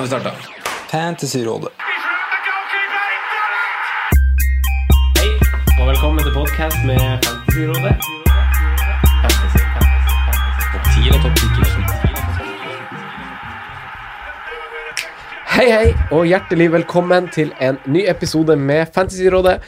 [0.00, 0.30] Har vi starte.
[0.90, 1.68] Fantasyrådet.
[5.18, 5.28] Hei,
[5.80, 7.92] og velkommen til podkast med Fantasyrådet.
[9.20, 10.64] Fantasy, fantasy, fantasy.
[10.72, 11.44] Topp 10 eller topp 10
[15.58, 19.58] Hei, hei, og hjertelig velkommen til en ny episode med Fantasyrådet.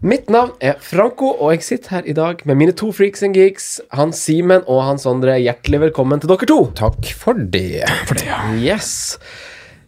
[0.00, 3.34] Mitt navn er Franco, og jeg sitter her i dag med mine to freaks and
[3.36, 5.40] geeks, Hans Simen og Hans Andre.
[5.40, 6.66] Hjertelig velkommen til dere to.
[6.76, 7.88] Takk for det.
[8.04, 8.44] For det, ja.
[8.60, 9.16] Yes.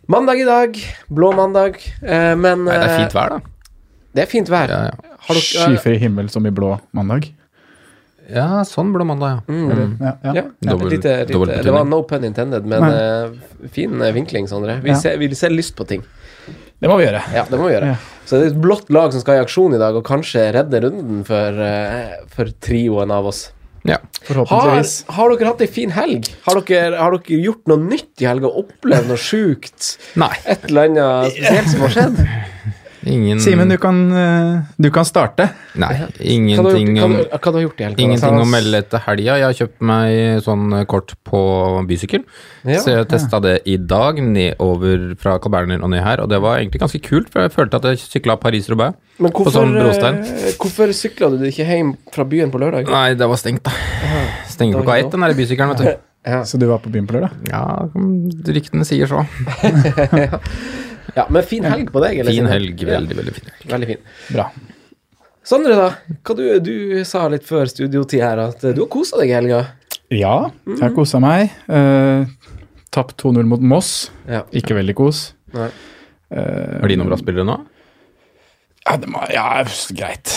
[0.08, 0.78] Mandag i dag.
[1.08, 1.76] Blå mandag.
[2.02, 3.76] Eh, men Nei, det er eh, fint vær, da.
[4.12, 4.72] Det er fint vær.
[4.72, 5.16] Ja, ja.
[5.22, 7.28] Har dere, Skyfri himmel som i blå mandag.
[8.32, 9.54] ja, sånn blå mandag, ja.
[9.70, 10.32] Eller, ja, ja.
[10.40, 14.80] ja, Dobbel- lite, lite, det var no pun intended, men uh, fin eh, vinkling, Sondre.
[14.82, 14.96] Vi, Ja.
[14.98, 16.02] ser, vi ser lyst på ting.
[16.82, 17.22] Det må vi gjøre.
[17.34, 17.92] Ja, det må vi gjøre.
[17.94, 17.96] Ja.
[18.26, 20.80] Så det er et blått lag som skal i aksjon i dag, og kanskje redde
[20.82, 23.44] runden for, uh, for trioen av oss.
[23.88, 23.98] Ja.
[24.28, 24.82] Har,
[25.16, 26.28] har dere hatt ei en fin helg?
[26.46, 28.52] Har dere, har dere gjort noe nytt i helga?
[28.62, 29.96] Opplevd noe sjukt?
[30.22, 30.34] Nei.
[30.46, 32.22] Et eller annet spesielt som har skjedd?
[33.02, 35.48] Ingen Simen, du, kan, eh, du kan starte.
[35.74, 38.02] Nei, ingenting om hva, har du gjort i helga?
[38.04, 39.38] Ingenting å melde etter helga.
[39.40, 41.40] Jeg har kjøpt meg sånn kort på
[41.88, 42.22] bysykkel.
[42.62, 46.22] Ja, så jeg testa det i dag, nedover fra Carl Berner og ned her.
[46.22, 48.94] Og det var egentlig ganske kult, for jeg følte at jeg sykla Paris-Roubaix.
[49.18, 50.22] På sånn brostein.
[50.22, 52.86] eh, hvorfor sykla du ikke hjem fra byen på lørdag?
[52.90, 53.74] Nei, det var stengt, da.
[54.48, 55.92] Stenger Det var klokka ett, den der bysykkelen, vet du.
[56.22, 56.44] Ja.
[56.46, 57.32] Så du var på byen på lørdag?
[57.50, 57.82] Ja,
[58.46, 59.24] ryktene sier så.
[61.16, 62.20] ja, Men fin helg på deg?
[62.22, 62.84] eller, Fin helg.
[62.88, 63.66] Veldig, veldig fin helg.
[63.72, 64.02] Veldig fin.
[64.32, 64.46] Bra.
[65.46, 65.88] Sondre, da.
[66.22, 66.74] Hva du, du
[67.08, 69.62] sa litt før studiotid her at eh, du har kosa deg i helga.
[70.12, 70.36] Ja,
[70.68, 71.54] jeg har kosa meg.
[71.66, 72.28] Uh,
[72.92, 74.10] Tapt 2-0 mot Moss.
[74.28, 74.42] Ja.
[74.52, 75.30] Ikke veldig kos.
[75.56, 75.70] Nei.
[76.32, 77.56] Uh, Har de noen bra spillere nå?
[78.82, 79.62] Ja, det må, ja,
[79.94, 80.32] greit.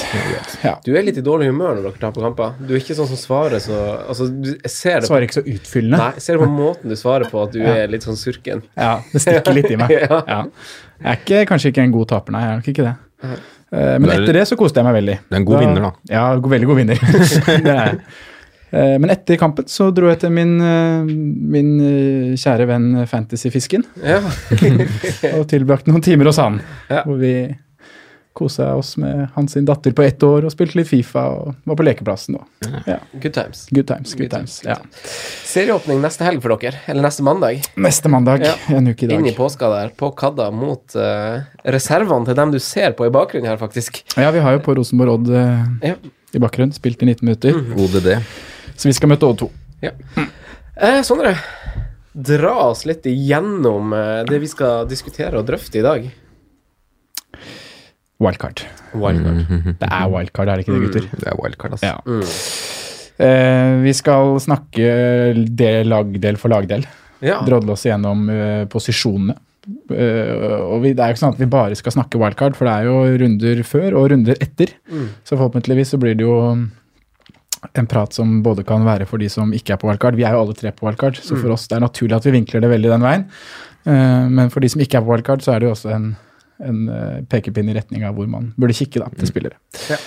[0.62, 0.76] Ja.
[0.86, 2.52] Du er litt i dårlig humør når dere taper kamper.
[2.62, 5.38] Du er ikke sånn som svarer så Altså, du, jeg ser det på, Svarer ikke
[5.40, 5.98] så utfyllende.
[6.04, 8.62] Nei, jeg ser det på måten du svarer på, at du er litt sånn surken.
[8.78, 9.96] Ja, det stikker litt i meg.
[10.06, 10.22] Ja.
[10.30, 10.40] Ja.
[11.02, 12.44] Jeg er ikke, kanskje ikke en god taper, nei.
[12.46, 12.94] Jeg er nok ikke det.
[13.26, 15.18] Eh, men er- etter det så koste jeg meg veldig.
[15.26, 15.92] Du er en god vinner, da.
[16.14, 16.24] Ja,
[16.54, 17.02] veldig god vinner.
[17.66, 18.00] det er jeg.
[18.76, 21.04] Eh, Men etter kampen så dro jeg til min, eh,
[21.56, 21.70] min
[22.36, 24.18] kjære venn Fantasyfisken Ja.
[25.38, 26.58] og tilbrakte noen timer hos han.
[26.90, 27.04] Ja.
[27.06, 27.34] Hvor vi
[28.36, 31.86] kosa oss med hans datter på ett år og spilte litt Fifa og var på
[31.88, 32.36] lekeplassen.
[32.36, 33.62] Og, ja, Good times.
[33.72, 34.58] good times, good times.
[34.66, 34.76] Ja.
[35.48, 36.82] Serieåpning neste helg for dere.
[36.92, 37.62] Eller neste mandag.
[37.80, 38.54] Neste mandag, Ja.
[38.76, 42.60] en uke i Inn i påska der, på Kadda, mot uh, reservene til dem du
[42.60, 44.04] ser på i bakgrunnen her, faktisk.
[44.20, 45.96] Ja, vi har jo på Rosenborg Odd uh, Ja.
[46.36, 46.76] i bakgrunnen.
[46.76, 47.56] Spilt i 19 minutter.
[47.80, 48.12] ODD.
[48.76, 49.52] Så vi skal møte Odd 2.
[50.76, 51.38] Eh, Sondre,
[52.12, 56.08] dra oss litt igjennom eh, det vi skal diskutere og drøfte i dag.
[58.24, 58.62] Wildcard.
[58.96, 59.42] Wildcard.
[59.82, 61.08] Det er wildcard, er det ikke det, gutter?
[61.20, 61.90] Det er wildcard, altså.
[61.90, 61.98] Ja.
[62.06, 62.22] Mm.
[63.26, 64.86] Eh, vi skal snakke
[65.56, 66.86] del, lagdel for lagdel.
[67.24, 67.42] Ja.
[67.48, 69.36] Drodle oss gjennom eh, posisjonene.
[69.66, 70.32] Eh,
[70.62, 72.74] og vi, det er jo ikke sånn at vi bare skal snakke wildcard, for det
[72.76, 74.76] er jo runder før og runder etter.
[74.92, 75.08] Mm.
[75.26, 76.36] Så forhåpentligvis så blir det jo
[77.76, 80.16] en prat som både kan være for de som ikke er på wildcard.
[80.20, 81.42] Vi er jo alle tre på wildcard, så Mm.
[81.42, 83.26] for oss det er naturlig at vi vinkler det veldig den veien.
[83.88, 86.12] Eh, men for de som ikke er på wildcard, så er det jo også en,
[86.64, 89.60] en eh, pekepinn i retning av hvor man burde kikke da, til spillere.
[89.92, 90.00] Ja.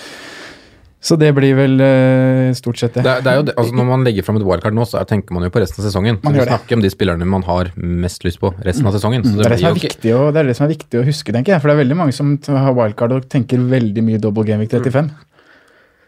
[0.99, 3.05] Så det blir vel uh, stort sett det.
[3.05, 5.45] Det, det jo altså Når man legger fram et wildcard nå, så er, tenker man
[5.47, 6.19] jo på resten av sesongen.
[6.25, 6.43] Man det.
[6.49, 9.23] snakker om de spillerne man har mest lyst på resten av sesongen.
[9.23, 11.55] Så Det er jo viktig, å, det er det som er viktig å huske, tenker
[11.55, 11.63] jeg.
[11.63, 14.75] For det er veldig mange som har wildcard og tenker veldig mye double game week
[14.75, 15.07] 35.
[15.07, 15.28] Mm.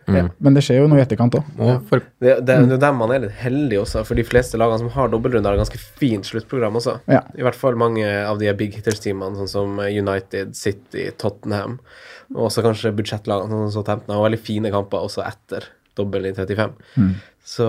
[0.07, 1.49] Men det skjer jo noe i etterkant òg.
[1.61, 1.75] Ja.
[1.89, 4.81] for, Det, det, det er der man er litt heldig også, for de fleste lagene
[4.81, 6.97] som har dobbeltrunder, har ganske fint sluttprogram også.
[7.11, 7.21] Ja.
[7.37, 11.79] I hvert fall mange av de big hitters-teamene, sånn som United, City, Tottenham.
[12.35, 15.69] Og også kanskje budsjettlagene, sånn som Southampton, har veldig fine kamper også etter
[15.99, 16.75] dobbel i 35.
[16.95, 17.13] Mm.
[17.43, 17.65] Så,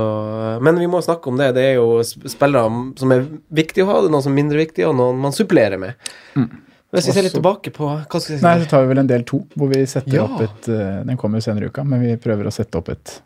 [0.62, 1.54] men vi må snakke om det.
[1.56, 2.68] Det er jo spillere
[3.00, 3.24] som er
[3.54, 6.12] viktige å ha, det er noen som er mindre viktige, og noen man supplerer med.
[6.36, 6.50] Mm.
[6.92, 8.44] Hvis vi ser litt tilbake på Hva skal jeg si?
[8.44, 10.24] Nei, så tar vi vel en del to, hvor vi setter Ja.
[10.28, 12.88] opp et eh, Den kommer jo senere i uka, men vi prøver å sette opp
[12.92, 13.20] et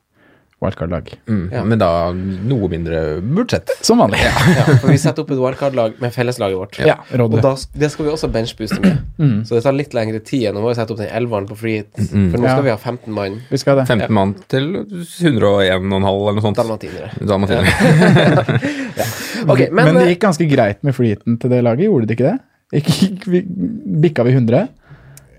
[0.63, 1.11] wildcard-lag.
[1.29, 1.63] Mm, Ja.
[1.69, 3.69] Men da noe mindre budsjett.
[3.85, 4.23] Som vanlig.
[4.25, 6.79] ja, for vi setter opp et wildcard-lag med felleslaget vårt.
[6.81, 9.03] Ja, Og da, det skal vi også benchbooste med.
[9.17, 9.47] Mm.
[9.49, 10.43] Så det tar litt lengre tid.
[10.51, 11.89] enn å vi sette opp den elveren på free hit.
[12.13, 12.27] Mm.
[12.31, 12.51] For nå Ja.
[12.53, 13.39] skal vi ha 15 mann.
[13.49, 13.87] Vi skal det.
[13.89, 16.57] 15 mann til 101,5 eller noe sånt.
[16.61, 17.09] Dalmatinere.
[17.25, 17.65] Dalmatinere.
[19.53, 22.29] okay, men, men, det gikk ganske greit med freeheaten til det laget, gjorde det ikke
[22.33, 22.39] det?
[22.73, 24.69] Bikka vi 100?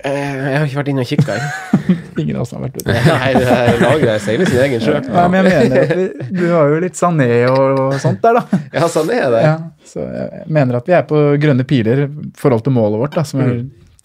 [0.04, 1.36] eh, Jeg har ikke vært inne og kikka.
[2.22, 2.94] Ingen av oss har vært ute.
[3.08, 4.96] Nei, det her laget seiler sin egen sjø.
[5.08, 8.40] Nei, men jeg mener at vi, du har jo litt Sané og, og sånt der,
[8.40, 8.60] da.
[8.78, 9.42] Ja, Sané er det.
[9.46, 9.56] Ja,
[9.88, 12.10] så jeg mener at vi er på grønne piler i
[12.40, 13.54] forhold til målet vårt, da, som er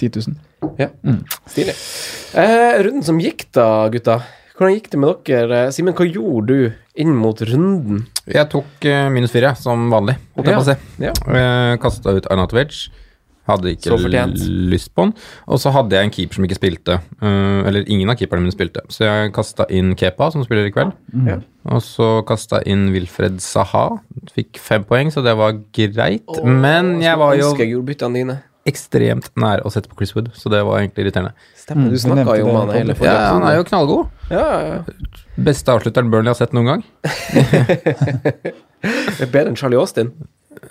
[0.03, 0.39] 10 000.
[0.79, 0.89] Ja,
[1.51, 1.75] Stilig.
[2.39, 4.21] Eh, runden som gikk, da, gutta.
[4.57, 5.63] Hvordan gikk det med dere?
[5.69, 8.03] Eh, Simen, hva gjorde du inn mot runden?
[8.31, 10.59] Jeg tok eh, minus fire, som vanlig, holdt jeg Ja.
[10.59, 11.07] på å si.
[11.07, 11.77] Ja.
[11.83, 12.83] Kasta ut Arnatovic.
[13.49, 14.27] Hadde ikke Så
[14.71, 15.15] lyst på den.
[15.51, 16.99] Og så hadde jeg en keeper som ikke spilte.
[17.19, 18.85] Uh, eller ingen av keeperne mine spilte.
[18.93, 20.95] Så jeg kasta inn Kepa, som spiller i kveld.
[21.11, 21.43] Mm.
[21.75, 23.89] Og så kasta inn Wilfred Saha.
[24.37, 26.39] Fikk fem poeng, så det var greit.
[26.47, 27.83] Men jeg var jo jeg
[28.15, 28.39] dine.
[28.69, 31.35] ekstremt nær å sette på Chris Wood, så det var egentlig irriterende.
[31.59, 32.95] Stemmer, du vi snakka jo om han hele.
[33.03, 34.13] Ja, han er jo knallgod.
[34.31, 35.09] Ja, ja, ja.
[35.51, 36.87] Beste avslutteren Burnley har sett noen gang.
[38.83, 40.09] Det er bedre enn Charlie Austin.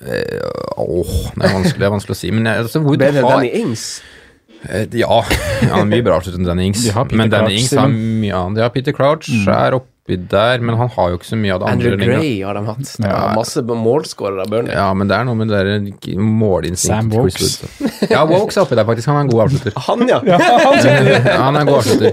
[0.01, 2.31] Åh, det er vanskelig, det er vanskelig å si.
[2.33, 3.86] Men jeg, altså, Wood Bedre har Danny Ings.
[4.69, 5.22] Eh, Ja,
[5.72, 6.83] han er mye bra avsluttet enn Danny Ings.
[6.86, 8.62] De har Men Danny Crouch, Ings har mye annet.
[8.66, 11.68] Ja, Peter Crouch er oppi der, men han har jo ikke så mye av det
[11.72, 11.92] andre.
[11.94, 12.10] Andrew.
[12.19, 12.83] Gray har de hatt.
[12.98, 13.33] Det Ja.
[13.38, 14.74] masse målskårere av Burnley.
[14.75, 18.10] Ja, men det er noe med det der målinstinktet Sam Wokes.
[18.12, 19.07] Ja, Wokes er oppi der, faktisk.
[19.07, 19.74] Han er en god avslutter.
[19.88, 20.19] Han, ja!
[20.25, 22.12] Ja, han er en god avslutter.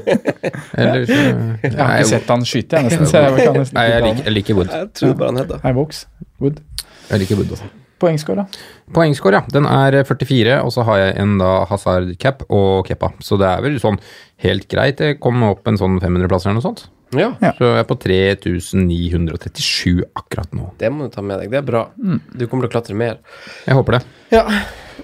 [0.78, 1.18] Eller så
[1.64, 3.06] Jeg har ikke sett han skyte, jeg, nesten.
[3.08, 4.68] Så jeg jeg liker, jeg liker Wood.
[4.72, 6.06] Jeg tror bare han heter Hei, Vokes.
[6.40, 6.60] Wood.
[7.08, 7.68] Jeg liker Wood også.
[7.98, 8.60] Poengscore, da?
[8.94, 9.42] Poengscore, ja.
[9.50, 13.08] Den er 44, og så har jeg en da Hazard cap og Keppa.
[13.24, 13.98] Så det er vel sånn
[14.44, 15.00] helt greit.
[15.02, 16.84] Jeg kom opp en sånn 500-plass eller noe sånt.
[17.16, 17.54] Ja, Ja.
[17.56, 20.68] Så jeg er på 3937 akkurat nå.
[20.78, 21.50] det må du ta med deg.
[21.50, 21.86] Det er bra.
[21.96, 23.18] Du kommer til å klatre mer.
[23.66, 24.02] Jeg håper det.
[24.36, 24.44] Ja.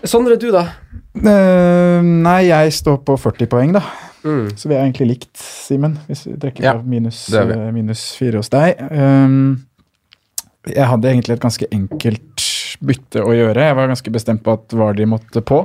[0.04, 0.66] Sondre, du, da?
[1.16, 3.82] Uh, nei, jeg står på 40 poeng, da.
[4.24, 4.48] Mm.
[4.58, 8.40] Så vi er egentlig likt, Simen, hvis vi trekker Ja, fra minus, eh, minus 4
[8.40, 8.80] hos deg.
[8.90, 9.64] Um,
[10.70, 12.46] jeg hadde egentlig et ganske enkelt
[12.84, 13.68] bytte å gjøre.
[13.68, 15.64] Jeg var ganske bestemt på at Vardy måtte på.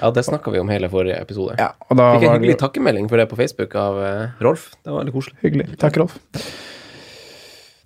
[0.00, 1.56] Ja, det snakka vi om hele forrige episode.
[1.60, 4.72] Ja, og da Fikk en hyggelig det takkemelding for det på Facebook av eh, Rolf.
[4.82, 5.38] Det var veldig koselig.
[5.44, 5.68] hyggelig.
[5.80, 6.18] Takk, Rolf.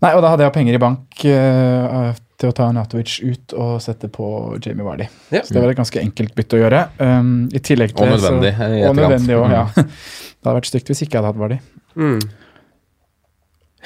[0.03, 3.79] Nei, og da hadde jeg penger i bank uh, til å ta Natovic ut og
[3.83, 4.29] sette på
[4.63, 5.09] Jamie Vardy.
[5.35, 5.43] Ja.
[5.43, 6.85] Så det var et ganske enkelt bytte å gjøre.
[7.03, 9.65] Um, I tillegg til Og nødvendig, Så, og nødvendig også, ja.
[10.39, 11.59] Det hadde vært stygt hvis ikke jeg hadde hatt Vardy.
[11.99, 12.21] Mm.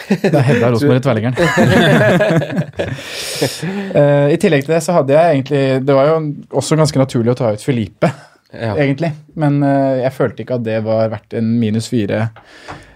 [0.09, 1.37] Det er Hedda Rosenborg Tverlingeren.
[3.97, 6.17] uh, I tillegg til det så hadde jeg egentlig Det var jo
[6.63, 8.11] også ganske naturlig å ta ut Felipe,
[8.53, 8.75] Ja.
[8.77, 9.13] egentlig.
[9.41, 12.27] Men uh, jeg følte ikke at det var verdt en minus fire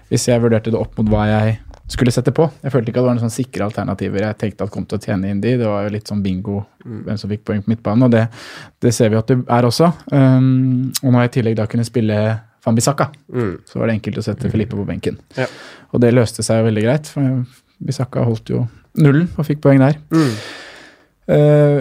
[0.06, 1.56] hvis jeg vurderte det opp mot hva jeg
[1.90, 2.44] skulle sette på.
[2.62, 4.98] Jeg følte ikke at det var noen sånn sikre alternativer jeg tenkte at kom til
[4.98, 5.56] å tjene inn de.
[5.58, 8.24] Det var jo litt sånn bingo hvem som fikk poeng på midtbanen, og det,
[8.82, 9.88] det ser vi at det er også.
[10.14, 12.18] Um, og når jeg i tillegg da kunne spille
[12.66, 13.52] Fambisaka, Mm.
[13.64, 15.16] så var det enkelt å sette Filippe på benken.
[15.38, 15.46] Ja.
[15.94, 17.44] Og det løste seg veldig greit, for
[17.86, 18.64] Bisakka holdt jo
[18.98, 19.98] nullen og fikk poeng der.
[20.10, 20.32] Mm.
[21.30, 21.80] Uh,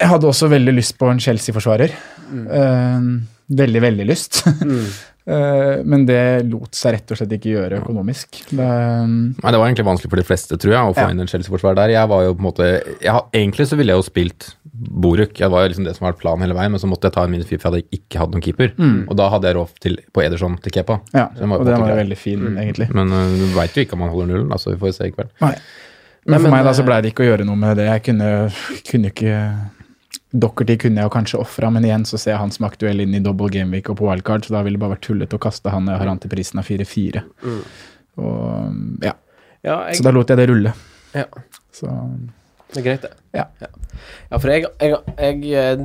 [0.00, 1.92] jeg hadde også veldig lyst på en Chelsea-forsvarer.
[2.30, 2.46] Mm.
[2.48, 4.42] Uh, veldig, veldig lyst.
[5.26, 5.34] Mm.
[5.34, 8.40] Eh, men det lot seg rett og slett ikke gjøre økonomisk.
[8.50, 11.10] Det, Nei, Det var egentlig vanskelig for de fleste, tror jeg, å få Ja.
[11.10, 11.90] inn en Chelsea-forsvar der.
[11.90, 12.68] Jeg var jo på en måte
[13.00, 15.38] jeg, Egentlig så ville jeg jo spilt Boruk.
[15.38, 17.24] Jeg var jo liksom det som var planen hele veien, men så måtte jeg ta
[17.24, 18.72] en minus fire, for jeg hadde ikke hatt noen keeper.
[19.10, 21.00] Og da hadde jeg råd til på Ederson til Kepa.
[21.12, 22.88] ja, den var og den var veldig fin, egentlig.
[22.94, 25.12] Men uh, du veit jo ikke om han holder nullen, altså vi får se i
[25.12, 25.28] kveld.
[25.42, 25.54] Nei.
[26.24, 27.76] Men Nei, for men, meg da så eh, blei det ikke å gjøre noe med
[27.80, 27.86] det.
[27.88, 28.30] Jeg kunne,
[28.90, 29.36] kunne ikke
[30.30, 33.16] Dockerty kunne jeg jo kanskje ofra, men igjen så ser jeg han som aktuell inn
[33.18, 35.72] i double gameweek og på wildcard, så da ville det bare vært tullete å kaste
[35.74, 37.24] han når jeg har han til prisen av 4-4.
[37.42, 37.64] Mm.
[38.20, 39.16] Og ja,
[39.60, 40.74] Ja, jeg, Så da lot jeg det rulle.
[41.12, 41.26] ja,
[41.74, 41.90] Så
[42.70, 43.10] det er greit, det.
[43.34, 43.48] Ja.
[44.30, 45.82] Ja, for jeg, jeg, jeg eh,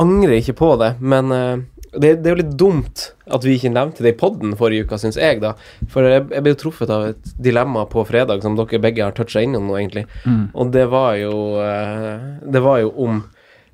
[0.00, 1.62] angrer ikke på det, men uh,
[1.94, 4.98] det, det er jo litt dumt at vi ikke nevnte det i podden forrige uke,
[4.98, 5.54] syns jeg, da.
[5.92, 9.44] For jeg, ble jo truffet av et dilemma på fredag som dere begge har toucha
[9.46, 10.04] innom nå, egentlig.
[10.52, 13.22] Og det var jo uh, Det var jo om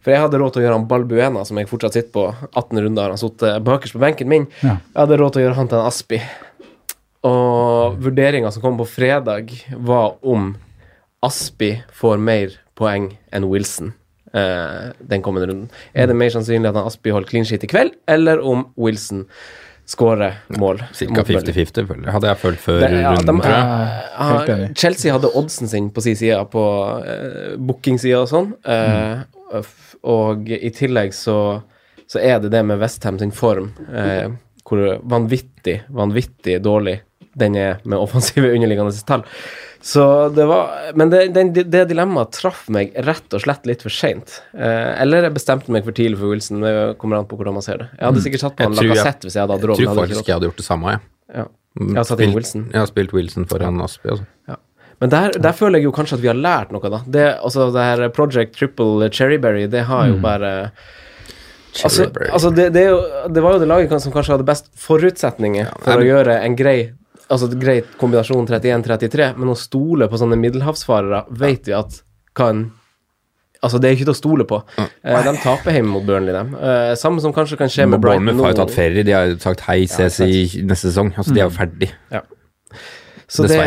[0.00, 2.26] For jeg hadde råd til å gjøre han Balbuena, som jeg fortsatt sitter på.
[2.56, 4.46] 18 runder har han sittet bakerst på benken min.
[4.64, 4.78] Ja.
[4.94, 6.20] Jeg hadde råd til å gjøre han til en Aspi.
[7.28, 10.54] Og vurderinga som kom på fredag, var om
[11.26, 13.90] Aspi får mer poeng enn Wilson
[14.32, 15.66] eh, den kommende runden.
[15.92, 19.26] Er det mer sannsynlig at han Aspi holder clean sheet i kveld, eller om Wilson
[19.90, 20.80] skårer mål?
[20.96, 24.64] Cirka 50-50, hadde jeg følt før Det- ja, runden, de- tror jeg.
[24.64, 26.64] Ja, Chelsea hadde oddsen sin på sin side, på
[27.04, 28.54] uh, bookingsida og sånn.
[28.64, 29.39] Uh, f-
[30.06, 31.36] Og i tillegg så
[32.10, 34.32] så er det det med Westham sin form, eh,
[34.66, 36.96] hvor vanvittig, vanvittig dårlig
[37.38, 39.22] den er med offensive underliggende tall.
[39.80, 40.02] Så
[40.34, 44.40] det var Men det, det, det dilemmaet traff meg rett og slett litt for seint.
[44.58, 46.66] Eh, eller jeg bestemte meg for tidlig for Wilson.
[46.66, 47.88] Det kommer an på hvordan man ser det.
[47.94, 49.80] Jeg hadde sikkert satt på en lakassett Lacassette hvis jeg hadde hatt råd.
[49.80, 51.06] Jeg tror faktisk jeg hadde gjort det samme, jeg.
[51.38, 51.46] Ja.
[51.80, 52.66] Jeg har satt inn Wilson.
[52.74, 54.58] Jeg har spilt Wilson foran Aspi, altså.
[55.00, 57.02] Men der, der føler jeg jo kanskje at vi har lært noe, da.
[57.08, 60.72] Det, altså, det her Project Triple Cherryberry, det har jo bare
[61.84, 62.96] Altså, altså det, det, jo,
[63.30, 66.80] det var jo det laget som kanskje hadde best forutsetninger for å gjøre en grei
[67.30, 72.00] Altså en greit kombinasjon 31-33, men å stole på sånne middelhavsfarere vet vi at
[72.34, 72.64] kan
[73.60, 74.56] Altså, det er ikke til å stole på.
[74.80, 76.54] Eh, de taper hjemme mot Burnley, dem.
[76.56, 79.04] Eh, samme som kanskje kan skje med Brighton Bournemouth har jo tatt ferie.
[79.04, 81.12] De har jo sagt hei, ses i neste sesong.
[81.12, 81.90] Altså, de er jo ferdig.
[83.30, 83.60] Så det,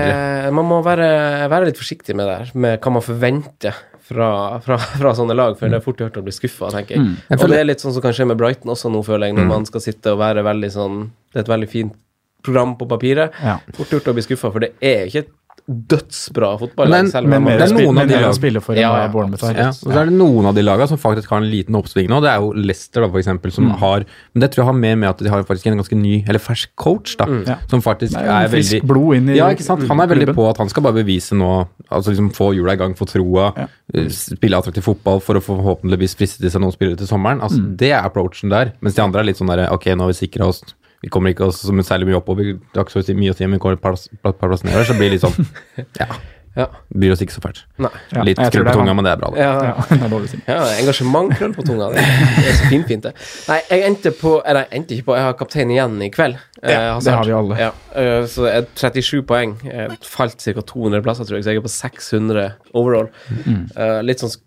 [0.51, 1.07] man må være,
[1.51, 4.29] være litt forsiktig med det her, med hva man forventer fra,
[4.63, 7.13] fra, fra sånne lag, for det er fort gjort å bli skuffa, tenker jeg.
[7.29, 9.37] Jeg Og det er litt sånn som kan skje med Brighton også nå, føler jeg,
[9.39, 10.97] når man skal sitte og være veldig sånn
[11.31, 11.95] Det er et veldig fint
[12.43, 13.31] program på papiret.
[13.39, 13.55] Ja.
[13.77, 15.31] Fort gjort å bli skuffa, for det er ikke et
[15.69, 16.89] dødsbra fotballag.
[16.89, 19.53] Men- det er noen av de mer å for Ja, ja, Bournemouth har.
[19.55, 22.09] Ja, og så er det noen av de lagene som faktisk har en liten oppsving
[22.09, 22.19] nå.
[22.21, 24.03] Det er jo Leicester, da, for eksempel, som har
[24.33, 26.39] Men det tror jeg har mer med at de har faktisk en ganske ny, eller
[26.39, 27.69] fersk coach, da, Mm.
[27.69, 29.87] som faktisk Nei, er frisk veldig blod inn i Ja, ikke sant.
[29.87, 30.35] Han er veldig klubben.
[30.35, 33.53] på at han skal bare bevise nå Altså liksom få hjula i gang, få troa,
[33.55, 33.67] Ja.
[33.93, 37.39] eh, spille attraktiv fotball for å forhåpentligvis friste til seg noen spillere til sommeren.
[37.39, 37.77] Altså, Mm.
[37.77, 38.73] Det er approachen der.
[38.81, 40.63] Mens de andre er litt sånn derre Ok, nå har vi sikra oss
[41.03, 42.53] vi kommer ikke oss særlig mye oppover.
[42.55, 44.63] Det har ikke så mye å si om vi kommer et par par- par plass
[44.63, 45.51] nedover, så blir det litt sånn
[46.01, 46.07] Ja.
[46.53, 46.67] Ja.
[46.93, 47.63] Bryr oss ikke så fælt.
[47.81, 47.89] Nei.
[48.13, 49.41] Ja, Litt krøll på tunga, men det er bra, det.
[49.41, 50.37] Ja, Ja, det å si.
[50.45, 51.87] Ja, engasjement krøll på tunga.
[51.95, 53.13] Det det er så finfint, det.
[53.49, 56.37] Nei, jeg endte på Eller jeg endte ikke på, jeg har kaptein igjen i kveld.
[56.61, 57.57] Ja, eh, det har vi alle.
[57.57, 59.55] Ja, eh, så jeg 37 poeng.
[59.65, 60.61] Jeg falt ca.
[60.75, 62.45] 200 plasser, tror jeg, så jeg er på 600
[62.77, 63.09] overall.
[63.47, 63.63] Mm.
[63.73, 64.37] Eh, litt sånn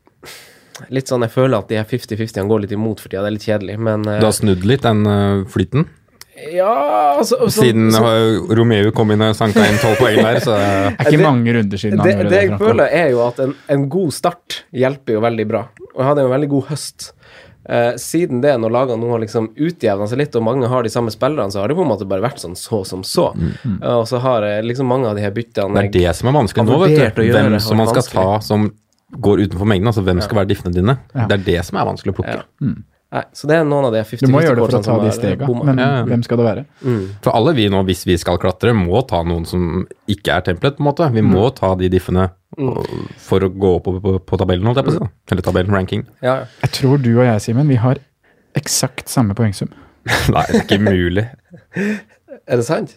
[0.93, 3.23] Litt sånn, Jeg føler at de her 50-50-ene går litt imot for tida.
[3.25, 5.03] Det er litt kjedelig, men Du har snudd litt den
[5.51, 5.87] flyten?
[6.53, 10.53] Ja, altså sånn- Siden så- Romeo kom inn og sanka inn tolv poeng der, så
[10.57, 12.51] Det er ikke Det- mange runder siden han det, gjorde det det.
[12.51, 15.63] jeg føler, er jo at en, en god start hjelper jo veldig bra.
[15.95, 17.13] Og jeg hadde en veldig god høst.
[17.69, 20.89] Eh, siden det, når lagene nå har liksom utjevna seg litt, og mange har de
[20.89, 23.33] samme spillerne, så har det på en måte bare vært sånn så som så.
[23.83, 26.29] Eh, og så har jeg liksom mange av de her byttene det er det som
[26.29, 27.23] er vanskelig nå, vet du.
[27.33, 28.13] Hvem som man skal vanskelig.
[28.13, 28.73] ta som
[29.19, 29.87] går utenfor mengden.
[29.89, 30.99] Altså hvem skal være diffene dine.
[31.15, 31.27] Ja.
[31.27, 32.43] Det er det som er vanskelig å plukke.
[32.61, 32.69] Ja.
[33.15, 34.97] Nei, så det er noen av de 50 Du må gjøre det for å ta
[34.99, 36.01] de stega, men Ja, ja.
[36.09, 36.65] hvem skal det være?
[37.23, 40.75] For alle vi nå, hvis vi skal klatre, må ta noen som ikke er templet,
[40.75, 41.07] på en måte.
[41.15, 42.27] Vi må ta de diffene
[42.59, 43.07] mm.
[43.23, 45.11] for å gå opp på, på tabellen, holdt jeg på å si.
[45.31, 46.03] Eller tabellen, ranking.
[46.19, 46.51] Ja, ja.
[46.67, 48.03] Jeg tror du og jeg, Simen, vi har
[48.59, 49.71] eksakt samme poengsum.
[50.35, 51.29] Nei, det er ikke mulig.
[52.47, 52.93] Er det sant?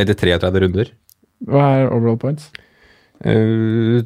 [0.00, 0.88] Etter 33 runder.
[1.46, 2.48] Hva er overall points?
[3.24, 4.02] Uh,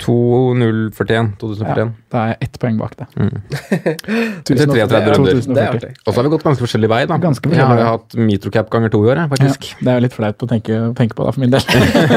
[0.00, 1.34] 2041.
[1.40, 1.90] 2041.
[2.10, 3.06] Da er jeg ett poeng bak det.
[3.18, 3.42] Mm.
[4.40, 5.60] Etter 33 runder.
[5.60, 5.86] Er.
[6.06, 7.18] Og så har vi gått ganske forskjellig vei, da.
[7.20, 9.68] Ganske Jeg har jo hatt Mitrocap ganger to i år, faktisk.
[9.74, 11.68] Ja, det er jo litt flaut å tenke, tenke på, da, for min del.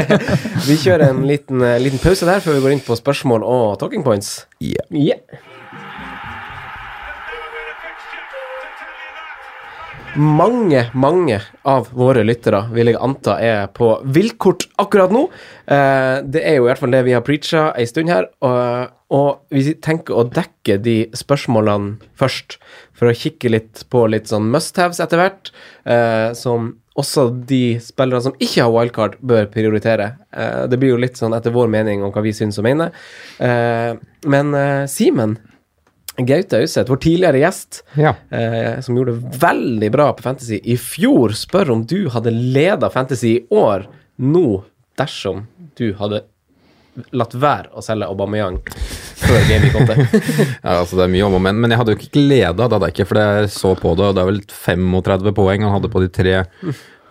[0.69, 3.77] Vi kjører en liten, eh, liten pause der før vi går inn på spørsmål og
[3.81, 4.39] talking points.
[4.63, 4.87] Ja.
[4.91, 5.43] Yeah.
[10.17, 11.35] Mange, mange
[11.69, 15.27] av våre lyttere vil jeg anta er på villkort akkurat nå.
[15.69, 18.25] Eh, det er jo i hvert fall det vi har preacha ei stund her.
[18.41, 22.57] Og, og vi tenker å dekke de spørsmålene først,
[22.97, 25.51] for å kikke litt på litt sånn must-haves etter hvert.
[25.85, 30.15] Eh, som også de spillerne som ikke har wildcard, bør prioritere.
[30.33, 32.89] Eh, det blir jo litt sånn etter vår mening om hva vi syns og mener.
[34.25, 34.57] Men
[34.89, 35.37] Simen
[36.17, 38.15] Gaute Auseth, vår tidligere gjest, Ja.
[38.31, 42.89] eh, som gjorde det veldig bra på Fantasy i fjor, spør om du hadde leda
[42.89, 43.85] Fantasy i år
[44.17, 44.63] nå
[44.97, 45.43] dersom
[45.77, 46.23] du hadde
[47.13, 48.55] latt være å selge Aubameyang
[49.21, 49.97] før Game Week 8.
[50.65, 52.73] Ja, altså det er mye om og men, men jeg hadde jo ikke leda, det
[52.73, 55.75] hadde jeg ikke, for jeg så på det, og det er vel 35 poeng han
[55.77, 56.33] hadde på de tre,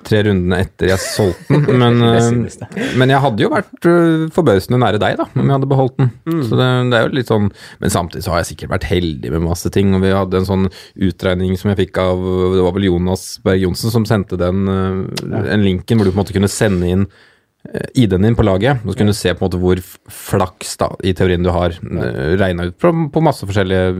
[0.06, 1.78] tre rundene etter jeg solgte den.
[1.82, 5.70] Men, eh, men jeg hadde jo vært eh, forbausende nære deg, da, om jeg hadde
[5.70, 6.10] beholdt den.
[6.46, 7.48] Så det, det er jo litt sånn
[7.82, 10.48] Men samtidig så har jeg sikkert vært heldig med masse ting, og vi hadde en
[10.48, 10.66] sånn
[11.08, 15.40] utregning som jeg fikk av Det var vel Jonas Berg Johnsen som sendte den, eh,
[15.42, 17.08] en linken hvor du på en måte kunne sende inn
[17.94, 19.82] ID-en din på laget, og så kunne du se på en måte hvor
[20.12, 23.94] flaks da, i teorien du har, eh, regna ut på, på masse forskjellige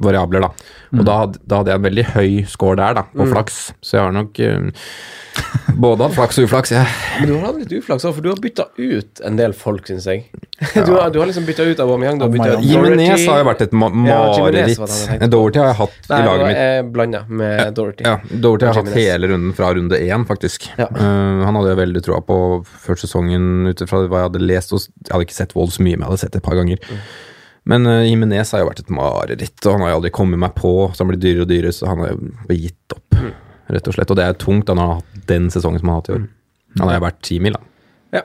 [0.00, 0.40] variabler.
[0.46, 0.50] da.
[0.98, 3.60] Og da, hadde- da hadde jeg en veldig høy score der, da, på flaks.
[3.82, 4.70] Så jeg har nok eh,
[5.78, 6.72] både hatt flaks og uflaks.
[6.74, 6.86] Jeg.
[7.20, 9.86] Men du har hatt litt uflaks òg, for du har bytta ut en del folk,
[9.86, 10.24] syns jeg.
[10.74, 13.46] Du, har, du har liksom bytta ut Aubameyang, du har bytta ut Jimenez har jo
[13.48, 14.76] vært et ma Ja, mareritt.
[14.76, 15.28] på.
[15.32, 16.58] Doherty har jeg hatt Nei, i laget mitt.
[16.60, 18.04] jeg blanda med Dorothy.
[18.04, 20.66] Ja, Doherty har jeg hatt hele runden fra runde én, faktisk.
[20.76, 20.90] Ja.
[20.90, 22.36] Uh, han hadde jeg veldig troa på
[22.84, 24.72] før sesongen, ut ifra hva jeg hadde lest.
[24.76, 26.58] Og jeg hadde ikke sett Wold så mye, men jeg hadde sett det et par
[26.58, 26.82] ganger.
[27.70, 30.54] Men uh, Jimenez har jo vært et mareritt, og han har jo aldri kommet meg
[30.56, 33.18] på, så han blir dyrere og dyrere, så han har jo gitt opp,
[33.70, 34.12] rett og slett.
[34.14, 36.12] Og det er tungt da når han har hatt den sesongen som han har hatt
[36.12, 36.28] i år.
[36.78, 37.66] Han har jo vært ti mil, da.
[38.14, 38.22] Ja.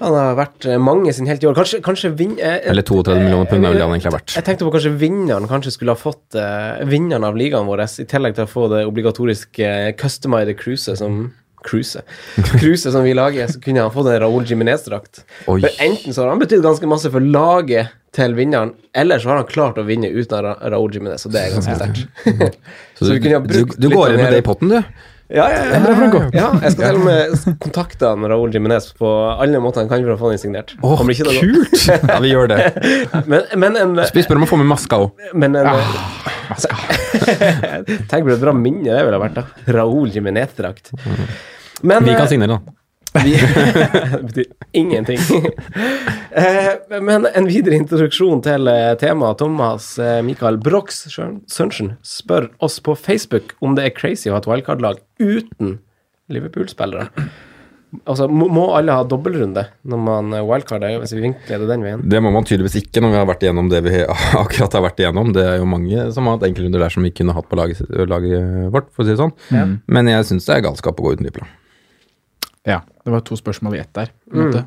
[0.00, 1.54] Han har vært eh, mange sin helt i år.
[1.56, 2.34] Kanskje, kanskje vinn...
[2.42, 4.34] eh, Eller 32 millioner pund, ville han egentlig ha vært.
[4.34, 8.06] Jeg tenkte på kanskje vinneren kanskje skulle ha fått eh, vinneren av ligaen vår, i
[8.10, 11.28] tillegg til å få det obligatoriske eh, customized cruiset som
[11.64, 12.02] Cruise.
[12.52, 15.24] Cruise som vi lager, så kunne han fått en Raúl Jiminez-drakt.
[15.46, 19.42] For Enten så har han betydd ganske masse for laget til vinneren, eller så har
[19.42, 22.04] han klart å vinne uten Ra Raúl Jiminez, og det er ganske sterkt.
[22.98, 25.10] Så, vi du, ha du, du går inn med det i potten, du?
[25.32, 25.78] Ja, ja, ja.
[26.36, 30.02] ja jeg skal til og med kontakte han Raúl Jiminez på alle måter han kan
[30.04, 30.74] for å få den signert.
[30.84, 31.72] Åh, noe- kult!
[31.88, 32.58] Ja, vi gjør det.
[33.30, 35.08] Men, men en Vi spør om å få med maska òg.
[35.32, 35.64] Men en
[38.10, 39.44] Tenk på det bra minne det ville vært, da.
[39.78, 40.92] Raúl Jiminez-drakt.
[41.82, 42.62] Men Vi kan eh, signere, da.
[43.22, 43.36] Vi,
[44.14, 44.50] det betyr
[44.82, 45.18] ingenting.
[46.34, 49.38] Eh, Men en videre introduksjon til eh, temaet.
[49.38, 54.40] Thomas Michael Mikael Brox Sørensen spør oss på Facebook om det er crazy å ha
[54.42, 55.76] et wildcard-lag uten
[56.34, 57.06] Liverpool-spillere.
[58.02, 61.84] Altså, må, må alle ha dobbeltrunde når man eh, wildcarder, hvis vi vinkler det den
[61.86, 62.02] veien?
[62.10, 64.00] Det må man tydeligvis ikke når vi har vært igjennom det vi
[64.42, 65.30] akkurat har vært igjennom.
[65.36, 67.84] Det er jo mange som har hatt enkeltrunder der som vi kunne hatt på laget,
[68.10, 69.36] laget vårt, for å si det sånn.
[69.54, 69.68] Ja.
[69.86, 71.46] Men jeg syns det er galskap å gå uten Liverpool.
[72.64, 74.12] Ja, det var to spørsmål i ett der.
[74.32, 74.64] måte.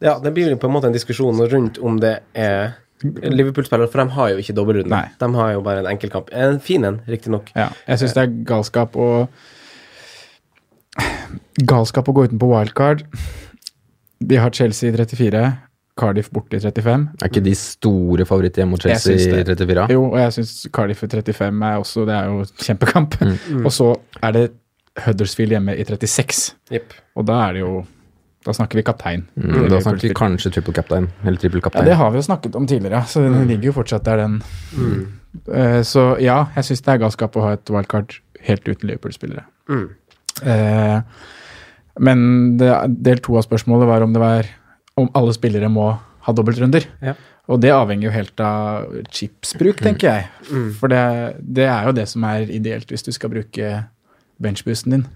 [0.00, 4.02] Ja, det blir jo på en måte en diskusjon rundt om det er Liverpool-spillere, for
[4.02, 4.92] de har jo ikke dobbeltrunde.
[4.92, 5.06] Nei.
[5.20, 6.28] De har jo bare en enkeltkamp.
[6.36, 7.48] En fin en, riktignok.
[7.56, 9.10] Ja, jeg syns det er galskap å
[11.70, 13.04] Galskap å gå utenpå wildcard.
[14.20, 15.42] De har Chelsea i 34,
[16.00, 17.06] Cardiff borte i 35.
[17.20, 19.86] Er ikke de store favoritter mot Chelsea i 34?
[19.94, 23.16] Jo, og jeg syns Cardiff i 35 er også Det er jo kjempekamp.
[23.20, 23.64] Mm.
[23.64, 24.44] Og så er det
[24.98, 26.50] Huddersfield hjemme i 36.
[26.74, 26.94] Yep.
[27.18, 27.72] Og da er det jo
[28.46, 29.26] Da snakker vi kaptein.
[29.36, 32.54] Mm, da snakker vi kanskje triple kaptein eller triple Ja, det har vi jo snakket
[32.56, 34.38] om tidligere, så den ligger jo fortsatt der, den.
[35.52, 39.44] Eh, så ja, jeg syns det er galskap å ha et wildcard helt uten Liverpool-spillere.
[39.68, 39.84] Mm.
[40.40, 41.02] Uh,
[42.00, 42.24] men
[42.56, 42.72] det,
[43.04, 44.48] del to av spørsmålet var om det var
[44.96, 45.90] om alle spillere må
[46.24, 46.88] ha dobbeltrunder.
[47.04, 47.14] Ja.
[47.50, 50.28] Og det avhenger jo helt av chipsbruk, tenker jeg.
[50.80, 51.04] For det,
[51.42, 53.72] det er jo det som er ideelt hvis du skal bruke
[54.42, 55.06] benchboosten din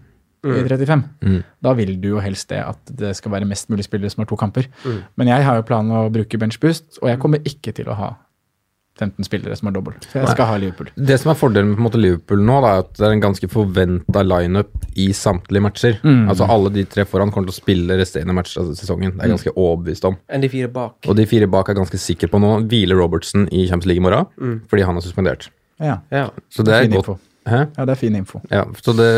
[0.45, 1.03] i 35.
[1.25, 1.39] Mm.
[1.65, 4.29] Da vil du jo helst det at det skal være mest mulig spillere som har
[4.29, 4.69] to kamper.
[5.17, 8.11] Men jeg har jo planen å bruke benchboost, og jeg kommer ikke til å ha
[8.95, 9.97] 15 spillere som har dobbel.
[10.07, 10.91] Så jeg skal ha Liverpool.
[10.95, 13.17] Det som er fordelen med på en måte, Liverpool nå, da, er at det er
[13.17, 15.99] en ganske forventa lineup i samtlige matcher.
[16.05, 16.29] Mm.
[16.31, 19.17] Altså Alle de tre foran kommer til å spille resterende match av sesongen.
[19.17, 20.21] Det er jeg ganske overbevist om.
[20.31, 21.01] Enn de fire bak.
[21.09, 22.53] Og de fire bak er ganske sikre på nå.
[22.71, 25.51] Hviler Robertsen i Champions League i morgen fordi han er suspendert.
[25.83, 26.29] Ja, Ja.
[26.55, 27.17] Så det er godt.
[27.45, 27.65] Hæ?
[27.77, 28.41] Ja, det er fin info.
[28.53, 29.09] Ja, så det,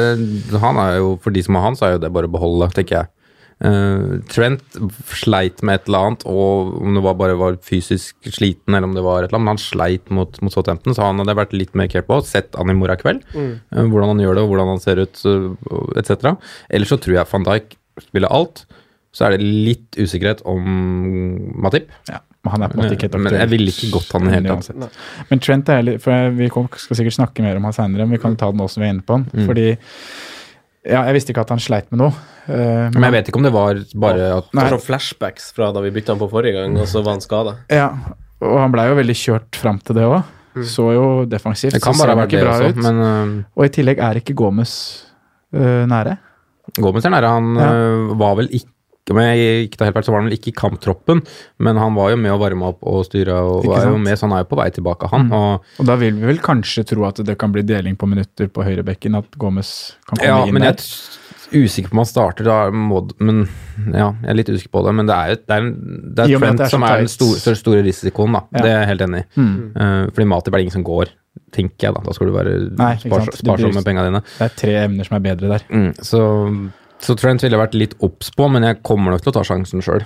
[0.62, 2.68] han er jo, for de som har han, så er jo det bare å beholde,
[2.74, 3.12] tenker jeg.
[3.56, 4.74] Uh, Trent
[5.16, 8.96] sleit med et eller annet, og om det var bare var fysisk sliten, eller om
[8.96, 11.54] det var et eller annet, men han sleit mot, mot Southampton, så han hadde vært
[11.56, 12.18] litt mer care på.
[12.26, 15.22] Sett han i morgen kveld, eh, hvordan han gjør det, og hvordan han ser ut,
[15.24, 16.34] uh, etc.
[16.68, 18.66] Ellers så tror jeg van Dijk spiller alt.
[19.16, 20.66] Så er det litt usikkerhet om
[21.64, 21.88] Matip.
[22.10, 24.24] Ja, men han er på en måte ikke helt Men jeg ville ikke gått han
[24.24, 24.70] i det hele tatt.
[24.76, 25.02] Uansett.
[25.32, 28.22] Men Trent er litt, for Vi skal sikkert snakke mer om han seinere, men vi
[28.22, 29.26] kan ta den som vi er inne på han.
[29.34, 29.46] Mm.
[29.50, 29.66] Fordi
[30.86, 32.14] ja, jeg visste ikke at han sleit med noe.
[32.46, 35.82] Uh, Men jeg vet ikke om det var bare at Det var flashbacks fra da
[35.82, 37.56] vi bytta han på forrige gang, og så var han skada.
[37.74, 37.88] Ja,
[38.44, 40.20] og han blei jo veldig kjørt fram til det òg.
[40.64, 41.74] Så jo defensivt.
[41.74, 42.78] Det kan så bare han ikke det bra også, ut.
[42.86, 44.72] men uh, Og i tillegg er ikke Gomez
[45.56, 46.14] uh, nære.
[46.78, 47.34] Gomez er nære.
[47.34, 47.68] Han Ja.
[48.22, 48.70] var vel ikke
[49.14, 51.20] om jeg ikke tar helt feil, så var han vel ikke i kamptroppen,
[51.62, 54.26] men han var jo med å varme opp og styre, og var jo med, så
[54.26, 55.28] han er jo på vei tilbake, han.
[55.28, 55.36] Mm.
[55.38, 58.50] Og, Og da vil vi vel kanskje tro at det kan bli deling på minutter
[58.50, 59.70] på høyrebekken, at Gomez
[60.08, 60.88] kan komme ja, inn men jeg der.
[60.88, 63.44] er usikker på om han starter, da må, men
[63.92, 64.94] ja, jeg er litt usikker på det.
[64.98, 65.68] Men det er det er,
[66.24, 68.42] er Trent er som er den store, store, risikoen, da.
[68.50, 68.64] Ja.
[68.64, 69.28] Det er jeg helt enig i.
[69.38, 69.54] Mm.
[69.76, 71.12] Uh, fordi Mati er det ingen som går,
[71.54, 72.02] tenker jeg da.
[72.06, 73.30] Da skal du være Nei, spars.
[73.38, 74.22] Sparsom med penga dine.
[74.26, 75.66] Det er tre emner som er bedre der.
[75.70, 76.22] Mm, så,
[77.02, 79.84] så Trent ville vært litt obs på, men jeg kommer nok til å ta sjansen
[79.84, 80.04] sjøl.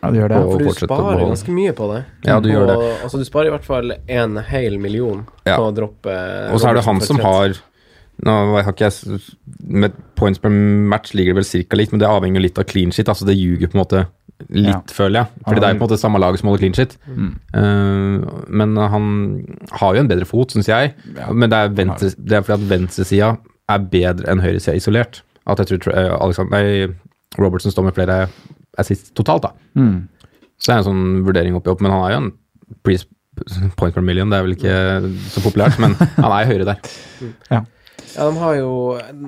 [0.00, 0.38] Ja, du gjør det.
[0.40, 2.00] Og For du sparer ganske mye på det.
[2.24, 2.76] Ja, du gjør det.
[3.04, 5.58] Altså, du sparer i hvert fall en hel million Ja.
[5.58, 6.14] på å droppe
[6.52, 7.56] Og så er det han som har
[8.22, 9.20] nå har ikke jeg
[9.66, 12.92] Med points per match ligger det vel cirka likt, men det avhenger litt av clean
[12.94, 13.08] shit.
[13.10, 14.04] Altså det ljuger på en måte
[14.50, 14.80] litt, Ja.
[14.86, 15.26] føler jeg.
[15.44, 16.96] Fordi det er jo på en måte samme lag som holder clean shit.
[17.08, 17.32] Mm.
[17.54, 20.94] Uh, men han har jo en bedre fot, syns jeg.
[21.16, 25.22] Ja, men det er, venstre, det er fordi at venstresida er bedre enn høyresida isolert.
[25.50, 26.88] At jeg tror uh, Alexander, nei,
[27.40, 28.24] Robertson står med flere
[28.80, 29.52] assist totalt, da.
[29.78, 30.06] Mm.
[30.58, 32.32] Så det er en sånn vurdering oppi opp, men han er jo en
[32.86, 32.98] pre
[33.74, 34.74] point per million, det er vel ikke
[35.34, 36.92] så populært, men han er høyere der.
[37.50, 37.64] Ja,
[38.28, 38.72] de har jo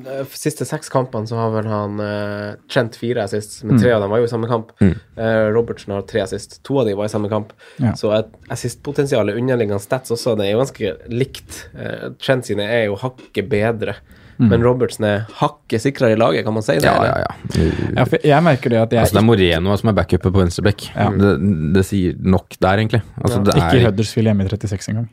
[0.05, 4.05] De siste seks kampene så har vel han uh, Trent fire assist, men tre av
[4.05, 4.73] dem var jo i samme kamp.
[4.83, 6.61] Eh, Robertsen har tre assist.
[6.67, 7.53] To av dem var i samme kamp.
[7.83, 7.95] Ja.
[7.99, 11.61] Så et assistpotensialet underliggende stats også, det er jo ganske likt.
[11.75, 13.97] Uh, Trent sine er jo hakket bedre.
[14.39, 16.85] Men Robertsen er hakket sikrere i laget, kan man si det?
[16.85, 17.69] Ja, ja, ja.
[17.97, 20.43] Ja, for jeg merker det at jeg Altså, det er Moreno som er backupet på
[20.43, 20.89] venstreback.
[21.21, 21.31] Det,
[21.77, 23.01] det sier nok der, egentlig.
[23.23, 25.09] Altså, det ikke er, Huddersfield hjemme i 36 engang.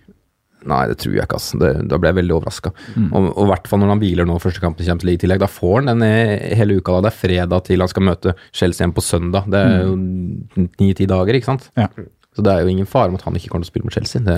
[0.71, 1.37] nei, det tror jeg ikke.
[1.39, 1.57] Altså.
[1.59, 2.71] Det, da ble jeg veldig overraska.
[3.11, 5.23] Og og i hvert fall når han hviler nå første kampen i Champions League i
[5.25, 5.41] tillegg.
[5.43, 6.97] Da får han den eh, hele uka.
[6.97, 7.07] da.
[7.07, 9.47] Det er fredag til han skal møte Chelsea igjen på søndag.
[9.51, 9.95] Det er jo
[10.79, 11.69] ni-ti dager, ikke sant?
[11.79, 11.87] Ja.
[12.33, 13.93] Så det er jo ingen fare om at han ikke kommer til å spille mot
[13.99, 14.23] Chelsea.
[14.23, 14.37] Det,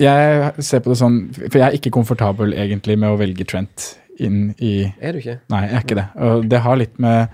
[0.00, 3.92] Jeg ser på det sånn, for jeg er ikke komfortabel egentlig med å velge Trent
[4.22, 5.38] inn i Er du ikke?
[5.52, 6.08] Nei, jeg er ikke det.
[6.26, 7.30] Og det har litt med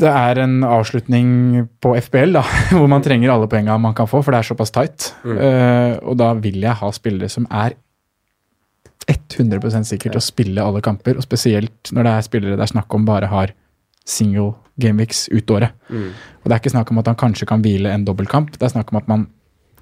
[0.00, 2.44] Det er en avslutning på FBL, da,
[2.76, 5.10] hvor man trenger alle poengene man kan få, for det er såpass tight.
[5.26, 7.76] Eh, og da vil jeg ha spillere som er
[9.10, 12.72] 100 sikre til å spille alle kamper, og spesielt når det er spillere det er
[12.76, 13.52] snakk om bare har
[14.06, 15.74] single gameweeks ut året.
[15.90, 18.72] Og det er ikke snakk om at han kanskje kan hvile en dobbeltkamp, det er
[18.76, 19.26] snakk om at man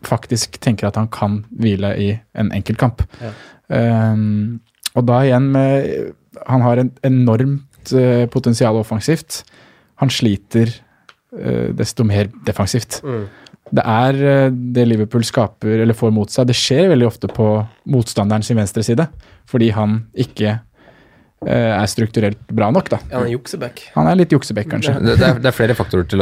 [0.07, 3.03] faktisk tenker at han kan hvile i en enkeltkamp.
[3.69, 4.61] Um,
[4.97, 6.15] og da igjen med
[6.49, 9.43] Han har en enormt uh, potensial offensivt.
[9.99, 10.71] Han sliter
[11.35, 13.01] uh, desto mer defensivt.
[13.69, 16.47] Det er uh, det Liverpool skaper eller får mot seg.
[16.47, 17.49] Det skjer veldig ofte på
[17.91, 19.09] motstanderen sin venstre side,
[19.51, 20.61] fordi han ikke
[21.47, 22.99] er strukturelt bra nok, da.
[23.11, 23.83] Ja, han er jukseback.
[23.95, 24.95] Han er litt juksebekk, kanskje.
[24.99, 26.19] det, det, er, det er flere faktorer til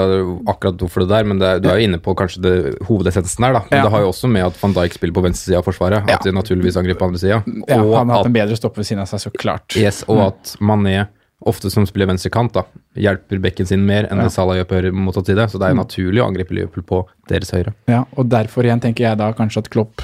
[0.47, 3.47] akkurat hvorfor det der, men det er, du er jo inne på kanskje det hovedessensen
[3.49, 3.63] her, da.
[3.71, 3.85] Men Ja.
[3.87, 6.19] det har jo også med at van Dijk spiller på venstre side av forsvaret, Ja.
[6.21, 7.43] at de naturligvis angriper andre sida.
[7.69, 9.77] Ja, og, han har hatt en bedre stopper ved siden av seg, så klart.
[9.77, 11.07] yes, og at Mané,
[11.47, 12.65] ofte som spiller venstre kant, da,
[12.97, 14.25] hjelper bekken sin mer enn Ja.
[14.29, 15.49] det Salah gjør på høyre motsatt side.
[15.49, 17.73] Så det er jo naturlig å angripe Liverpool på deres høyre.
[17.89, 20.03] Ja, og derfor igjen tenker jeg da kanskje at Klopp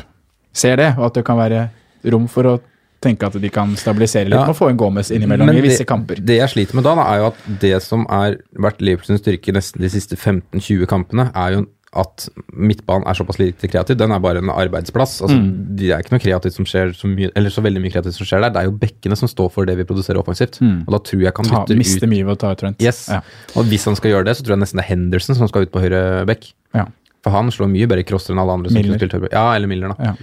[0.53, 1.69] ser det, og at det kan være
[2.05, 2.61] rom for å
[3.03, 4.47] tenke at de kan stabilisere litt Ja.
[4.49, 6.17] og få en Gomez innimellom i visse det, kamper.
[6.23, 9.53] Det jeg sliter med da, da, er jo at det som har vært Liverpools styrke
[9.55, 12.25] nesten de siste 15-20 kampene, er jo at
[12.57, 13.99] midtbanen er såpass lite kreativ.
[14.01, 15.19] Den er bare en arbeidsplass.
[15.21, 15.77] Altså, Mm.
[15.77, 18.25] Det er ikke noe kreativt som skjer så mye, eller så veldig mye kreativt som
[18.25, 18.51] skjer der.
[18.55, 20.57] Det er jo bekkene som står for det vi produserer offensivt.
[20.63, 20.87] Mm.
[20.89, 22.81] Og da tror jeg kan Ta, bytte mister ut mye ved å ta ut Trent.
[22.81, 23.09] Yes.
[23.13, 23.21] Ja.
[23.57, 25.63] Og hvis han skal gjøre det, så tror jeg nesten det er Henderson som skal
[25.69, 26.53] ut på høyre bekk.
[26.75, 26.87] Ja.
[27.23, 28.71] For han slår mye bedre crosser enn alle andre.
[28.73, 29.33] bekk.
[29.33, 29.97] Ja, eller Miller, da.
[30.03, 30.15] Ja.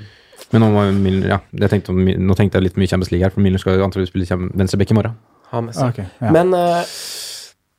[0.51, 3.29] Men nå, Milner, ja, jeg tenkte, om- nå tenkte jeg litt mye Champions League her,
[3.35, 5.17] for Milner skal antakeligvis spille venstrebekk i morgen.
[5.51, 5.91] Ha med seg.
[5.93, 6.31] Okay, ja.
[6.33, 6.81] Men uh,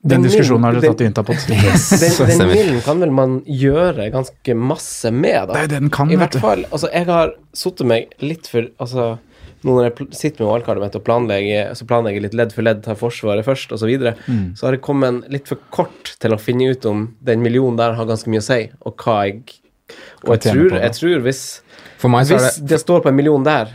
[0.02, 1.36] Den diskusjonen har du tatt i Intapod.
[1.48, 1.78] Den, den
[2.16, 2.54] Stemmer.
[2.54, 5.56] milden kan vel man gjøre ganske masse med, da.
[5.56, 8.70] Det er det den kan, I hvert fall, altså Jeg har satt meg litt for
[8.80, 9.10] Altså,
[9.60, 12.80] nå når jeg sitter med wildcardet mitt og planlegger, så planlegger litt ledd for ledd,
[12.86, 14.54] tar Forsvaret først, osv., så, videre, Mm.
[14.56, 17.92] så har jeg kommet litt for kort til å finne ut om den millionen der
[17.98, 19.42] har ganske mye å si, og hva jeg
[20.24, 21.42] Og jeg tror, jeg tror hvis
[22.00, 23.74] For meg så er Hvis det det står på en million der,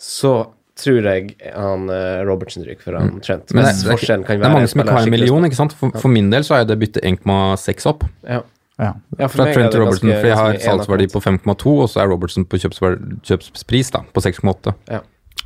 [0.00, 0.34] så
[0.78, 3.50] tror jeg han eh, Robertsen ryker for han Trent.
[3.50, 3.60] Mm.
[3.60, 5.76] Men det, det, det, det er mange som ikke har en million, ikke sant?
[5.78, 8.40] For, for min del så er det bytte 1,6 opp Ja.
[8.74, 8.88] Ja.
[9.20, 10.10] Ja, for meg er Trent til Robertson.
[10.10, 14.74] For jeg har salgsverdi på 5,2, og så er Robertson på kjøpspris da, på 6,8.
[14.90, 15.02] Ja.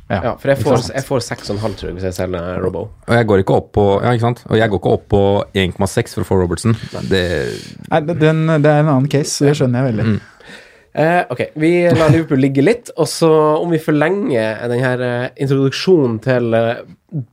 [0.09, 0.17] Ja.
[0.23, 2.87] Ja, for jeg får, jeg får 6,5, tror jeg, hvis jeg selger Robo.
[3.05, 4.41] Og jeg går ikke opp på Ja, ikke sant?
[4.49, 5.21] Og jeg går ikke opp på
[5.53, 6.73] 1,6 for å få Robertson.
[7.11, 7.21] Det
[7.91, 10.05] Nei, det- den, det er en annen case, det skjønner jeg veldig.
[10.09, 10.19] Mm.
[10.93, 16.17] Eh, ok, vi lar Liverpool ligge litt, og så om vi forlenger denne eh, introduksjonen
[16.25, 16.81] til eh,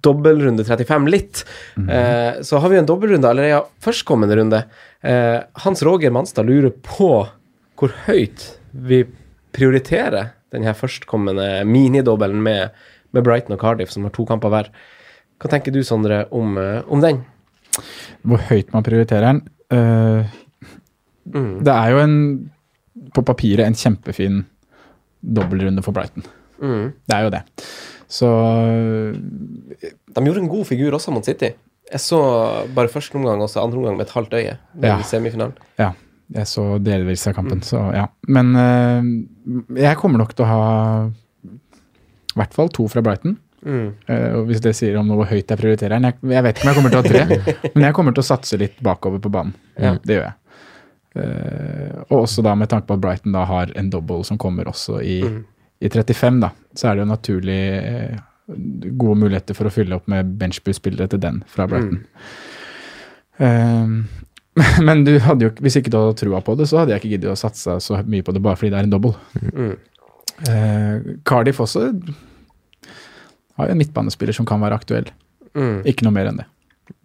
[0.05, 1.43] dobbeltrunde 35 litt,
[1.81, 4.63] eh, så har vi en dobbeltrunde allerede ja, førstkommende runde.
[5.01, 7.11] Eh, Hans Roger Manstad lurer på
[7.77, 9.03] hvor høyt vi
[9.57, 12.77] prioriterer denne førstkommende minidobbelen med,
[13.17, 14.73] med Brighton og Cardiff, som har to kamper hver.
[15.41, 17.25] Hva tenker du, Sondre, om, eh, om den?
[18.25, 19.47] Hvor høyt man prioriterer den.
[19.73, 20.45] Uh,
[21.35, 21.65] Mm.
[21.67, 22.19] Det er jo en,
[23.17, 24.43] på papiret en kjempefin
[25.25, 26.25] dobbeltrunde for Brighton.
[26.61, 26.91] Mm.
[27.09, 27.43] Det er jo det.
[28.09, 28.29] Så
[30.15, 31.53] De gjorde en god figur også mot City.
[31.93, 32.19] Jeg så
[32.75, 34.57] bare første omgang og så andre omgang med et halvt øye.
[34.83, 34.97] i Ja.
[35.03, 35.55] semifinalen.
[35.79, 35.93] ja,
[36.35, 38.07] jeg så delvis av kampen, så ja.
[38.29, 40.63] Men uh, jeg kommer nok til å ha
[41.47, 43.37] i hvert fall to fra Brighton.
[43.67, 43.93] Mm.
[44.09, 46.77] Uh, hvis det sier om noe høyt jeg prioriterer jeg, jeg vet ikke om jeg
[46.77, 49.55] kommer til å ha tre, men jeg kommer til å satse litt bakover på banen.
[49.79, 49.97] Ja.
[50.03, 50.35] Det gjør jeg.
[51.17, 54.69] Eh, og også da med tanke på at Brighton da har en double som kommer
[54.69, 55.45] også i, Mm.
[55.81, 58.19] i 35, da, så er det jo naturlig eh,
[58.97, 62.05] gode muligheter for å fylle opp med benchboost-spillere til den fra Brighton.
[63.39, 63.87] Eh,
[64.87, 67.13] men du hadde jo, hvis ikke du hadde trua på det, så hadde jeg ikke
[67.17, 69.17] giddet å satse så mye på det bare fordi det er en double.
[69.53, 69.75] Mm.
[70.37, 71.87] Uh, Cardiff også
[73.57, 75.09] har jo en midtbanespiller som kan være aktuell.
[75.57, 75.79] Mm.
[75.89, 76.47] Ikke noe mer enn det.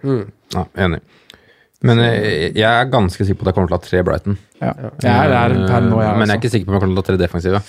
[0.04, 0.24] Mm.
[0.56, 1.00] Ja, enig.
[1.88, 4.38] Men eh, jeg er ganske sikker på at jeg kommer til å ha tre Brighton.
[4.62, 4.74] Ja.
[5.02, 6.38] Jeg er der per nå, jeg, Men jeg er altså.
[6.38, 7.64] ikke sikker på om jeg kommer til å ha tre defensive.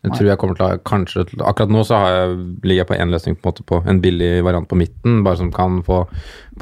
[0.00, 2.88] Jeg tror jeg kommer til å ha kanskje Akkurat nå så har jeg, ligger jeg
[2.88, 5.82] på én løsning, på en måte på en billig variant på midten, bare som kan
[5.84, 5.98] få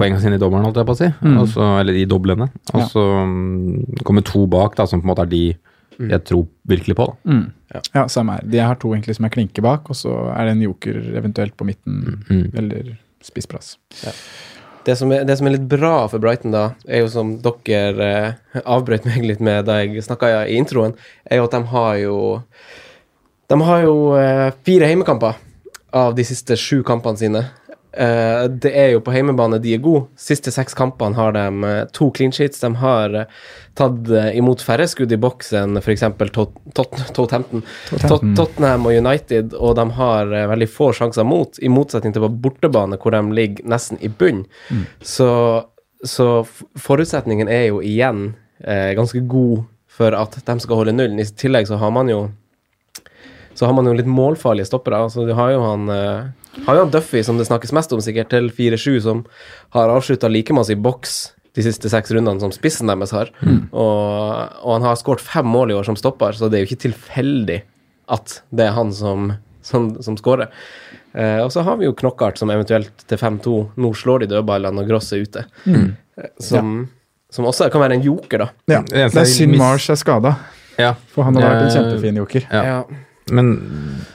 [0.01, 1.11] poengene sine i dobbelen, holdt jeg på å si.
[1.23, 1.37] Mm.
[1.45, 2.49] Også, eller i doblene.
[2.75, 4.03] Og så ja.
[4.09, 5.45] kommer to bak, da, som på en måte er de
[5.99, 7.07] jeg tror virkelig på.
[7.13, 7.31] da.
[7.37, 7.47] Mm.
[7.95, 8.45] Ja, samme her.
[8.47, 10.99] De jeg har to egentlig som er klinke bak, og så er det en joker
[11.23, 12.45] eventuelt på midten, Mm.
[12.59, 13.77] eller spissplass.
[14.89, 18.07] Det som, er, det som er litt bra for Brighton, da, er jo som dere
[18.09, 20.95] eh, avbrøt meg litt med da jeg snakka i introen,
[21.29, 22.15] er jo at de har jo
[23.53, 25.37] De har jo eh, fire heimekamper
[25.93, 27.45] av de siste sju kampene sine.
[27.93, 30.07] Eh, det er jo på heimebane de er gode.
[30.21, 32.61] Siste seks kampene har de eh, to clean sheets.
[32.61, 33.39] De har eh,
[33.79, 36.05] tatt imot færre skudd i boks enn f.eks.
[36.35, 37.63] Tot, Tot, Tottenham,
[38.03, 42.33] Tot, Tottenham og United, og de har veldig få sjanser mot, i motsetning til på
[42.49, 44.45] bortebane, hvor de ligger nesten i bunn.
[45.01, 45.31] Så,
[46.03, 46.29] så
[46.77, 48.33] forutsetningen er jo igjen
[48.65, 49.65] eh, ganske god
[49.99, 51.19] for at de skal holde nullen.
[51.23, 52.29] I tillegg så har man jo
[53.59, 55.01] så har man jo litt målfarlige stoppere.
[55.03, 58.01] Altså, du har jo han eh, har jo han Duffy, som det snakkes mest om,
[58.05, 59.25] sikkert, til 4-7, som
[59.77, 61.19] har avslutta like masse i boks
[61.57, 63.31] de siste seks rundene som spissen deres har.
[63.73, 66.69] Og, og han har skåret fem mål i år som stopper, så det er jo
[66.71, 67.63] ikke tilfeldig
[68.15, 69.33] at det er han som,
[69.65, 70.53] som, som skårer.
[71.19, 74.85] Eh, og så har vi jo Knockart, som eventuelt til 5-2 Nå slår de dødballene,
[74.85, 75.45] og Gross er ute.
[75.65, 75.91] Mm.
[76.45, 76.71] Som,
[77.33, 78.49] som også kan være en joker, da.
[78.71, 80.37] Ja, Det er synd Mars er skada,
[80.79, 80.93] Ja.
[81.11, 82.47] for han har vært en Eh, kjempefin joker.
[82.53, 82.83] Ja.
[83.35, 83.55] Men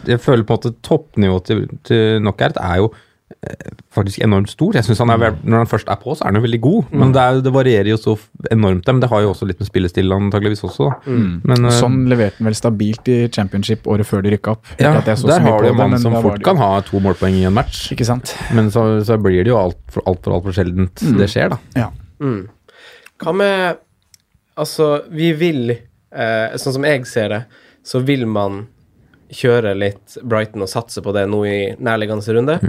[0.07, 2.91] jeg føler på en måte toppnivået til, til Knockout er jo
[3.43, 4.73] eh, faktisk enormt stor.
[4.77, 6.59] Jeg synes han er, vel- Når han først er på, så er han jo veldig
[6.61, 6.91] god.
[6.91, 8.15] Men det, er, det varierer jo så
[8.51, 8.87] enormt.
[8.87, 10.89] Men det har jo også litt med spillestil antageligvis også.
[10.89, 11.13] Da.
[11.51, 14.65] Men Sånn leverte han vel stabilt i championship året før de rykka opp.
[14.79, 17.87] Ja, der har du jo mann som fort kan ha to målpoeng i en match.
[17.95, 18.35] Ikke sant?
[18.53, 21.61] Men så, så blir det jo altfor alt for, alt for sjeldent det skjer, da.
[21.77, 21.89] Ja.
[22.23, 22.47] Mm.
[23.23, 23.77] Hva med
[24.53, 27.39] Altså, vi vil eh, Sånn som jeg ser det,
[27.83, 28.67] så vil man
[29.31, 32.59] kjøre litt Brighton og satse på det nå i nærliggende runde,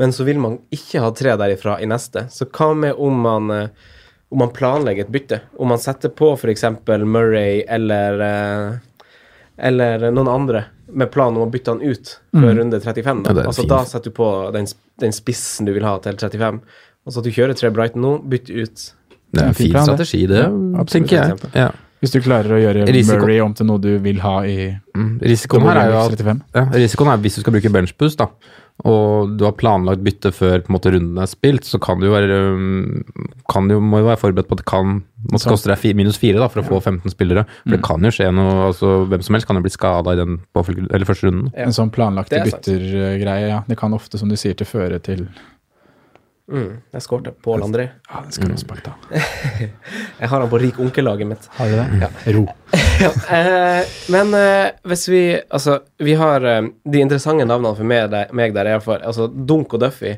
[0.00, 2.26] men så vil man ikke ha tre derifra i neste.
[2.30, 3.90] Så hva med om man eh,
[4.34, 5.40] om man planlegger et bytte?
[5.62, 6.64] Om man setter på f.eks.
[7.04, 8.78] Murray eller eh,
[9.56, 13.22] eller noen andre med plan om å bytte han ut før runde 35.
[13.22, 13.34] Da.
[13.34, 13.70] Ja, altså fint.
[13.70, 14.66] Da setter du på den,
[15.02, 16.60] den spissen du vil ha til 35.
[17.04, 18.84] Altså at du kjører tre Brighton nå, bytt ut
[19.34, 20.42] Det er en fin fin strategi, det.
[20.42, 20.50] det,
[20.80, 20.92] absolutt.
[20.94, 21.52] tenker jeg.
[21.54, 21.70] Ja.
[22.04, 23.22] Hvis du klarer å gjøre Risiko.
[23.22, 25.16] Murray om til noe du vil ha i Mm.
[25.18, 26.20] Risikoen her er jo at
[26.54, 28.28] Ja, risikoen er hvis du skal bruke benchboost, da,
[28.86, 32.08] og du har planlagt bytte før på en måte runden er spilt, så kan du
[32.08, 33.02] jo være um,
[33.50, 34.92] kan du, må jo være forberedt på at det kan
[35.30, 35.52] måtte Sant.
[35.54, 37.46] koste deg minus fire da, for å få 15 spillere.
[37.62, 40.20] For det kan jo skje noe altså Hvem som helst kan jo bli skada i
[40.20, 41.50] den på, eller første runden.
[41.54, 41.68] Ja.
[41.68, 43.62] En sånn planlagte er byttergreie, ja.
[43.66, 45.26] Det kan ofte, som du sier, til føre til
[46.52, 47.88] mm, Jeg skårte Pål André.
[48.08, 48.94] Ja, den skal du også da.
[50.20, 51.48] Jeg har han på rik onkel-laget mitt.
[51.58, 52.10] Har du det?
[52.36, 52.44] Ro.
[53.00, 58.10] Ja, eh, men eh, hvis vi Altså, vi har eh, de interessante navnene for meg
[58.12, 59.02] der, meg der iallfall.
[59.02, 60.14] Altså Dunk og Duffy.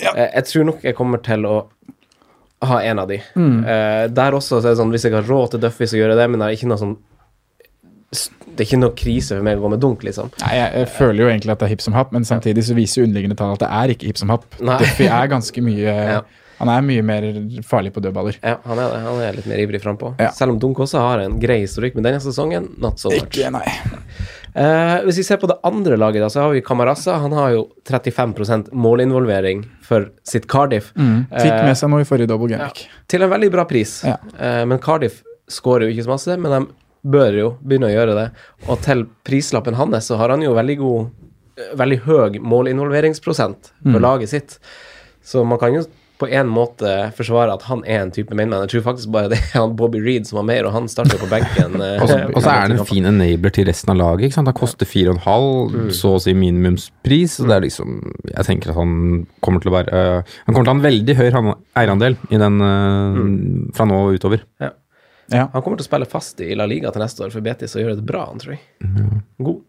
[0.00, 1.56] Eh, jeg tror nok jeg kommer til å
[2.62, 3.18] ha en av de.
[3.18, 6.14] Eh, der også så er det sånn hvis jeg har råd til Duffy, så gjør
[6.14, 6.96] jeg det, men det er ikke noe sånn
[8.12, 10.28] Det er ikke noe krise for meg å gå med dunk, liksom.
[10.42, 12.76] Nei, jeg, jeg føler jo egentlig at det er hipp som happ, men samtidig så
[12.76, 14.44] viser jo underliggende tall at det er ikke hipp som happ.
[14.60, 16.22] Duffy er ganske mye Ja.
[16.62, 17.24] Han er mye mer
[17.66, 18.36] farlig på dødballer.
[18.38, 18.98] Ja, han er det.
[19.02, 20.12] Han er litt mer ivrig frampå.
[20.22, 20.28] Ja.
[20.36, 23.24] Selv om Dunk også har en grei historikk, men denne sesongen not so much.
[23.32, 23.64] Ikke, nei.
[24.52, 27.16] Uh, hvis vi ser på det andre laget, da, så har vi Kamarasa.
[27.24, 30.92] Han har jo 35% målinvolvering for sitt Cardiff.
[30.94, 31.24] Mm.
[31.32, 33.98] Fikk Eh, med seg noe i forrige double game Ja, Til en veldig bra pris.
[34.06, 34.20] Ja.
[34.36, 35.18] Uh, men Cardiff
[35.50, 36.62] skårer jo ikke så masse, men de
[37.04, 38.28] bør jo begynne å gjøre det.
[38.68, 41.10] Og til prislappen hans så har han jo veldig god
[41.76, 44.02] Veldig høy målinvolveringsprosent for Mm.
[44.02, 44.58] laget sitt.
[45.22, 45.82] Så man kan jo
[46.18, 48.62] på en måte forsvare at han er en type mainman.
[48.66, 51.18] Jeg tror faktisk bare det er han Bobby Reed som har mer, og han starter
[51.18, 51.76] på benken.
[51.82, 54.24] eh, Og så er det en fin enabler til resten av laget.
[54.30, 54.48] ikke sant?
[54.48, 57.40] Han koster 4,5, så å si minimumspris.
[57.40, 60.64] og det er liksom, Jeg tenker at han kommer til å være uh, Han kommer
[60.64, 64.40] til å ha en veldig høy han- eierandel i den øh, fra nå og utover.
[64.60, 64.70] Ja.
[65.32, 67.82] Han kommer til å spille fast i La Liga til neste år for Betis og
[67.84, 68.62] gjøre det bra, han tror jeg.
[69.42, 69.60] God.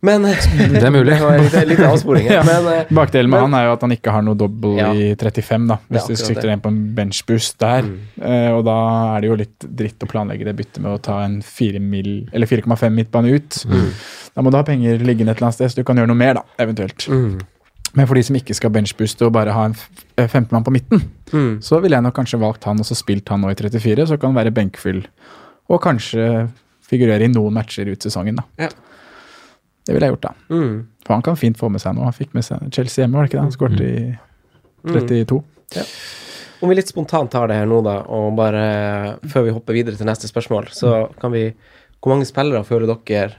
[0.00, 1.16] Men Det er mulig.
[1.50, 2.28] Det er litt, avsporing.
[2.30, 2.44] Ja.
[2.46, 4.92] Men eh, Bakdelen med Men- han er jo at han ikke har noe dobbel Ja.
[4.94, 5.78] i 35, da.
[5.90, 7.82] hvis ja, du sikter en på en benchboost der.
[7.82, 7.98] Mm.
[8.22, 8.76] Uh, og da
[9.16, 12.28] er det jo litt dritt å planlegge det byttet med å ta en 4 mil,
[12.32, 13.58] eller 4,5 midtbane ut.
[13.66, 13.88] Mm.
[14.38, 16.20] Da må du ha penger liggende et eller annet sted, så du kan gjøre noe
[16.22, 17.08] mer, da, eventuelt.
[17.10, 17.40] mm,
[17.96, 20.72] Men for de som ikke skal benchbooste og bare ha en f- eh, 15-mann på
[20.74, 21.00] midten,
[21.32, 21.54] mm.
[21.64, 24.18] så ville jeg nok kanskje valgt han og så spilt han nå i 34, så
[24.20, 25.02] kan han være benkfyll.
[25.72, 26.48] Og kanskje
[26.88, 28.44] figurere i noen matcher ut sesongen, da.
[28.66, 28.68] Ja.
[29.88, 30.34] Det ville jeg gjort, da.
[30.52, 30.86] Mm.
[31.06, 32.04] For han kan fint få med seg noe.
[32.10, 33.46] Han fikk med seg Chelsea hjemme, var det ikke det?
[33.48, 34.18] Han skåret i
[34.78, 34.94] Mm.
[34.94, 35.42] 32.
[36.62, 39.98] Om vi litt spontant tar det her nå, da, og bare før vi hopper videre
[39.98, 41.48] til neste spørsmål, så kan vi
[42.00, 43.32] Hvor mange spillere føler dere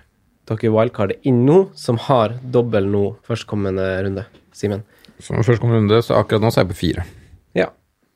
[0.49, 4.25] dere wildcardet inn nå, som har dobbel nå førstkommende runde?
[4.55, 4.85] Simen?
[5.19, 7.05] Så førstkommende runde, så akkurat nå så er jeg på fire.
[7.57, 7.69] Ja,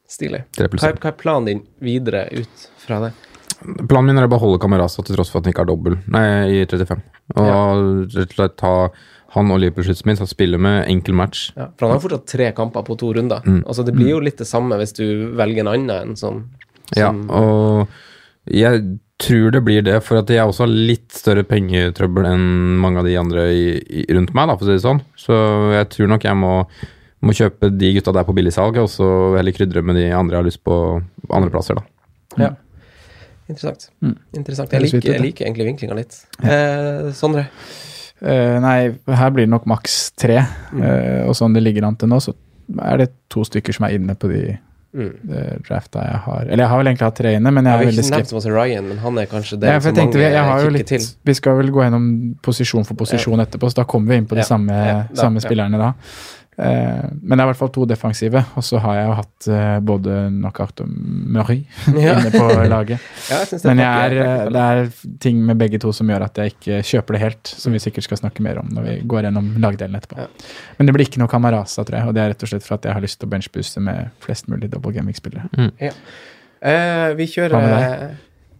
[0.09, 0.45] stilig.
[0.57, 3.13] Hva er, hva er planen din videre ut fra det?
[3.63, 6.23] Planen min er å beholde Kamerasa til tross for at han ikke har dobbel Nei,
[6.51, 7.03] i 35.
[7.39, 8.73] Og rett og slett ta
[9.33, 11.47] han og Liverpool-skytsen min spiller spille med enkel match.
[11.57, 13.41] Ja, for han har fortsatt tre kamper på to runder.
[13.45, 13.63] Mm.
[13.65, 15.05] Altså Det blir jo litt det samme hvis du
[15.39, 16.43] velger en annen enn som,
[16.93, 17.87] Ja, og
[18.51, 18.83] jeg
[19.23, 22.49] tror det blir det, for at jeg også har litt større pengetrøbbel enn
[22.81, 25.01] mange av de andre i, i, rundt meg, da, for å si det sånn.
[25.19, 25.37] Så
[25.73, 26.51] jeg tror nok jeg må,
[27.23, 29.07] må kjøpe de gutta der på billigsalg, og så
[29.37, 30.77] heller krydre med de andre jeg har lyst på
[31.29, 31.87] andre plasser, da.
[32.41, 32.51] Ja.
[33.49, 33.89] Interessant.
[34.03, 34.15] Mm.
[34.39, 34.71] Interessant.
[34.73, 36.19] Jeg liker, jeg liker egentlig vinklinga litt.
[36.39, 37.47] Eh, Sondre?
[38.23, 38.77] Eh, nei,
[39.19, 40.39] her blir det nok maks tre.
[40.71, 40.83] Mm.
[40.87, 42.35] Eh, og sånn det ligger an til nå, så
[42.79, 44.45] er det to stykker som er inne på de
[44.93, 45.61] Mm.
[45.67, 46.41] drafta jeg har.
[46.45, 48.41] Eller jeg har vel egentlig hatt tre inne, men Jeg jeg er veldig skeptisk.
[48.43, 50.85] så Ryan, men han er kanskje det Ja, jeg tenkte, vi, jeg har jo litt,
[50.87, 51.07] til.
[51.25, 54.35] vi skal vel gå gjennom posisjon for posisjon etterpå, så da kommer vi inn på
[54.37, 55.47] de Ja, samme, ja, samme ja.
[55.47, 55.93] spillerne da.
[56.57, 59.47] Eh, men det er i hvert fall to defensive, og så har jeg jo hatt
[59.49, 61.63] eh, både Knockout og Murray
[62.05, 62.17] Ja.
[62.19, 63.01] inne på laget.
[63.31, 64.91] Ja, jeg det Men jeg er, det er
[65.23, 68.07] ting med begge to som gjør at jeg ikke kjøper det helt, som vi sikkert
[68.07, 70.19] skal snakke mer om når vi går gjennom lagdelen etterpå.
[70.25, 70.27] Ja.
[70.77, 72.77] Men det blir ikke noe Camarasa, tror jeg, og det er rett og slett for
[72.77, 75.49] at jeg har lyst til å benchbooste med flest mulig double gaming-spillere.
[76.63, 77.73] Eh, vi kjører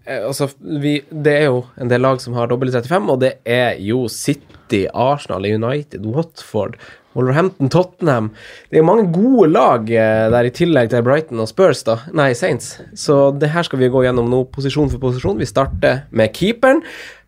[0.03, 0.49] eh, Altså,
[0.83, 4.01] vi, det er jo en del lag som har dobbel 35, og det er jo
[4.11, 6.75] City, Arsenal, United, Watford,
[7.13, 8.31] Wolverhampton, Tottenham.
[8.71, 11.99] Det er mange gode lag eh, der, i tillegg til Brighton og Spurs, da.
[12.15, 12.75] Nei, Saints.
[12.97, 15.37] Så det her skal vi gå gjennom nå, posisjon for posisjon.
[15.41, 16.83] Vi starter med keeperen.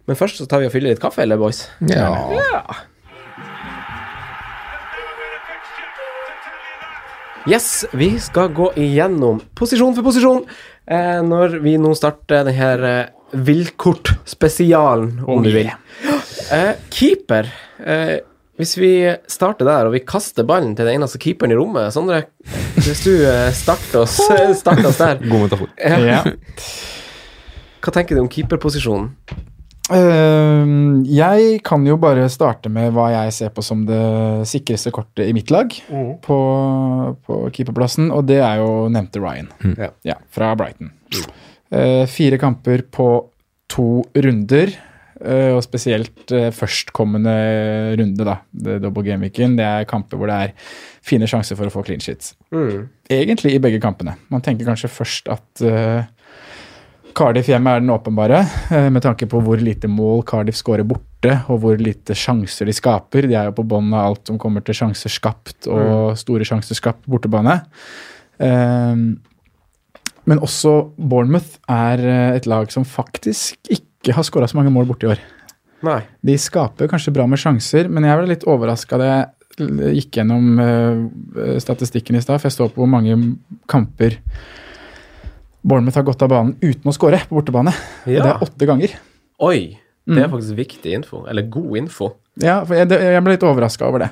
[0.05, 1.65] Men først så tar vi og fyller litt kaffe, eller, boys?
[1.89, 2.11] Ja.
[2.33, 2.61] Ja.
[7.45, 10.47] Yes, vi skal gå igjennom posisjon for posisjon
[10.89, 15.69] eh, når vi nå starter denne eh, villkortspesialen, om du vil.
[16.53, 17.51] Eh, keeper
[17.85, 18.15] eh,
[18.55, 18.91] Hvis vi
[19.27, 22.21] starter der, og vi kaster ballen til den eneste keeperen i rommet Sondre,
[22.79, 24.15] hvis du eh, starter oss,
[24.61, 25.73] starter oss der God metafor.
[25.81, 26.21] ja.
[27.83, 29.11] Hva tenker du om keeperposisjonen?
[29.85, 34.01] Uh, jeg kan jo bare starte med hva jeg ser på som det
[34.49, 35.69] sikreste kortet i mitt lag
[36.25, 36.37] på,
[37.27, 39.51] på keeperplassen, og det er jo nevnte Ryan.
[39.61, 39.75] mm.
[40.07, 40.89] Ja, fra Brighton.
[41.69, 43.07] Eh, fire kamper på
[43.67, 44.94] to runder, eh,
[45.55, 47.35] og spesielt eh, førstkommende
[47.99, 48.39] runde, da,
[48.83, 50.73] double game-weeken, det er kamper hvor det er
[51.05, 52.33] fine sjanser for å få clean sheets.
[52.53, 52.87] Mm.
[53.11, 54.17] Egentlig i begge kampene.
[54.33, 56.07] Man tenker kanskje først at eh,
[57.15, 58.41] Cardiff hjemme er den åpenbare,
[58.75, 62.75] eh, med tanke på hvor lite mål Cardiff skårer borte, og hvor lite sjanser de
[62.75, 63.29] skaper.
[63.29, 66.77] De er jo på bånn av alt som kommer til sjanser skapt og store sjanser
[66.77, 67.61] skapt bortebane.
[68.43, 68.93] Eh,
[70.25, 74.85] men også Bournemouth er eh, et lag som faktisk ikke har skåra så mange mål
[74.89, 75.19] borte i år.
[75.85, 75.99] Nei.
[76.25, 80.59] De skaper kanskje bra med sjanser, men jeg ble litt overraska da jeg gikk gjennom
[80.59, 83.15] eh, statistikken i stad, for jeg står på hvor mange
[83.71, 84.17] kamper
[85.65, 87.71] Bournemouth har gått av banen uten å skåre på bortebane.
[88.05, 88.93] Og Det er åtte ganger.
[89.41, 89.79] Oi.
[90.05, 90.31] Det er Mm.
[90.35, 91.23] faktisk viktig info.
[91.27, 92.11] Eller god info.
[92.37, 94.09] Ja, for jeg, jeg ble litt overraska over det.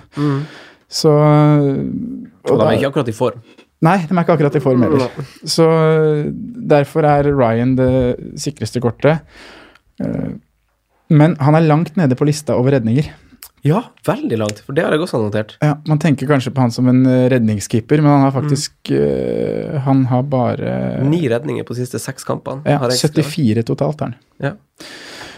[0.90, 3.42] Så Og og da- er ikke akkurat i form.
[3.84, 5.12] Nei, de er ikke akkurat i form heller.
[5.44, 5.66] Så
[6.74, 7.92] derfor er Ryan det
[8.40, 9.22] sikreste kortet.
[10.00, 10.32] Eh,
[11.14, 13.10] Men han er langt nede på lista over redninger.
[13.64, 15.54] Ja, veldig langt, for det har jeg også notert.
[15.64, 19.78] Ja, Man tenker kanskje på han som en eh, redningskeeper, men han har faktisk eh,
[19.86, 22.64] Han har bare Ni redninger på de siste seks kampene.
[22.68, 23.32] ja, har jeg skrevet.
[23.32, 24.18] 74 totalt, har han.
[24.44, 24.54] Ja.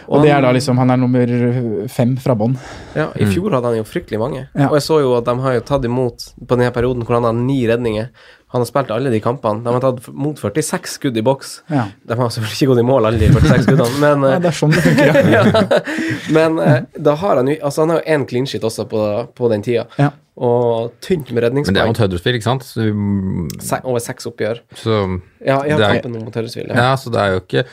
[0.07, 2.55] Og det er da liksom Han er nummer fem fra bånn.
[2.95, 4.47] Ja, I fjor hadde han jo fryktelig mange.
[4.53, 4.67] Ja.
[4.69, 7.23] Og jeg så jo at de har jo tatt imot på denne perioden hvor han
[7.29, 8.09] har ni redninger.
[8.55, 9.63] Han har spilt alle de kampene.
[9.65, 11.55] De har tatt mot 46 skudd i boks.
[11.73, 11.87] Ja.
[12.07, 14.51] De har selvfølgelig ikke gått i mål, alle de 46 skuddene, men, Ja, eh, det
[14.51, 15.23] er sånn det funker, ja.
[15.35, 15.81] ja.
[16.37, 16.77] men eh,
[17.09, 19.01] da har han jo Altså, han har jo én clean shit også på,
[19.35, 19.87] på den tida.
[19.99, 20.11] Ja.
[20.35, 21.91] Og tynt med Men det er redningspoeng.
[21.93, 22.63] mot Huddersfield, ikke sant?
[22.67, 24.59] Så, vi- Se, over seks oppgjør.
[24.75, 24.97] så
[25.45, 26.69] Ja, jeg har er- kampen mot Huddersfield.
[26.71, 26.75] ja.
[26.91, 26.95] Ja.
[26.99, 27.65] så det er jo ikke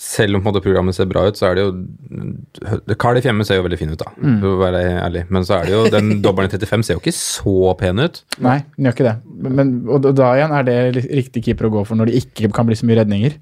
[0.00, 3.44] Selv om på en måte, programmet ser bra ut, så er det jo Cardiff hjemme
[3.44, 4.38] ser jo veldig fin ut, da, Mm.
[4.40, 5.24] for å være ærlig.
[5.30, 8.22] Men så er det jo den dobbelen i 35 ser jo ikke så pen ut.
[8.40, 9.16] Nei, den gjør ikke det.
[9.58, 12.66] Men, og da- igjen er det riktig keeper å gå for når det ikke kan
[12.66, 13.36] bli så mye redninger.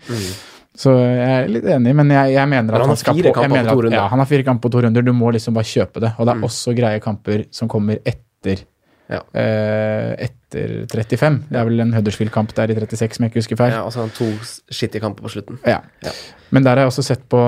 [0.79, 3.23] Så jeg er litt enig, men jeg, jeg mener Men at han har skal fire
[3.23, 3.99] på, jeg kamper på mener to at, runder.
[3.99, 5.03] Ja, han har fire kamper på to runder.
[5.03, 6.13] Du må liksom bare kjøpe det.
[6.19, 8.65] Og det er også greie kamper som kommer etter
[9.09, 9.23] Ja.
[9.41, 11.39] eh, etter 35.
[11.49, 13.73] Det er vel en Huddersfield-kamp der i 36, som jeg ikke husker feil.
[13.73, 14.29] ja, og så har han to
[14.71, 15.59] skittige kamper på slutten.
[15.65, 15.81] Ja.
[16.05, 16.13] Ja.
[16.51, 17.41] Men der har jeg også sett på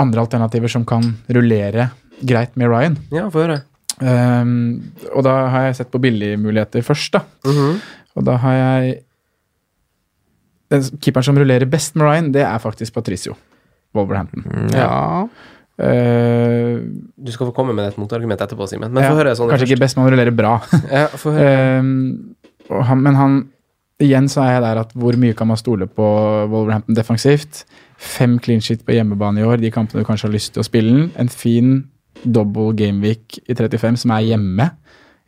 [0.00, 1.90] andre alternativer som kan rullere
[2.22, 2.96] greit med Ryan.
[3.12, 3.62] Ja, få høre.
[4.00, 7.20] Um, og da har jeg sett på billigmuligheter først, da.
[7.44, 7.80] Mhm.
[8.16, 9.02] Og da har jeg
[10.70, 13.34] Den keeperen som rullerer best med Ryan, det er faktisk Patricio.
[13.92, 14.44] Wolverhampton.
[14.70, 15.26] Ja.
[15.80, 16.80] Eh,
[17.16, 18.92] Du skal få komme med et motargument etterpå, Simen.
[18.92, 20.58] Men ja, få høre sånn kanskje ikke best, man rullerer bra.
[20.90, 21.06] Ja.
[21.32, 21.80] Eh,
[22.90, 23.40] han, men han
[24.00, 26.04] Igjen så er jeg der at hvor mye kan man stole på
[26.48, 27.66] Wolverhampton defensivt?
[28.00, 30.64] Fem clean shit på hjemmebane i år, de kampene du kanskje har lyst til å
[30.64, 31.10] spille den.
[31.20, 31.74] En fin
[32.24, 34.70] double gameweek i 35 som er hjemme.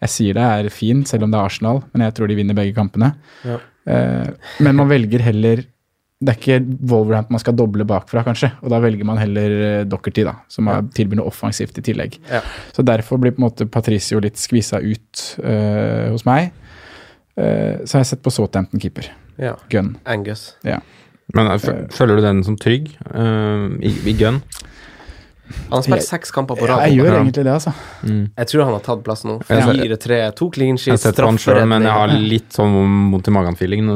[0.01, 2.57] Jeg sier det er fin, selv om det er Arsenal, men jeg tror de vinner
[2.57, 3.13] begge kampene.
[3.45, 3.59] Ja.
[3.85, 4.33] Uh,
[4.65, 5.67] men man velger heller
[6.23, 8.53] Det er ikke Wolverhampton man skal doble bakfra, kanskje.
[8.63, 10.79] Og da velger man heller eh, Dockerty, da, som ja.
[10.95, 12.19] tilbyr noe offensivt i tillegg.
[12.31, 12.43] Ja.
[12.77, 16.53] Så derfor blir på en måte Patricio litt skvisa ut uh, hos meg.
[17.35, 19.11] Uh, så har jeg sett på Southampton-keeper.
[19.43, 19.57] Ja.
[19.73, 19.97] Gun.
[20.07, 20.53] Angus.
[20.67, 20.79] Ja.
[21.35, 21.51] Men
[21.91, 24.43] føler du den som trygg uh, i, i gun?
[25.69, 26.89] Han har spilt seks kamper på Ja, rad.
[26.89, 27.73] jeg gjør egentlig det, altså.
[28.05, 29.39] Jeg tror han har tatt plass nå.
[29.49, 32.75] Fire-tre, to clean Jeg har sheets, sett han sjøl, men jeg har litt sånn
[33.13, 33.89] vondt i magen-feeling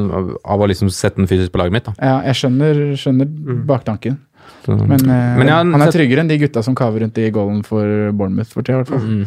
[0.44, 1.84] av å liksom sette den fysisk på laget mitt.
[1.84, 1.94] da.
[2.00, 3.26] Ja, jeg skjønner, skjønner
[3.66, 4.18] baktanken.
[4.66, 7.30] Så, Men, eh, Men ja, han er tryggere enn de gutta som kaver rundt i
[7.30, 8.98] goalen for Bournemouth for tida, i hvert fall.
[8.98, 9.26] Mm.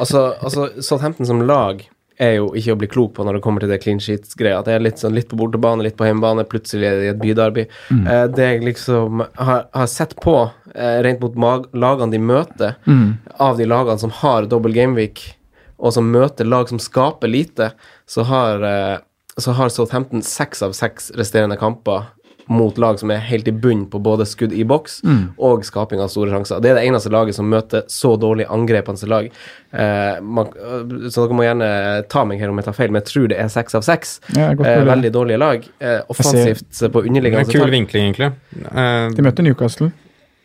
[0.00, 1.82] Altså, altså, Southampton som lag
[2.20, 4.62] er jo ikke å bli klok på når det kommer til det clean sheets-greia.
[4.64, 7.22] Det er litt sånn litt på bortebane, litt på hjemmebane, plutselig er det i et
[7.22, 7.64] byderby.
[7.90, 8.04] Mm.
[8.06, 10.36] Eh, det jeg liksom har, har sett på,
[10.74, 11.34] eh, rent mot
[11.74, 13.18] lagene de møter, Mm.
[13.40, 15.34] av de lagene som har double gameweek,
[15.78, 17.72] og som møter lag som skaper lite,
[18.06, 18.98] så har, eh,
[19.38, 22.06] så har Southampton seks av seks resterende kamper
[22.46, 25.34] mot lag som er helt i bunn på både skudd i boks Mm.
[25.38, 26.60] og skaping av store sjanser.
[26.60, 29.30] Det er det eneste laget som møter så dårlig angrepende lag.
[29.72, 33.02] Eh, man, øh, så dere må gjerne ta meg her om jeg tar feil, men
[33.02, 34.20] jeg tror det er seks av seks.
[34.36, 35.64] Ja, Eh, veldig dårlige lag.
[35.80, 38.32] Eh, offensivt på Det er underliggende en kul vinkling, egentlig.
[38.72, 39.92] Uh, De møter Newcastle.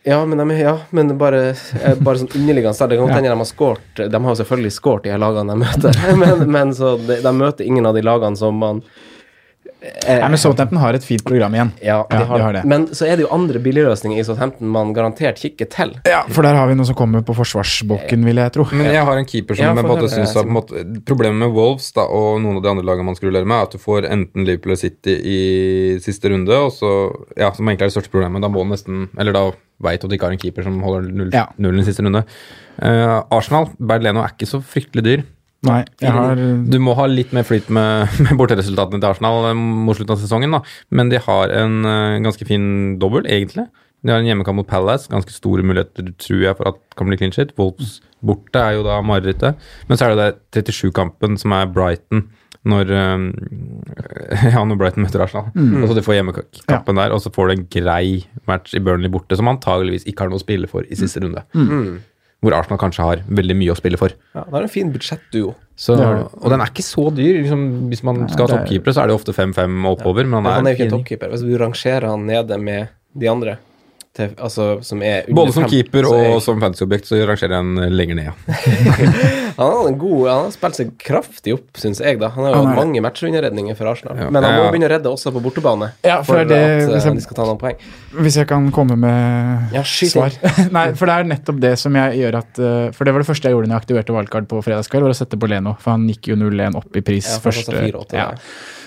[0.05, 1.49] Ja, men, de, ja, men bare,
[1.83, 2.89] eh, bare sånn underliggende start.
[2.89, 5.51] Det kan godt hende de har skåret De har jo selvfølgelig skåret de her lagene
[5.51, 8.81] de møter, men, men så de, de møter ingen av de lagene som man
[9.81, 11.71] eh, men Southampton har et fint program igjen.
[11.81, 12.63] ja, de Ja, har, de har det.
[12.65, 15.93] Men så er det jo andre billigløsninger i Southampton man garantert kikker til.
[16.05, 18.65] Ja, for der har vi noe som kommer på forsvarsbokken, vil jeg tro.
[18.75, 22.01] Men jeg har en keeper som Ja, jeg på en måte, Problemet med Wolves da,
[22.07, 24.45] og noen av de andre lagene man skal rullere med, er at du får enten
[24.45, 25.39] Liverpool eller City i
[26.03, 26.91] siste runde, og så,
[27.39, 28.41] ja, som egentlig er det største problemet.
[28.43, 30.81] Da må du nesten Eller da veit du at du ikke har en keeper som
[30.83, 31.45] holder null, Ja.
[31.57, 32.25] nullen i siste runde.
[32.81, 35.23] Uh, Arsenal, Berleno er ikke så fryktelig dyr.
[35.67, 36.39] Nei, jeg har
[36.71, 40.23] Du må ha litt mer flyt med, med borteresultatene til Arsenal eh, mot slutten av
[40.23, 40.63] sesongen, da.
[40.95, 42.65] Men de har en eh, ganske fin
[43.01, 43.67] dobbel, egentlig.
[43.99, 47.09] De har en hjemmekamp mot Palace, ganske store muligheter, tror jeg, for at det kan
[47.09, 47.51] bli clean shit.
[47.59, 49.59] Wolves borte er jo da marerittet.
[49.89, 52.29] Men så er det der 37-kampen som er Brighton.
[52.69, 55.51] Når, eh, ja, når Brighton møter Arsenal.
[55.55, 55.81] Mm.
[55.81, 58.05] Og så Du får hjemmekampen der, og så får du en grei
[58.47, 61.43] match i Burnley borte, som antageligvis ikke har noe å spille for i siste runde.
[61.51, 61.99] Mm.
[62.41, 64.13] Hvor Arsenal kanskje har veldig mye å spille for.
[64.33, 65.55] Ja, det er en fin budsjettduo.
[65.89, 67.41] Og den er ikke så dyr.
[67.41, 70.23] Liksom, hvis man skal ha er- toppkeepere, så er det ofte 5-5 og oppover.
[70.23, 71.29] Men Men han han er, er jo ikke en toppkeeper.
[71.33, 73.57] Hvis du rangerer han nede med de andre,
[74.19, 77.19] til, altså, som er under Både som fem, keeper og er- og som fantasyobjekt så
[77.29, 78.25] rangerer jeg en lenger ned.
[78.27, 78.33] Ja.
[79.59, 82.19] Han har en god Han har spilt seg kraftig opp, syns jeg.
[82.21, 84.17] da Han har jo Han hatt mange matchunderredninger for Arsenal.
[84.21, 84.29] Ja.
[84.31, 84.69] Men han må Ja.
[84.71, 85.91] begynne å redde også på bortebane.
[86.05, 87.75] Ja, for for det at hvis eh, jeg- de skal ta noen poeng.
[88.19, 90.31] Hvis jeg kan komme med Ja, svar.
[90.71, 93.27] Nei, for det er nettopp det som jeg gjør at eh, For det var det
[93.31, 95.75] første jeg gjorde når jeg aktiverte valgkart på fredagskveld, var å sette på Leno.
[95.79, 98.31] For han gikk jo 0-1 opp i pris Ja, første kostet 4,80, ja.
[98.31, 98.37] ja.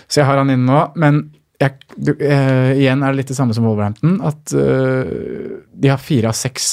[0.08, 0.80] Så jeg har han inne nå.
[0.96, 1.22] Men
[1.62, 4.16] jeg, du, eh, igjen er det litt det samme som Wolverhampton.
[4.26, 6.66] At eh, de har fire av seks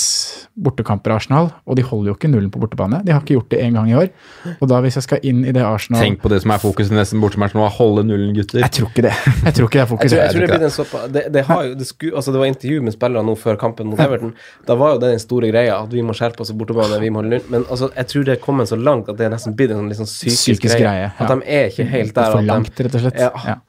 [0.60, 3.02] bortekamper i Arsenal, og de holder jo ikke nullen på bortebane.
[3.06, 4.10] De har ikke gjort det én gang i år.
[4.58, 6.94] Og da hvis jeg skal inn i det Arsenal Tenk på det som er fokuset
[6.94, 8.64] i nesten bortematch nå, holde nullen, gutter.
[8.66, 9.14] Jeg tror ikke det.
[9.50, 11.04] Jeg tror ikke det er Jeg tror, jeg tror tror det ikke blir den såpa
[11.10, 13.90] det, det, har jo, det, sku, altså det var intervju med spillere nå før kampen
[13.92, 14.34] mot Everton.
[14.68, 17.00] Da var jo det den store greia, at vi må skjerpe oss i bortebane.
[17.02, 17.50] vi må holde nullen.
[17.54, 19.90] Men altså, jeg tror det er kommet så langt at det er nesten blitt en
[20.02, 20.84] sånn psykisk, Psykisk greie.
[20.86, 21.12] greie, ja.
[21.18, 22.36] At de er ikke helt der.
[22.36, 23.20] For langt, rett og slett.
[23.24, 23.60] Ja.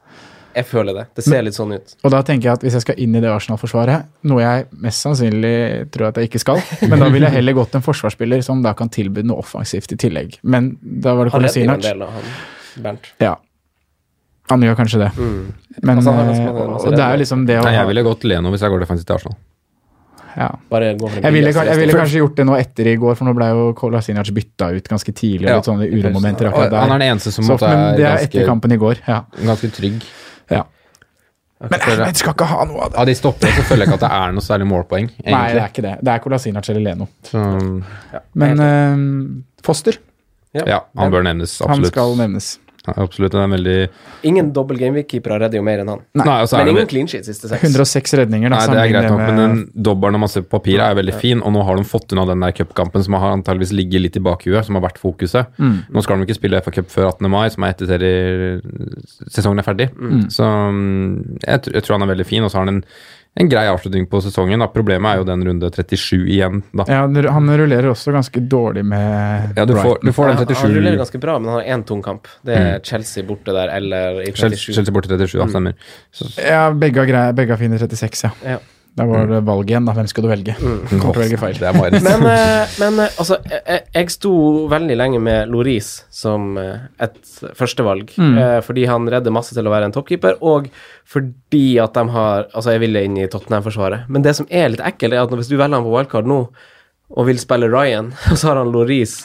[0.55, 1.05] Jeg føler det.
[1.14, 1.92] Det ser litt sånn ut.
[2.05, 5.05] Og da tenker jeg at hvis jeg skal inn i det Arsenal-forsvaret, noe jeg mest
[5.07, 8.62] sannsynlig tror at jeg ikke skal, men da ville jeg heller gått en forsvarsspiller som
[8.64, 10.40] da kan tilby noe offensivt i tillegg.
[10.42, 11.86] Men da var det Han redder jo en Kolasinac.
[11.86, 13.12] del av han Bernt.
[13.22, 13.36] Ja.
[14.51, 15.12] Han gjør kanskje det.
[15.16, 15.53] Mm.
[15.86, 18.24] Men Altså, det, masse og det er jo liksom det å Nei, jeg ville gått
[18.26, 19.36] Leno hvis jeg går defensivt til Arsenal.
[20.36, 20.48] ja.
[20.70, 23.68] Jeg ville, jeg ville kanskje gjort det nå etter i går, for nå ble jo
[23.78, 25.46] Kolasinac bytta ut ganske tidlig.
[25.51, 26.80] Og litt sånne uromomenter akkurat der.
[26.82, 29.03] han er den eneste som Så, måtte men det er er etter kampen i går.
[29.07, 29.22] Ja.
[29.38, 30.03] ganske trygg.
[30.51, 30.64] Ja.
[31.61, 32.96] Men Ahmed skal ikke ha noe av det.
[33.03, 35.61] Av de stoppere så føler jeg ikke at det er noe særlig målpoeng, Nei, det
[35.61, 35.96] er ikke det.
[36.01, 37.09] Det er Colasinac eller Leno.
[37.28, 37.42] Så,
[38.40, 39.03] Men eh,
[39.66, 39.98] Foster,
[40.57, 42.55] ja, han bør nevnes, han skal nevnes.
[42.87, 43.74] Ja, absolutt, det er en veldig
[44.24, 46.01] Ingen dobbel gameweek-keepere redder jo mer enn han.
[46.16, 47.62] Nei, og så er Men det- ingen clean sheet siste seks.
[47.62, 48.57] 106 redninger, da.
[48.57, 50.95] Nei, det er greit nok, men med- den dobbelen når man ser på papiret er
[50.97, 54.01] veldig fin, og nå har de fått unna den der cupkampen som har antageligvis ligget
[54.01, 55.47] litt i bakhuet, som har vært fokuset.
[55.59, 55.85] Mm.
[55.93, 57.28] Nå skal de ikke spille FA Cup før 18.
[57.31, 58.61] mai, som er etter serie-
[59.28, 59.91] sesongen er ferdig.
[59.95, 60.24] Mm.
[60.33, 62.85] Så mm, jeg, jeg tror han er veldig fin, og så har han en
[63.35, 64.61] en grei avslutning på sesongen.
[64.62, 64.66] Da.
[64.74, 66.87] Problemet er jo den runde 37 igjen, da.
[66.91, 70.74] Ja, han rullerer også ganske dårlig med Ja, du får, du får den Ja, Han
[70.74, 72.28] rullerer ganske bra, men han har én tung kamp.
[72.47, 74.74] Det er Chelsea borte der, eller i 37.
[74.74, 75.78] Chelsea borte 37, da, stemmer.
[76.11, 78.57] Så, Ja, begge har, begge har fine 36, ja.
[78.57, 78.59] Ja.
[78.99, 79.93] Da var det valget igjen, da.
[79.97, 80.55] Hvem skal du velge?
[80.59, 81.59] Kommer til å velge feil.
[82.09, 84.32] Men, eh, men eh, altså, jeg, jeg sto
[84.72, 87.16] veldig lenge med Loris som eh, et
[87.57, 88.36] førstevalg, Mm.
[88.66, 90.66] fordi han redder masse til å være en toppkeeper, og
[91.09, 94.82] fordi at de har Altså, jeg ville inn i Tottenham-forsvaret, men det som er litt
[94.84, 96.41] ekkelt, er at hvis du velger han på wildcard nå,
[97.11, 99.17] og vil spille Ryan, og så har han Loris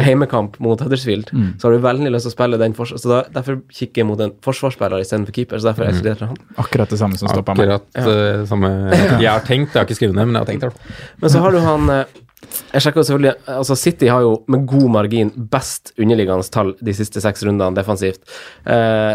[0.00, 1.28] heimekamp mot Huddersfield,
[1.60, 3.04] så har du veldig lyst til å spille den forsvars...
[3.04, 6.42] Så da, derfor kikker jeg mot en forsvarsspiller istedenfor keeper, så derfor ekskluderer jeg han.
[6.62, 7.74] Akkurat det samme som stoppa meg.
[7.76, 8.70] akkurat eh, samme
[9.24, 9.74] jeg har tenkt.
[9.74, 10.94] Jeg har ikke skrevet ned, men jeg har tenkt det.
[11.20, 12.16] Men så har du han eh,
[12.74, 16.96] Jeg sjekker jo selvfølgelig Altså City har jo med god margin best underliggende tall de
[16.96, 18.22] siste seks rundene defensivt.
[18.64, 19.14] Eh,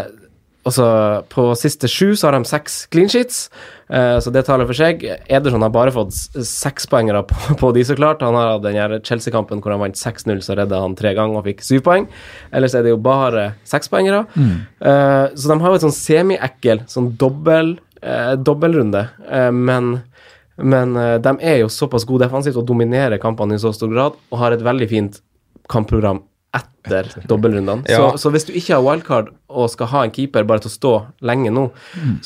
[0.68, 0.86] altså
[1.32, 3.48] På siste sju så har de seks clean sheets,
[3.88, 5.02] eh, så det taler for seg.
[5.30, 6.12] Ederson har bare fått
[6.46, 8.24] sekspoengere på, på de, så klart.
[8.26, 11.48] Han har hatt den Chelsea-kampen hvor han vant 6-0, så redda han tre ganger og
[11.48, 12.08] fikk syv poeng.
[12.52, 14.26] Ellers er det jo bare sekspoengere.
[14.36, 19.08] Eh, så de har jo et sånn semi-ekkel, sånn dobbel, eh, dobbeltrunde,
[19.56, 19.98] men
[20.60, 20.90] men
[21.24, 24.52] de er jo såpass gode defensivt og dominerer kampene i så stor grad, og har
[24.52, 25.14] et veldig fint
[25.72, 26.20] kampprogram
[26.56, 27.86] etter dobbeltrundene.
[27.90, 28.00] Ja.
[28.00, 30.74] Så, så hvis du ikke har wildcard og skal ha en keeper bare til å
[30.74, 30.92] stå
[31.26, 31.68] lenge nå,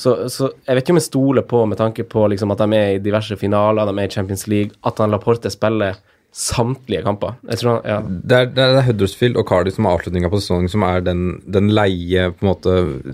[0.00, 2.78] så, så jeg vet ikke om jeg stoler på, med tanke på liksom at de
[2.78, 6.00] er i diverse finaler, de er i Champions League, at han Laporte spiller
[6.34, 7.36] samtlige kamper.
[7.46, 7.98] Jeg tror han, ja.
[8.26, 11.20] Det er, det er Huddersfield og Cardiff som er avslutninga på sesongen, som er den,
[11.46, 12.72] den leie på en måte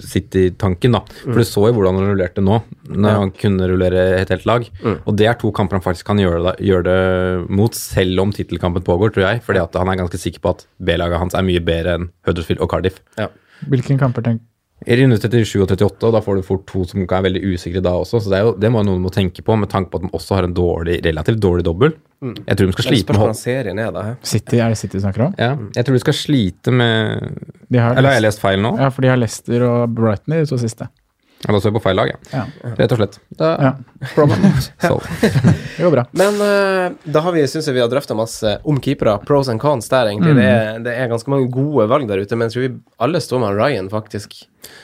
[0.08, 0.96] City-tanken.
[0.96, 1.02] da.
[1.26, 3.18] For du så jo hvordan han rullerte nå, når Ja.
[3.20, 4.64] han kunne rullere et helt lag.
[5.04, 8.32] Og det er to kamper han faktisk kan gjøre det, gjøre det mot, selv om
[8.32, 9.42] tittelkampen pågår, tror jeg.
[9.44, 12.60] Fordi at han er ganske sikker på at B-laget hans er mye bedre enn Huddersfield
[12.64, 13.00] og Cardiff.
[13.68, 14.40] Hvilke kamper tenk
[14.86, 17.82] I runde 37 og 38, og da får du fort to som er veldig usikre
[17.84, 18.22] da også.
[18.24, 20.12] Så det, er jo, det må noen må tenke på, med tanke på at de
[20.16, 21.92] også har en dårlig, relativt dårlig dobbel.
[22.20, 24.02] Jeg tror de skal slite med serien er, da.
[24.28, 25.36] City, er det City du snakker om?
[25.40, 27.30] ja, Jeg tror de skal slite med
[27.72, 28.74] De har Eller har jeg lest feil nå?
[28.76, 30.88] Ja, for de har Leicester og Brighton i de to siste.
[31.40, 32.18] Ja, da står jeg på feil lag, ja.
[32.36, 32.72] Ja.
[32.76, 33.14] Rett og slett.
[33.38, 33.70] Da, Ja.
[34.84, 34.98] så.
[35.76, 36.04] Det går bra.
[36.12, 39.16] Men uh, da har vi, synes jeg vi har drøfta masse om keepere.
[39.24, 40.34] Pros and cons der, egentlig.
[40.36, 42.72] Det, er, det er ganske mange gode valg der ute, men jeg tror vi
[43.06, 44.36] alle står med Ryan, faktisk.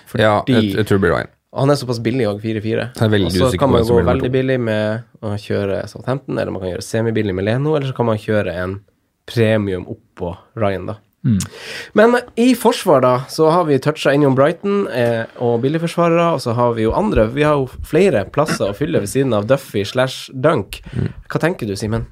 [0.09, 1.33] Fordi ja, jeg, jeg tror det blir Ryan.
[1.61, 2.89] han er såpass billig òg, 4-4.
[2.89, 6.57] Jeg er veldig Og så kan man gå veldig billig med å kjøre Southampton, eller
[6.57, 8.79] man kan gjøre semibillig med Leno, eller så kan man kjøre en
[9.29, 10.97] premium oppå Ryan, da.
[11.99, 16.57] Men i forsvar, da, så har vi toucha innom Brighton eh, og billigforsvarere, og så
[16.59, 17.29] har vi jo andre.
[17.35, 20.81] Vi har jo flere plasser å fylle ved siden av Duffy slash Dunk.
[21.27, 22.09] Hva tenker du, Simen?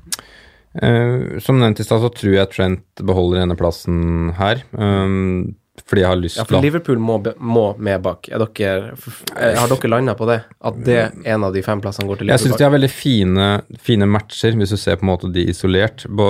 [0.82, 4.64] Eh, som nevnt i stad, så tror jeg Trent beholder denne plassen her.
[4.72, 8.28] Um, fordi jeg har lyst Ja, til for å Liverpool må, må med bak.
[8.30, 8.94] Er dere,
[9.34, 10.38] eh, har dere landa på det?
[10.62, 12.90] At det er en av de fem plassene går til Jeg syns de har veldig
[12.92, 13.48] fine,
[13.82, 16.06] fine matcher, hvis du ser på en måte de isolert.
[16.06, 16.28] På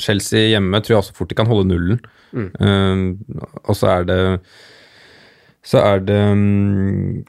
[0.00, 2.00] Chelsea hjemme tror jeg også fort de kan holde nullen.
[2.34, 3.20] Um,
[3.62, 4.18] og så er det
[5.62, 7.22] Så er det um,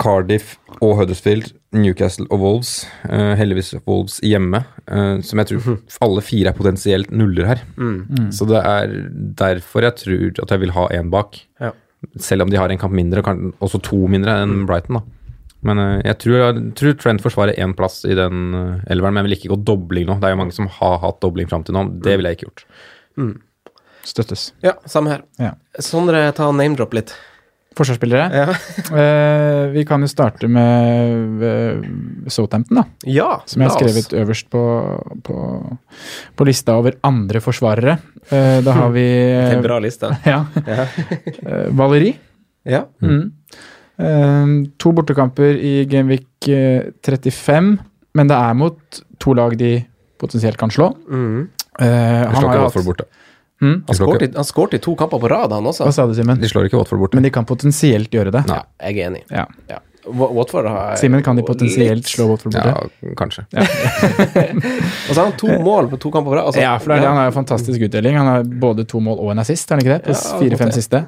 [0.00, 2.70] Cardiff og Huddersfield, Newcastle og Wolves.
[3.04, 5.76] Uh, heldigvis Wolves hjemme, uh, som jeg tror
[6.06, 7.60] alle fire er potensielt nuller her.
[8.32, 8.94] Så det er
[9.38, 11.38] derfor jeg tror at jeg vil ha én bak.
[11.60, 11.72] Ja.
[12.16, 14.96] Selv om de har en kamp mindre, og kan- også to mindre enn Brighton.
[15.00, 15.02] da.
[15.62, 19.20] Men uh, jeg tror, jeg tror Trent forsvarer én plass i den uh, elveren, men
[19.20, 20.16] jeg vil ikke gå dobling nå.
[20.22, 21.84] Det er jo mange som har hatt dobling fram til nå.
[22.00, 22.64] Det ville jeg ikke gjort.
[24.08, 24.52] Støttes.
[24.64, 25.22] Ja, samme her.
[25.38, 25.50] Ja.
[25.84, 27.12] Sondre, ta name-drop litt.
[27.78, 28.24] Forsvarsspillere?
[28.34, 28.46] Ja.
[28.90, 31.84] uh, vi kan jo starte med uh,
[32.26, 32.84] Southampton, da.
[33.06, 33.78] ja Som jeg har oss.
[33.78, 34.62] skrevet øverst på,
[35.26, 35.36] på,
[36.36, 37.94] på lista over andre forsvarere.
[38.32, 39.04] Uh, da har vi
[39.36, 40.10] eh, en bra liste.
[40.32, 42.14] ja, eh, Valeri.
[42.66, 42.84] ja.
[43.02, 43.30] Mm.
[44.80, 47.74] To bortekamper i Genvik eh, 35,
[48.16, 49.74] men det er mot to lag de
[50.20, 50.90] potensielt kan slå.
[51.08, 51.48] Mm.
[51.80, 53.06] Eh, han har jo hatt.
[53.60, 53.82] Mm?
[53.86, 55.84] Han skårte i- i to kamper på rad, han også.
[55.84, 56.40] Hva sa du, Simen?
[56.40, 57.14] De slår ikke Watford bort.
[57.14, 58.44] Men de kan potensielt gjøre det.
[58.48, 59.22] Ja, jeg er enig.
[59.30, 59.46] Ja.
[59.68, 59.78] Ja.
[60.10, 62.72] Watford har Simen, kan de potensielt litt- slå Watford borte?
[62.72, 63.44] Ja, kanskje.
[65.08, 66.46] Og så har han to mål på to kamper på rad.
[66.48, 68.16] Altså, ja, for det er, han har jo fantastisk utdeling.
[68.16, 70.04] Han har både to mål og en assist, er han ikke det?
[70.08, 71.04] På Ja, fire-fem siste.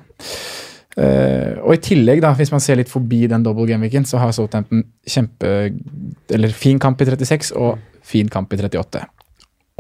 [0.93, 4.35] Uh, og i tillegg, da, hvis man ser litt forbi den double game-weeken, så har
[4.37, 5.73] Southampton kjempe
[6.29, 9.01] Eller fin kamp i 36 og fin kamp i 38.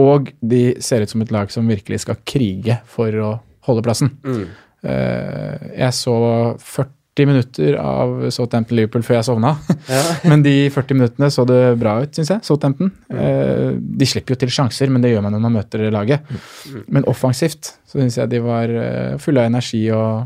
[0.01, 3.32] Og de ser ut som et lag som virkelig skal krige for å
[3.68, 4.11] holde plassen.
[4.24, 4.47] Mm.
[4.88, 6.14] Eh, jeg så
[6.59, 9.53] 40 minutter av Southampton-Liverpool før jeg sovna.
[9.93, 10.01] Ja.
[10.30, 12.40] Men de 40 minuttene så det bra ut, syns jeg.
[12.47, 12.88] Southampton.
[13.12, 13.82] Mm.
[14.01, 16.24] de slipper jo til sjanser, men det gjør man når man møter laget.
[16.88, 20.24] Men offensivt så syns jeg de var eh, fulle av energi og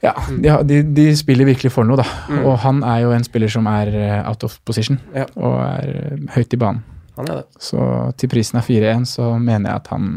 [0.00, 2.04] Ja, de, de, de spiller virkelig for noe, da.
[2.30, 2.44] Mm.
[2.46, 5.24] Og han er jo en spiller som er eh, out of position, Ja.
[5.36, 6.84] og er eh, høyt i banen.
[7.18, 7.46] Han er det.
[7.60, 7.84] Så
[8.16, 10.10] til prisen er 4-1, så mener jeg at han,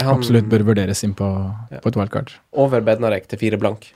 [0.00, 1.28] han absolutt bør vurderes inn på,
[1.70, 1.78] Ja.
[1.84, 2.32] på et wildcard.
[2.56, 3.92] over Bednarek til fire blank?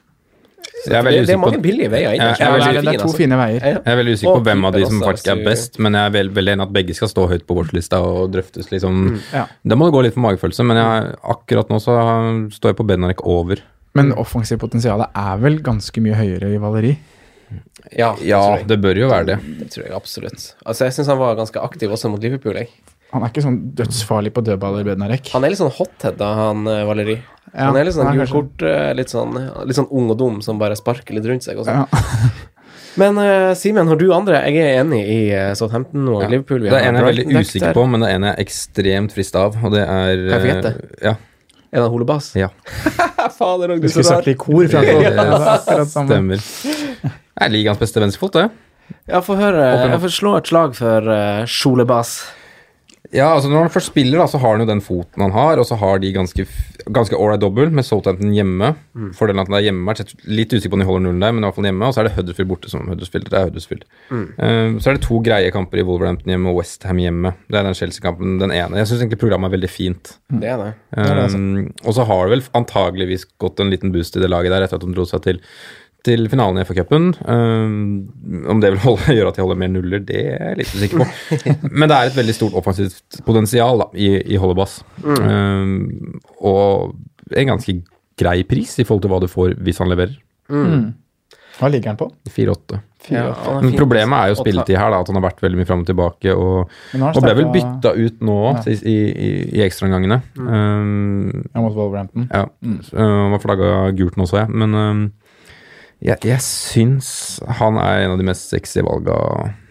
[0.87, 3.05] Det er det, det er mange billige veier Jeg jeg er veldig- det er to
[3.07, 3.17] altså.
[3.17, 3.61] fine veier.
[3.63, 6.11] Jeg er veldig usikker på hvem av de som faktisk er best, men jeg er
[6.17, 9.21] veldig, veldig enig at begge skal stå høyt på vårslista og drøftes, liksom.
[9.33, 9.47] Ja.
[9.67, 11.97] Da må det gå litt for magefølelse, men jeg, akkurat nå så
[12.53, 13.63] står jeg på Benarek over.
[13.95, 16.99] Men offensivt potensial er vel ganske mye høyere i Valeri.
[17.93, 19.39] Ja, det Ja, det bør jo være det.
[19.61, 20.55] Det tror jeg absolutt.
[20.65, 22.59] Altså, jeg syns han var ganske aktiv også mot Liverpool.
[22.59, 22.71] Jeg.
[23.13, 25.31] Han er ikke sånn dødsfarlig på dødballer, Bednarek.
[25.33, 27.15] Han er litt sånn hothead, da, han eh, Valeri.
[27.55, 30.41] Ja, han er litt sånn gult kort, eh, litt sånn, litt sånn ung og dum
[30.45, 31.61] som bare sparker litt rundt seg.
[31.63, 31.87] Og sånn.
[31.87, 32.35] Ja.
[33.01, 34.39] Men uh, Simen, har du andre?
[34.49, 36.31] Jeg er enig i uh, Southampton og Ja.
[36.33, 36.63] Liverpool.
[36.65, 38.45] Vi Det er en jeg er veldig usikker på, men det er en jeg er
[38.47, 40.73] ekstremt frista av, og det er Kan jeg få gjette?
[41.05, 41.13] Ja.
[41.77, 42.31] Er det Holebass?
[42.41, 42.49] ja.
[43.37, 46.09] Fader, Du skulle sagt det i kor, akkurat samme.
[46.09, 47.17] stemmer.
[47.37, 48.49] Det er ligaens beste venstrefot, det.
[49.11, 49.63] Ja, få høre.
[49.91, 52.19] Jeg får slå et slag for uh, Sjolebas.
[53.13, 55.61] Ja, altså Når han først spiller, da, så har han jo den foten han har,
[55.61, 56.47] og så har de ganske
[56.95, 58.73] ganske ålreit dobbel med Southampton hjemme.
[59.17, 61.35] Fordelen er at den er hjemme, er litt usikker på om de holder nullen der,
[61.35, 61.89] men i hvert fall hjemme.
[61.89, 63.31] Og så er det Huddersfield borte, som Huddersfield.
[63.33, 63.87] Det er Huddersfield.
[64.13, 67.35] Eh, så er det to greie kamper i Wolverhampton hjemme og Westham hjemme.
[67.51, 68.79] Det er den Chelsea-kampen, den ene.
[68.81, 70.13] Jeg syns egentlig programmet er veldig fint.
[70.31, 70.71] Det er det.
[70.97, 74.67] Um, og så har det vel antageligvis gått en liten boost i det laget der
[74.67, 75.43] etter at de dro seg til,
[76.07, 77.09] til finalen i FA-cupen.
[77.27, 80.75] Um, om det vil holde, gjøre at de holder mer nuller, det er jeg litt
[80.77, 81.09] usikker på.
[81.81, 84.79] Men det er et veldig stort offensivt potensial da, i, i Holdebass.
[85.05, 86.95] Um, og
[87.37, 87.81] en ganske
[88.17, 90.15] grei pris i forhold til hva du får hvis han leverer.
[91.57, 92.07] Hva ligger han på?
[92.29, 92.79] 4-8.
[93.09, 95.69] Ja, er Men problemet er jo spilletid her, da, at han har vært veldig mye
[95.69, 96.33] fram og tilbake.
[96.37, 98.65] Og, og ble vel bytta ut nå Ja.
[98.73, 100.19] i, i, i ekstraomgangene.
[100.37, 102.27] Um, Ja, mot Wolverhampton.
[102.33, 102.81] ja, Mm.
[102.99, 104.51] Han var flagga gult nå, så jeg.
[104.53, 105.05] Men øhm,
[106.05, 107.09] jeg, jeg syns
[107.61, 109.17] han er en av de mest sexy valga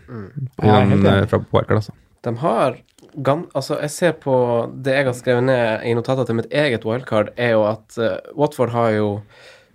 [0.10, 0.30] mm.
[0.64, 1.94] Ja, den, øh, fra Parker, altså.
[2.26, 2.80] De har
[3.16, 4.38] gam, Altså, jeg ser på
[4.84, 8.18] det jeg har skrevet ned i notater til mitt eget wildcard, er jo at uh,
[8.38, 9.10] Watford har jo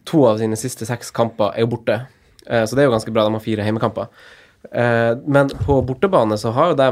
[0.08, 2.00] to av sine siste seks kamper er jo borte.
[2.48, 3.24] Uh, så det er jo ganske bra.
[3.28, 4.10] De har fire heimekamper.
[4.74, 6.90] Uh, men på bortebane så har jo de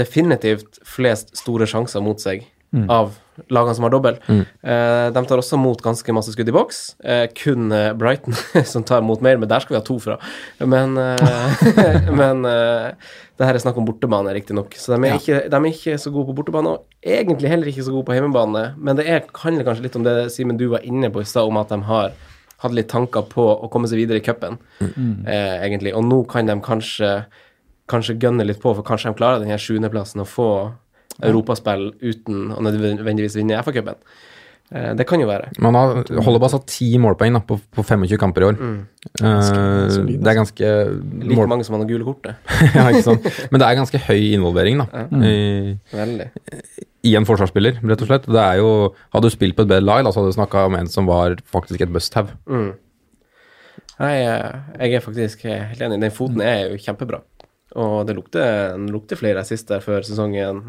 [0.00, 2.46] definitivt flest store sjanser mot seg
[2.86, 3.16] av
[3.48, 4.18] lagene som har dobbel.
[4.28, 6.80] Eh, de tar også mot ganske masse skudd i boks.
[7.00, 8.36] Eh, kun eh, Brighton
[8.72, 10.18] som tar mot mer, men der skal vi ha to fra.
[10.60, 10.98] Men,
[12.20, 14.76] men det her er snakk om bortebane, riktignok.
[14.78, 17.86] Så de er, ikke, de er ikke så gode på bortebane, og egentlig heller ikke
[17.86, 18.66] så gode på hjemmebane.
[18.78, 21.48] Men det er, handler kanskje litt om det Simen du var inne på i stad,
[21.48, 22.18] om at de har
[22.60, 25.94] hadde litt tanker på å komme seg videre i cupen, eh, egentlig.
[25.96, 27.14] Og nå kan de kanskje
[27.90, 30.50] kanskje gønne litt på, for kanskje de klarer den sjuendeplassen og få
[31.18, 33.98] europaspill uten å nødvendigvis vinne FA-cupen.
[34.70, 35.50] Eh, det kan jo være.
[35.62, 38.60] Man har bare så ti målpoeng da, på, på 25 kamper i år.
[39.18, 39.40] Eh,
[39.90, 40.68] solid, det er ganske
[41.24, 42.38] Like mål, mange som han har gule kortet.
[42.76, 43.26] ja, ikke sant?
[43.50, 45.72] Men det er ganske høy involvering da, i,
[47.10, 48.30] i en forsvarsspiller, rett og slett.
[48.30, 48.70] Det er jo,
[49.10, 51.10] Hadde du spilt på et bedre lag, da, så hadde du snakka om en som
[51.10, 52.38] var faktisk et must-have.
[54.00, 55.98] Nei, eh, jeg er faktisk helt enig.
[55.98, 57.24] Den foten er jo kjempebra.
[57.76, 60.64] Og det lukter, det lukter flere assist der før sesongen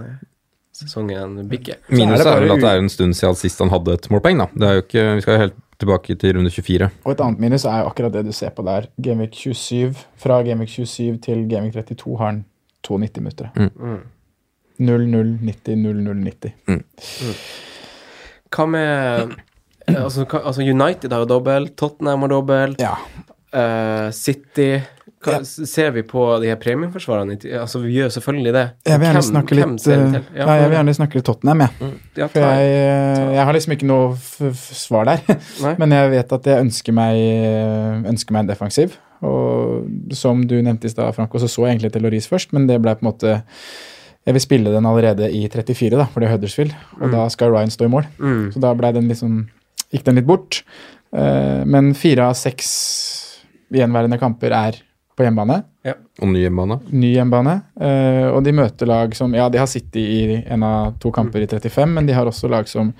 [0.73, 1.75] Sesongen bikker.
[1.91, 4.37] Minus er vel at det er en stund siden sist han hadde et målpoeng.
[4.39, 4.45] da.
[4.55, 6.87] Det er jo ikke, Vi skal jo helt tilbake til runde 24.
[7.03, 8.87] Og et annet minus er jo akkurat det du ser på der.
[9.01, 12.45] Gameweek 27, Fra Gameweek 27 til Gameweek 32 har han
[12.87, 13.49] 92 minutter.
[13.57, 13.99] Mm.
[14.79, 16.53] 0-0-90, 0-0-90.
[18.51, 19.35] Hva med
[19.91, 22.95] altså, altså United har jo dobbel, Tottenham har dobbel, Ja.
[23.53, 24.79] uh, City
[25.21, 27.37] hva, Ser vi på de her premiumforsvarerne?
[27.59, 28.63] Altså, vi gjør selvfølgelig det.
[28.87, 31.63] Jeg vil gjerne Hvem- snakke hvem litt ja, ja, jeg vil gjerne snakke litt Tottenham,
[31.65, 31.91] jeg.
[32.17, 32.73] ja, For jeg,
[33.35, 34.51] jeg har liksom ikke noe
[34.81, 35.23] svar der.
[35.81, 37.21] Men jeg vet at jeg ønsker meg,
[38.11, 38.97] ønsker meg en defensiv.
[39.21, 42.65] Og som du nevnte i stad, Franco, så så jeg egentlig til Loris først, men
[42.65, 43.35] det ble på en måte
[44.25, 46.73] Jeg vil spille den allerede i 34, da, for det er Huddersfield.
[47.01, 48.05] Og da skal Ryan stå i mål.
[48.21, 48.51] Mm.
[48.53, 49.47] Så da den liksom
[49.91, 50.61] Gikk den litt bort.
[51.11, 52.69] Eh, men fire av seks
[53.73, 54.77] gjenværende kamper er
[55.17, 55.57] på hjemmebane.
[56.21, 56.77] Og ny hjemmebane.
[56.93, 57.55] Ny hjemmebane.
[57.81, 61.41] eh, og de møter lag som Ja, de har City i en av to kamper
[61.43, 62.93] i 35, men de har også lag som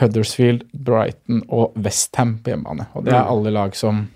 [0.00, 2.88] Huddersfield, Brighton og Westham på hjemmebane.
[2.94, 4.06] Og det er alle lag som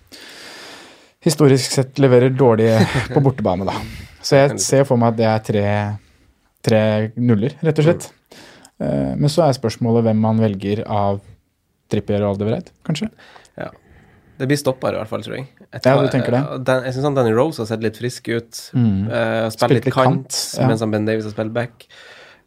[1.24, 2.70] historisk sett leverer dårlig
[3.14, 3.74] på bortebane, da.
[4.22, 5.66] Så jeg ser for meg at det er tre,
[6.66, 6.80] tre
[7.16, 8.10] nuller, rett og slett.
[8.80, 11.20] Eh, men så er spørsmålet hvem man velger av
[11.90, 13.08] Trippier og Aldevereid, kanskje.
[14.40, 15.46] Det blir stopper, i hvert fall, tror jeg.
[15.60, 16.40] Jeg, Ja, du tenker det?
[16.40, 18.60] eh, Den, jeg syns Danny Rose har sett litt frisk ut.
[18.72, 19.06] Mm.
[19.10, 20.66] Uh, Spilt Spilt litt kant, kant, ja.
[20.70, 21.86] mens han Ben Davies har spilt back.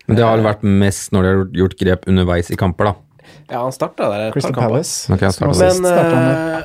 [0.08, 2.96] Men det har vel vært mest når de har gjort- grep underveis i kamper, da.
[3.52, 4.68] Ja, han starta der et Crystal par.
[4.70, 5.08] Palace.
[5.14, 6.64] Ok, han starter som Men uh.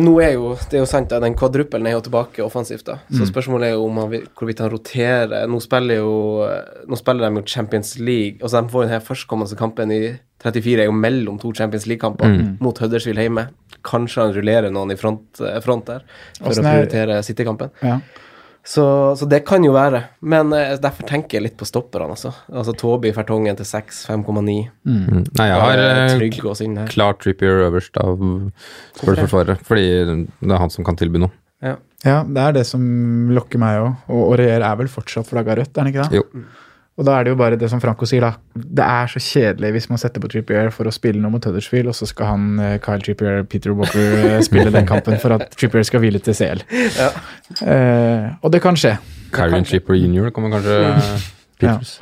[0.00, 2.96] Nå er jo, det er jo sant, at den kvadruppelen er jo tilbake offensivt, da.
[3.12, 3.30] Så Mm.
[3.30, 5.46] spørsmålet er jo om han, vil- hvorvidt han roterer.
[5.46, 6.48] Nå spiller jo
[6.88, 8.38] Nå spiller de jo Champions League.
[8.42, 12.26] Altså de får den her førstkommende kampen i 34 er jo mellom to Champions League-kamper
[12.28, 12.58] Mm.
[12.60, 13.48] mot Huddersfield hjemme.
[13.84, 16.04] Kanskje han rullerer noen i front, eh, front der
[16.38, 17.70] for Åssen å er- prioritere City-kampen.
[17.82, 17.98] Ja.
[18.66, 18.80] Så,
[19.20, 20.04] så det kan jo være.
[20.22, 22.30] Men eh, derfor tenker jeg litt på stopperne, altså.
[22.50, 24.70] Altså Toby Fertongen til 6, 5,9.
[24.86, 25.26] Mm.
[25.36, 28.16] Nei, jeg har eh, klart Trippier øverst av
[28.96, 29.84] Spurs-forsvaret, fordi
[30.40, 31.30] det er han som kan tilby noe.
[31.64, 31.76] Ja.
[32.04, 32.82] Ja, det er det som
[33.32, 33.94] lokker meg òg.
[34.12, 36.18] Og Aurier er vel fortsatt flagga rødt, er han ikke det?
[36.20, 36.44] Jo.
[36.94, 38.36] Og da er det jo bare det som Franco sier, da.
[38.54, 41.88] Det er så kjedelig hvis man setter på Trippier for å spille noe mot Huddersfield,
[41.90, 45.48] og så skal han eh, Kyle Trippier, Peter Walker eh, spille den kampen for at
[45.58, 46.62] Trippier skal hvile til CL.
[47.66, 48.94] Eh, og det kan skje.
[49.34, 50.94] Kyrian Trippier junior kommer kanskje Ja.
[51.58, 51.96] Peters.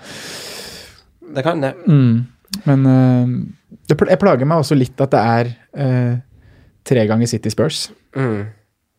[1.37, 1.73] Det kan det.
[1.89, 2.27] Mm.
[2.69, 6.15] Men eh, det pl- jeg plager meg også litt at det er eh,
[6.85, 8.43] tre ganger City Spurs, Mm.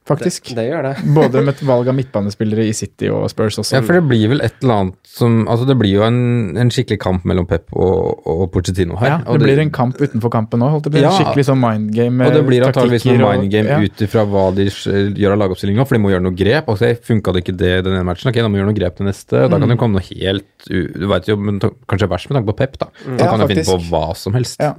[0.10, 0.50] Faktisk.
[0.52, 0.94] Det, det gjør det.
[1.18, 3.78] Både med et valg av midtbanespillere i City og Spurs også.
[3.78, 6.18] Ja, for det blir vel et eller annet som Altså, det blir jo en,
[6.58, 9.12] en skikkelig kamp mellom Pep og, og Pochettino her.
[9.12, 10.98] Ja, og det blir en kamp utenfor kampen det på.
[11.04, 11.12] Ja.
[11.18, 12.26] Skikkelig sånn mind game.
[12.26, 13.80] Og det blir antakeligvis noe mind game ja.
[13.84, 16.70] ut ifra hva de gjør av lagoppstillinga, for de må gjøre noe grep.
[16.74, 18.98] Altså, Funka det ikke det den ene matchen, ok, da må vi gjøre noe grep
[19.00, 19.36] til neste.
[19.44, 19.70] Da kan Mm.
[19.74, 22.78] det komme noe helt u- Du veit jo, men kanskje verst med tanke på Pep,
[22.80, 22.88] da.
[23.06, 24.60] Da Ja, kan jo finne på hva som helst.
[24.60, 24.74] Ja.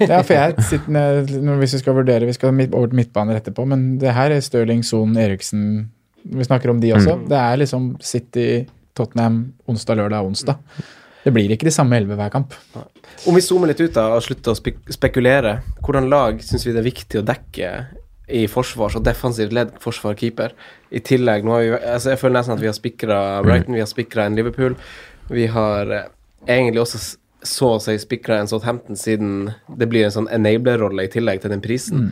[0.00, 1.24] Ja, for jeg sitter
[1.60, 4.82] hvis vi skal vurdere Vi skal over til midtbaner etterpå, men det her er Stirling,
[4.86, 5.90] Son, Eriksen
[6.24, 7.16] Vi snakker om de også.
[7.16, 7.26] Mm.
[7.30, 8.48] Det er liksom City,
[8.96, 10.58] Tottenham, onsdag, lørdag, onsdag.
[11.24, 12.54] Det blir ikke de samme elleve hver kamp.
[13.28, 16.74] Om vi zoomer litt ut da, og slutter å spek spekulere, hvordan lag syns vi
[16.74, 17.72] det er viktig å dekke
[18.30, 20.54] i forsvars- og defensivt ledd, forsvar, keeper?
[20.90, 23.82] I tillegg, nå har vi, altså jeg føler nesten at vi har spikra Brighton, vi
[23.84, 24.76] har spikra en Liverpool.
[25.30, 26.08] Vi har eh,
[26.46, 27.02] egentlig også
[27.46, 31.50] så å si spikra en Southampton, siden det blir en sånn enabler-rolle i tillegg til
[31.54, 32.10] den prisen.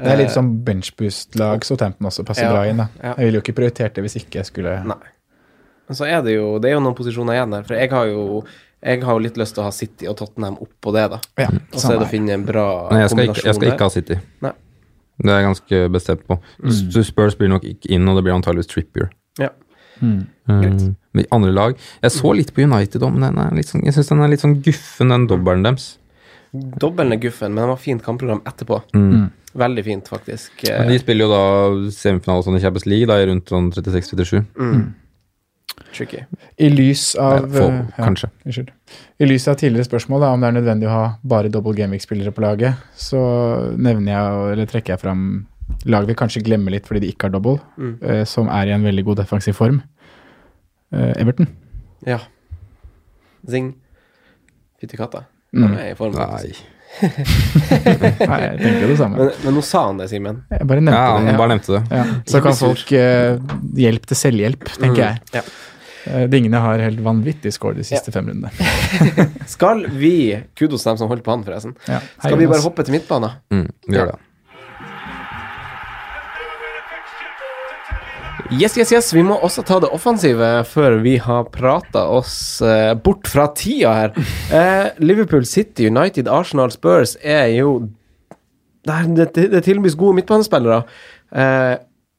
[0.00, 2.78] Det er litt Eh, sånn benchboost-lag Southampton også passer Ja, bra inn.
[2.78, 2.86] da.
[3.02, 3.14] ja.
[3.18, 4.96] Jeg ville jo ikke prioritert det hvis ikke jeg skulle Nei.
[5.88, 7.62] Men så er det jo Det er jo noen posisjoner igjen der.
[7.64, 8.44] For jeg har jo
[8.82, 11.18] jeg har jo litt lyst til å ha City og Tottenham oppå det, da.
[11.36, 13.66] Ja, og så er det å finne en bra Nei, jeg skal, ikke, jeg skal
[13.66, 13.74] der.
[13.74, 14.16] ikke ha City.
[14.40, 14.52] Nei.
[15.20, 16.38] Det er jeg ganske bestemt på.
[16.64, 17.02] Mm.
[17.04, 19.10] Spurs blir nok ikke inn, og det blir antageligvis Trippier.
[19.36, 19.50] Ja.
[20.00, 20.22] Mm.
[20.48, 20.96] Um, men
[21.32, 24.08] andre lag Jeg så litt på United òg, men den er litt sånn, jeg syns
[24.08, 25.96] den er litt sånn guffen, den dobbelen deres.
[26.52, 28.80] Dobbelen er guffen, men den var fint kampprogram etterpå.
[28.94, 29.30] Mm.
[29.54, 30.50] Veldig fint, faktisk.
[30.68, 34.44] Men de spiller jo da semifinale sånn i Champions League, da i rundt sånn 36-37.
[34.58, 34.94] Mm.
[35.94, 36.20] Tricky.
[36.58, 37.94] I lys av få- kanskje.
[37.98, 38.30] ja, kanskje.
[38.46, 38.70] Unnskyld.
[39.18, 42.30] I lys av tidligere spørsmål da, om det er nødvendig å ha bare double gameweek-spillere
[42.34, 45.46] på laget, så nevner jeg, eller trekker jeg fram
[45.86, 47.98] lag vi kanskje glemmer litt fordi de ikke har double, Mm.
[48.02, 49.82] eh, som er i en veldig god defensiv form.
[50.92, 51.46] Eh, Everton.
[52.06, 52.18] Ja.
[53.48, 53.72] Zing.
[54.80, 55.24] Fytti katta.
[55.56, 55.76] Mm.
[55.98, 56.14] Form.
[56.18, 56.52] Nei.
[57.00, 59.16] Nei, jeg tenker det samme.
[59.20, 60.40] Men, men nå sa han det, Simen.
[60.50, 61.34] Jeg bare nevnte Ja, han det.
[61.38, 61.82] bare nevnte det.
[62.00, 62.04] Ja.
[62.32, 65.04] Så kan folk uh, hjelp til selvhjelp, tenker Mm.
[65.04, 65.34] jeg.
[65.38, 65.42] Ja.
[66.10, 68.50] Eh, Dingene har helt vanvittig score de siste fem rundene.
[69.54, 70.14] Skal vi
[70.56, 71.74] Kudos til dem som holdt på han, forresten.
[71.86, 71.98] Ja.
[72.00, 73.34] Hei, Skal vi bare hoppe til midtbanen?
[73.52, 74.18] Mm, vi gjør det.
[78.50, 79.12] Yes, yes, yes.
[79.14, 82.32] Vi må også ta det offensive før vi har prata oss
[82.66, 84.16] eh, bort fra tida her.
[84.50, 87.76] Eh, Liverpool City, United, Arsenal, Spurs er jo
[88.82, 90.80] Det, er- det, det tilbys gode midtbanespillere.
[91.30, 91.76] Eh,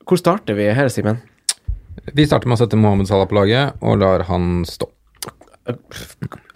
[0.08, 1.20] hvor starter vi her, Simen?
[2.16, 4.88] Vi starter med å sette Mohammed Salah på laget, og lar han stå.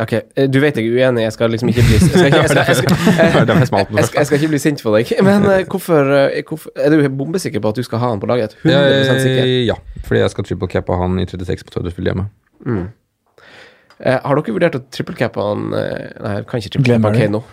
[0.02, 2.40] Ok, eh, Du vet jeg er uenig, jeg skal liksom ikke bli Jeg skal, ikke,
[2.42, 4.82] jeg skal, jeg skal, Det derfor jeg smalt på det jeg skal, ikke bli sint
[4.82, 5.14] på deg.
[5.28, 8.30] Men eh, hvorfor, eh, hvorfor Er du bombesikker på at du skal ha han på
[8.32, 8.58] laget?
[8.64, 9.52] 100 sikker?
[9.70, 9.78] Ja,
[10.08, 12.30] fordi jeg skal triple cappe han i 36 på Tøddersfield hjemme.
[12.66, 12.88] Mm.
[14.00, 17.34] Eh, har dere vurdert å trippelcappe han eh, Nei, jeg kan ikke trippelcappe han Kane
[17.38, 17.44] nå.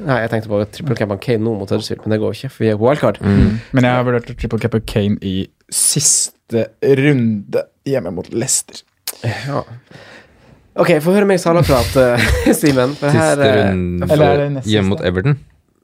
[0.00, 2.48] Nei, jeg tenkte på triple cappe han Kane nå mot Huddersfield, men det går ikke,
[2.54, 3.18] for vi er wildcard.
[3.20, 5.34] Men jeg har vurdert å triple cappe Kane i
[5.68, 8.80] siste runde hjemme mot Leicester.
[9.20, 9.60] Ja.
[10.78, 12.92] Ok, få høre mer Salah-prat, eh, Simen.
[12.98, 15.00] Siste eh, runde hjemme mot?
[15.04, 15.38] Everton.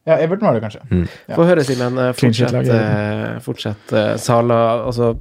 [0.07, 0.83] Ja, Everton var det kanskje.
[0.91, 1.07] Mm.
[1.27, 1.35] Ja.
[1.35, 1.97] Få høre, Simen.
[1.99, 2.69] eh, Fortsett,
[3.43, 5.17] fortsett Salah Altså,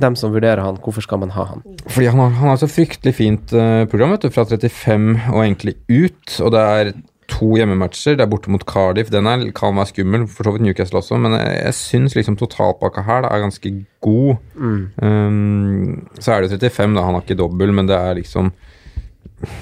[0.00, 1.60] dem som vurderer han, hvorfor skal man ha han?
[1.88, 3.52] Fordi han har, han har så fryktelig fint
[3.90, 6.34] program, vet du, fra 35 og egentlig ut.
[6.44, 6.90] Og det er
[7.32, 8.16] to hjemmematcher.
[8.16, 9.10] Det er borte mot Cardiff.
[9.12, 12.36] Den er, kan være skummel, for så vidt Newcastle også, men jeg, jeg syns liksom
[12.40, 13.72] totalpakka her da, er ganske
[14.04, 14.36] god.
[14.56, 17.04] Um, så er det 35, da.
[17.06, 18.52] Han har ikke dobbel, men det er liksom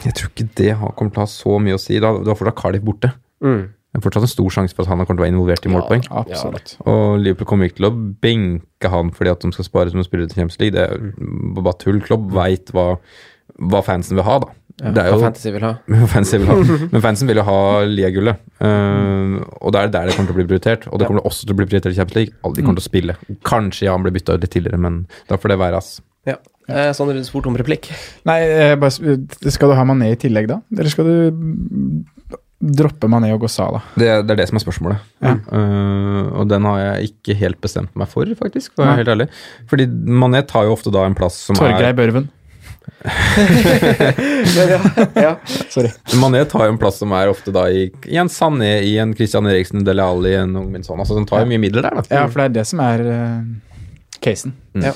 [0.05, 1.97] Jeg tror ikke det har, kommer til å ha så mye å si.
[2.03, 3.11] Da, da får fortsatt Cardiff borte.
[3.45, 3.65] Mm.
[3.95, 5.71] Det er fortsatt en stor sjanse for at han kommer til å være involvert i
[5.71, 6.01] målpoeng.
[6.19, 6.73] Absolutt.
[6.91, 7.95] Og Liverpool kommer ikke til å
[8.25, 10.75] benke han fordi at de skal spare som en spiller til Champions League.
[10.75, 12.01] Det er bare tull.
[12.03, 12.89] Klopp veit hva,
[13.71, 14.49] hva fansen vil ha, da.
[14.83, 15.71] det er Hva jo Fantasy vil ha.
[16.11, 16.57] fansen vil ha.
[16.97, 18.43] Men fansen vil jo ha Lia-gullet.
[18.67, 20.89] Eh, og det er der det kommer til å bli prioritert.
[20.91, 22.35] Og det kommer også til å bli prioritert i Champions League.
[22.43, 23.17] Alle de kommer til å spille.
[23.47, 25.95] Kanskje Jan ble bytta ut litt tidligere, men da får det være, ass.
[26.27, 26.41] Ja.
[26.65, 27.91] Eh, sånn rundt spurt om replikk.
[28.29, 29.19] Nei, eh, bare,
[29.53, 30.63] skal du ha Mané i tillegg, da?
[30.73, 35.03] Eller skal du mm, droppe Mané og gå Det, det er det som er spørsmålet.
[35.21, 35.35] Ja.
[35.53, 38.73] Uh, og den har jeg ikke helt bestemt meg for, faktisk.
[38.73, 39.27] For å være helt ærlig.
[39.69, 42.31] Fordi Mané tar jo ofte da en plass som Torgeir er Børven.
[45.15, 45.37] ja.
[45.73, 45.91] Sorry.
[46.21, 49.13] Mané tar jo en plass som er ofte da i, i en Sané, i en
[49.17, 52.01] Christian Eriksen, Dele Alli, en Ung Min sånn Altså, den tar jo mye midler der,
[52.01, 52.05] da.
[52.09, 53.41] Ja, for det er det som er uh,
[54.25, 54.53] casen.
[54.81, 54.95] Ja.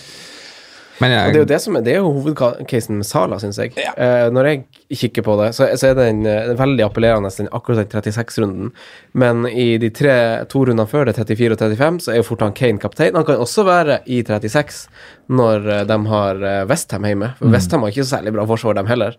[1.02, 3.60] Men Og det er jo det som er, det er jo hovedcasen med Sala, syns
[3.60, 3.74] jeg.
[3.78, 7.84] Eh, når jeg kikker på det, så, så er den eh, veldig appellerende, den, akkurat
[7.84, 8.72] den 36-runden.
[9.18, 10.16] Men i de tre,
[10.50, 13.18] to rundene før, det 34 og 35, så er jo fort han Kane kaptein.
[13.18, 14.88] Han kan også være i 36
[15.28, 17.32] når eh, de har eh, Westham hjemme.
[17.38, 19.16] For Westham har ikke så særlig bra forsvar, dem heller.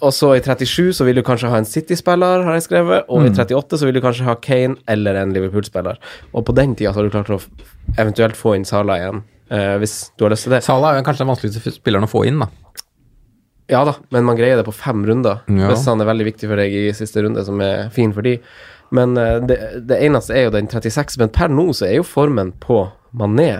[0.00, 3.08] Og så, i 37 så vil du kanskje ha en City-spiller, har jeg skrevet.
[3.10, 5.98] Og i 38 så vil du kanskje ha Kane eller en Liverpool-spiller.
[6.32, 7.40] Og på den tida så har du klart å
[7.98, 10.58] eventuelt få inn Sala igjen, hvis du har lyst til det.
[10.66, 12.50] Salah er jo kanskje den vanskeligste spilleren å få inn, da.
[13.68, 15.42] Ja da, men man greier det på fem runder.
[15.48, 15.68] Ja.
[15.68, 18.38] Hvis han er veldig viktig for deg i siste runde, som er fin for de.
[18.96, 19.58] Men eh, det,
[19.90, 22.86] det eneste er jo den 36, men per nå så er jo formen på
[23.16, 23.50] Mané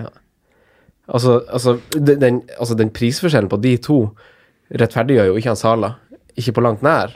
[1.09, 3.95] Altså, altså, den, altså den prisforskjellen på de to
[4.77, 5.95] rettferdiggjør jo ikke han Sala.
[6.37, 7.15] Ikke på langt nær.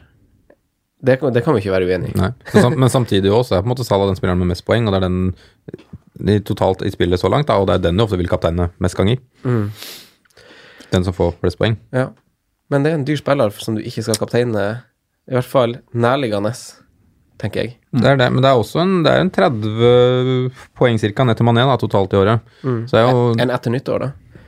[0.98, 2.16] Det, det kan vi ikke være uenig i.
[2.18, 2.32] Nei.
[2.74, 5.02] Men, samtidig også er på en måte Sala den spilleren med mest poeng, og det
[5.02, 5.20] er den
[6.22, 8.70] i totalt i spillet så langt, da, og det er den du ofte vil kapteine
[8.84, 9.18] mest ganger.
[9.44, 9.72] Mm.
[10.94, 11.78] Den som får flest poeng.
[11.96, 12.12] Ja.
[12.72, 14.66] Men det er en dyr spiller som du ikke skal kapteine,
[15.30, 16.54] i hvert fall nærliggende,
[17.42, 17.78] tenker jeg.
[17.94, 21.40] Det er det, men det er også en, det er en 30 poeng cirka ned
[21.40, 22.54] til Mané da, totalt i året.
[22.62, 24.40] Så det er jo, en etter nyttår, da.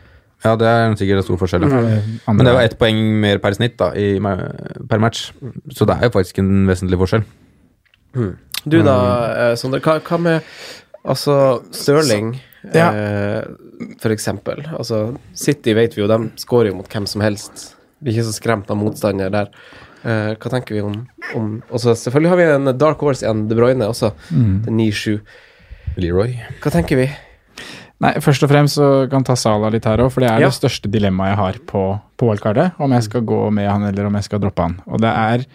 [0.45, 1.67] ja, det er sikkert en stor forskjell.
[1.69, 1.99] ja.
[2.29, 4.15] Men det er jo ett poeng mer per snitt da, i,
[4.89, 5.31] per match,
[5.73, 7.25] så det er jo faktisk en vesentlig forskjell.
[8.65, 8.97] Du da,
[9.51, 10.55] eh, Sondre, hva, hva med
[11.05, 12.35] altså Stirling,
[12.73, 12.89] Ja.
[12.91, 13.43] eh,
[14.01, 14.63] for eksempel.
[14.77, 17.75] Altså, City vet vi jo, de skårer jo mot hvem som helst.
[18.03, 19.49] Blir ikke så skremt av motstander der.
[20.05, 23.47] Eh, hva tenker vi om, om Og så selvfølgelig har vi en dark horse igjen,
[23.49, 24.11] De Bruyne også.
[24.31, 25.19] Er 9-7.
[25.97, 26.35] Leroy.
[26.61, 27.07] Hva tenker vi?
[28.03, 30.49] Nei, først og fremst så kan ta Sala litt her òg, for det er Ja.
[30.49, 31.83] det største dilemmaet jeg har på,
[32.17, 32.73] på wildcardet.
[32.77, 34.81] Om jeg skal gå med han eller om jeg skal droppe han.
[34.87, 35.45] Og det er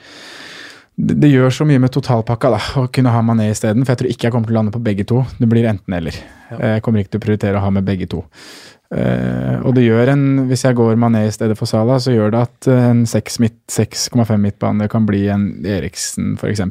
[1.01, 4.03] det, det gjør så mye med totalpakka da, å kunne ha Mané isteden, for jeg
[4.03, 5.23] tror ikke jeg kommer til å lande på begge to.
[5.39, 6.19] Det blir enten-eller.
[6.51, 8.25] Jeg kommer ikke til å prioritere å ha med begge to.
[8.91, 12.33] Uh, og det gjør en, hvis jeg går Mané i stedet for Salah, så gjør
[12.35, 16.65] det at eh, en 6,5 midt- 6,5 midtbane kan bli en Eriksen, f.eks.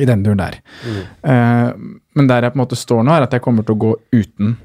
[0.00, 0.56] I den turen der.
[0.88, 1.68] Eh,
[2.16, 3.92] men der jeg på en måte står nå, er at jeg kommer til å gå
[4.16, 4.56] uten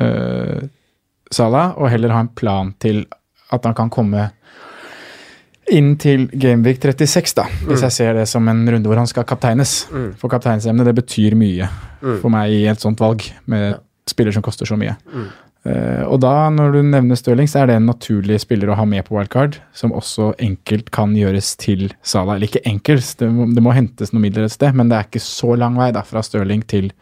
[0.00, 0.64] uh,
[1.28, 3.04] Salah, og heller ha en plan til
[3.52, 4.30] at han kan komme
[5.74, 9.26] inn til Gamevik 36, da, hvis jeg ser det som en runde hvor han skal
[9.28, 9.82] kapteines.
[10.20, 11.68] For kapteinsemne, det betyr mye
[12.22, 14.96] for meg i et sånt valg, med spiller som koster så mye.
[15.68, 18.86] Uh, og da, når du nevner Stirling, så er det en naturlig spiller å ha
[18.88, 22.36] med på wildcard, som også enkelt kan gjøres til Salah.
[22.36, 25.08] Eller ikke enkelt, det må, det må hentes noen midler et sted, men det er
[25.10, 26.92] ikke så lang vei da, fra Stirling til,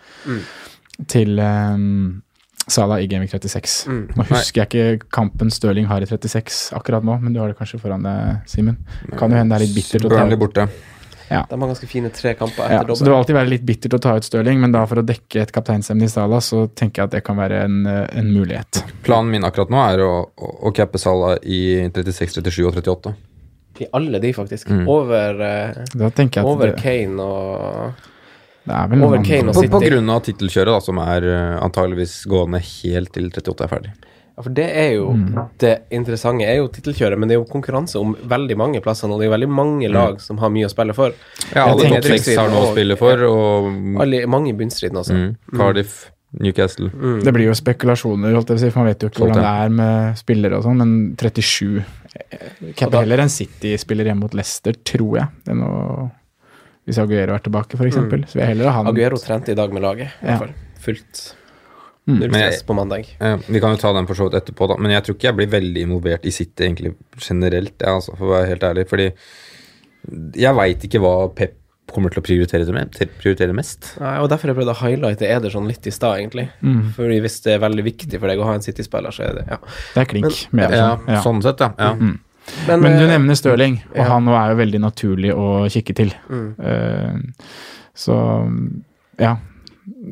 [1.12, 2.25] til ehm,
[2.67, 3.77] Salah i Gameweek 36.
[4.17, 7.59] Nå husker jeg ikke kampen Stirling har i 36 akkurat nå, men du har det
[7.61, 8.81] kanskje foran deg, Simen.
[9.14, 10.39] Kan jo hende det er litt bittert å ta ut.
[10.41, 10.69] borte.
[11.27, 13.97] De har ganske fine tre kamper Ja, etter så det vil alltid være litt bittert
[13.99, 17.03] å ta ut Stirling, men da for å dekke et kapteinsemne i Salah, så tenker
[17.03, 18.83] jeg at det kan være en, eh, en mulighet.
[19.07, 23.14] Planen min akkurat nå er å, å, å cappe Salah i 36, 37 og 38.
[23.83, 24.71] I alle de, faktisk.
[24.89, 28.07] Over, uh, Da jeg at over det, Kane og
[28.67, 29.73] over noen Kane og På, City.
[29.77, 33.93] på grunn av tittelkjøret, da, som er uh, antageligvis gående helt til 38 er ferdig.
[34.37, 35.49] Ja, for det er jo Mm.
[35.59, 39.19] det interessante er jo tittelkjøret, men det er jo konkurranse om veldig mange plasser Og
[39.21, 41.14] Det er jo veldig mange lag som har mye å spille for.
[41.55, 43.71] Ja, alle topp seks har noe å spille for, og
[44.03, 45.14] Alle, mange i bunnstriden også.
[45.17, 46.91] mm, Cardiff, Newcastle
[47.25, 49.41] Det blir jo spekulasjoner, holdt jeg på å si, for man vet jo ikke hvordan
[49.41, 54.35] det er med spillere og sånn, men 37 Og Capper heller en City-spiller hjemme mot
[54.37, 55.27] Leicester, tror jeg.
[55.47, 56.11] Det er noe,
[56.87, 57.97] hvis Aguero er tilbake, f.eks.
[57.97, 58.24] Mm.
[58.26, 60.37] Så vil jeg heller ha han Aguero trente i dag med laget, i Ja.
[60.39, 60.55] hvert fall.
[60.87, 61.34] Fullt.
[62.07, 62.20] Mm.
[62.22, 63.09] Jeg- stress på mandag.
[63.20, 64.76] Eh, vi kan jo ta den for så vidt etterpå, da.
[64.78, 68.26] Men jeg tror ikke jeg blir veldig involvert i City egentlig generelt, ja, altså, for
[68.26, 68.87] å være helt ærlig.
[68.89, 69.12] Fordi
[70.39, 71.57] jeg veit ikke hva Pep
[71.91, 73.93] kommer til å prioritere, det med, til- prioritere mest.
[74.01, 76.49] Nei, og Derfor har jeg prøvd å highlighte Ederson litt i stad, egentlig.
[76.62, 76.93] Mm.
[76.97, 79.45] Fordi Hvis det er veldig viktig for deg å ha en City-spiller, så er det
[79.49, 79.59] ja.
[79.95, 80.49] Det er klink.
[80.53, 81.07] Men- med det, Ja, sånn.
[81.09, 81.22] ja.
[81.22, 81.72] Sånn sett, ja.
[81.78, 81.93] ja.
[82.68, 84.07] Men, Men du eh, nevner Stirling, og ja.
[84.12, 86.14] han er jo veldig naturlig å kikke til.
[86.30, 86.49] Mm.
[86.70, 87.55] Eh,
[87.97, 88.16] så
[89.20, 89.32] ja.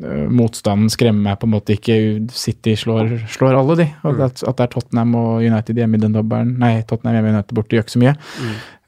[0.02, 1.96] øh, motstanden skremmer meg på en måte ikke.
[2.34, 3.88] City slår, slår alle, de.
[4.08, 7.32] Og at, at det er Tottenham og United hjemme i den dobbelen Nei, Tottenham hjemme
[7.32, 8.16] i United borte gjør ikke så mye.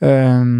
[0.04, 0.54] Um,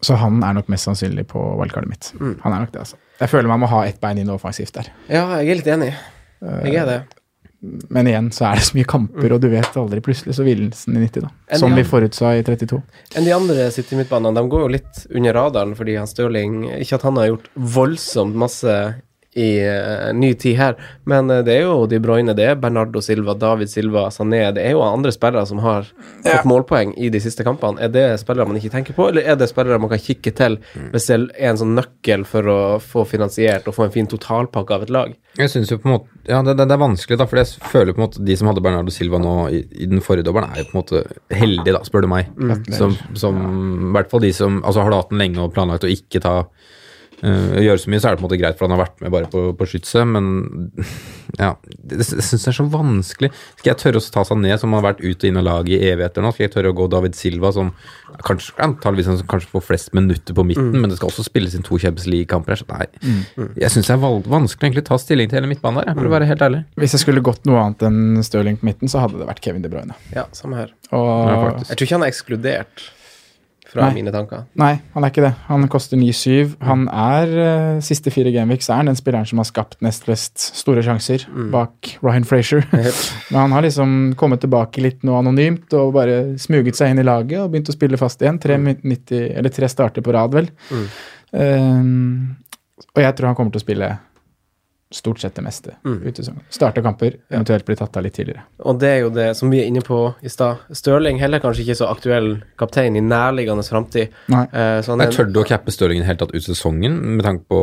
[0.00, 2.12] så han er nok mest sannsynlig på wildcardet mitt.
[2.16, 3.00] Han er nok det, altså.
[3.20, 4.86] Jeg føler man må ha ett bein inn offensivt der.
[5.10, 5.90] Ja, jeg er litt enig.
[6.40, 7.00] Jeg er det.
[7.60, 10.00] Men igjen så er det så mye kamper, og du vet aldri.
[10.04, 11.30] Plutselig så vil den i 90, da.
[11.52, 12.80] En Som vi forutsa i 32.
[13.18, 17.04] Enn de andre City-midtbanene, de går jo litt under radaren fordi han Stirling Ikke at
[17.04, 18.76] han har gjort voldsomt masse
[19.38, 23.02] i uh, ny tid her, men uh, det er jo De Bruyne, det er Bernardo
[23.04, 25.86] Silva, David Silva, Sané Det er jo andre spillere som har
[26.24, 27.78] fått målpoeng i de siste kampene.
[27.78, 30.58] Er det spillere man ikke tenker på, eller er det spillere man kan kikke til
[30.90, 34.74] hvis det er en sånn nøkkel for å få finansiert og få en fin totalpakke
[34.74, 35.14] av et lag?
[35.38, 37.70] Jeg synes jo på en måte Ja, det, det, det er vanskelig, da, for jeg
[37.70, 40.50] føler på en måte de som hadde Bernardo Silva nå i, i den forrige dobbelen,
[40.50, 42.28] er jo på en måte heldige, da, spør du meg.
[42.76, 43.38] Som, som
[43.88, 46.22] I hvert fall de som altså, har du hatt den lenge og planlagt å ikke
[46.22, 46.34] ta
[47.22, 49.04] øh, gjøre så mye, så er det på en måte greit, for han har vært
[49.04, 50.28] med bare på, på skytset, men
[51.42, 53.32] ja, det, det, jeg syns det er så vanskelig.
[53.60, 55.76] Skal jeg tørre å ta seg ned, som har vært ut og inn av laget
[55.78, 56.34] i evigheter nå?
[56.36, 57.72] Skal jeg tørre å gå David Silva, som
[58.26, 61.54] kanskje, antageligvis han som kanskje får flest minutter på midten, men det skal også spilles
[61.56, 62.88] inn to Champions League-kamper her, så nei.
[63.60, 66.08] Jeg syns det er vanskelig vanskelig å ta stilling til hele midtbanen der, jeg, for
[66.10, 66.62] å være helt ærlig.
[66.80, 69.64] Hvis jeg skulle gått noe annet enn Stirling på midten, så hadde det vært Kevin
[69.64, 69.96] De Bruyne.
[70.14, 70.72] Ja, samme her.
[70.90, 71.52] Og Ja.
[71.70, 72.86] Jeg tror ikke han er ekskludert
[73.70, 74.00] fra Nei.
[74.00, 74.44] mine tanker.
[74.58, 75.32] Nei, han er ikke det.
[75.46, 76.56] Han koster 9-7.
[76.66, 80.82] Han er uh, siste fire gameweeks er den spilleren som har skapt nest flest store
[80.86, 82.66] sjanser bak Ryan Frazier.
[83.30, 87.06] Men han har liksom kommet tilbake litt nå anonymt og bare smuget seg inn i
[87.06, 88.42] laget og begynt å spille fast igjen.
[88.42, 90.50] Tre, 90, eller tre starter på rad, vel.
[91.30, 92.36] Um,
[92.90, 93.90] og jeg tror han kommer til å spille
[94.92, 96.00] stort sett det meste mm.
[96.02, 96.42] utesesongen.
[96.50, 98.42] Starte kamper, eventuelt bli tatt av litt tidligere.
[98.66, 100.64] Og det er jo det som vi er inne på i stad.
[100.74, 104.10] Stirling heller kanskje ikke så aktuell kaptein i nærliggende framtid.
[104.30, 107.24] Uh, Eh, Jeg tør du å cappe Stirling i det hele tatt ut sesongen, med
[107.24, 107.60] tanke på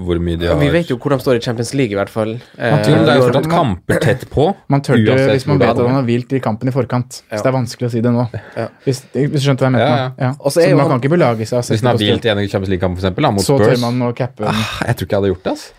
[0.00, 2.12] hvor mye de har Vi vet jo hvor de står i Champions League, i hvert
[2.12, 2.36] fall.
[2.56, 4.46] Eh, Man tør, Men det er jo Eh, fortsatt kamper tett på.
[4.72, 7.22] Man tør det hvis man vet at man han har hvilt i kampen i forkant.
[7.30, 7.38] Ja.
[7.38, 8.26] Så det er vanskelig å si det nå.
[8.56, 8.68] Ja.
[8.86, 10.10] Hvis, hvis du skjønte hva jeg mente Ja, ja.
[10.18, 10.32] Ja.
[10.44, 11.64] Så så man han- kan ikke belage seg.
[11.64, 14.14] Hvis man har hvilt i en Champions League-kamp, for eksempel, Spurs Så tør man å
[14.16, 14.46] cappe.
[14.46, 15.72] Ah, Jeg tror ikke jeg hadde gjort det, altså.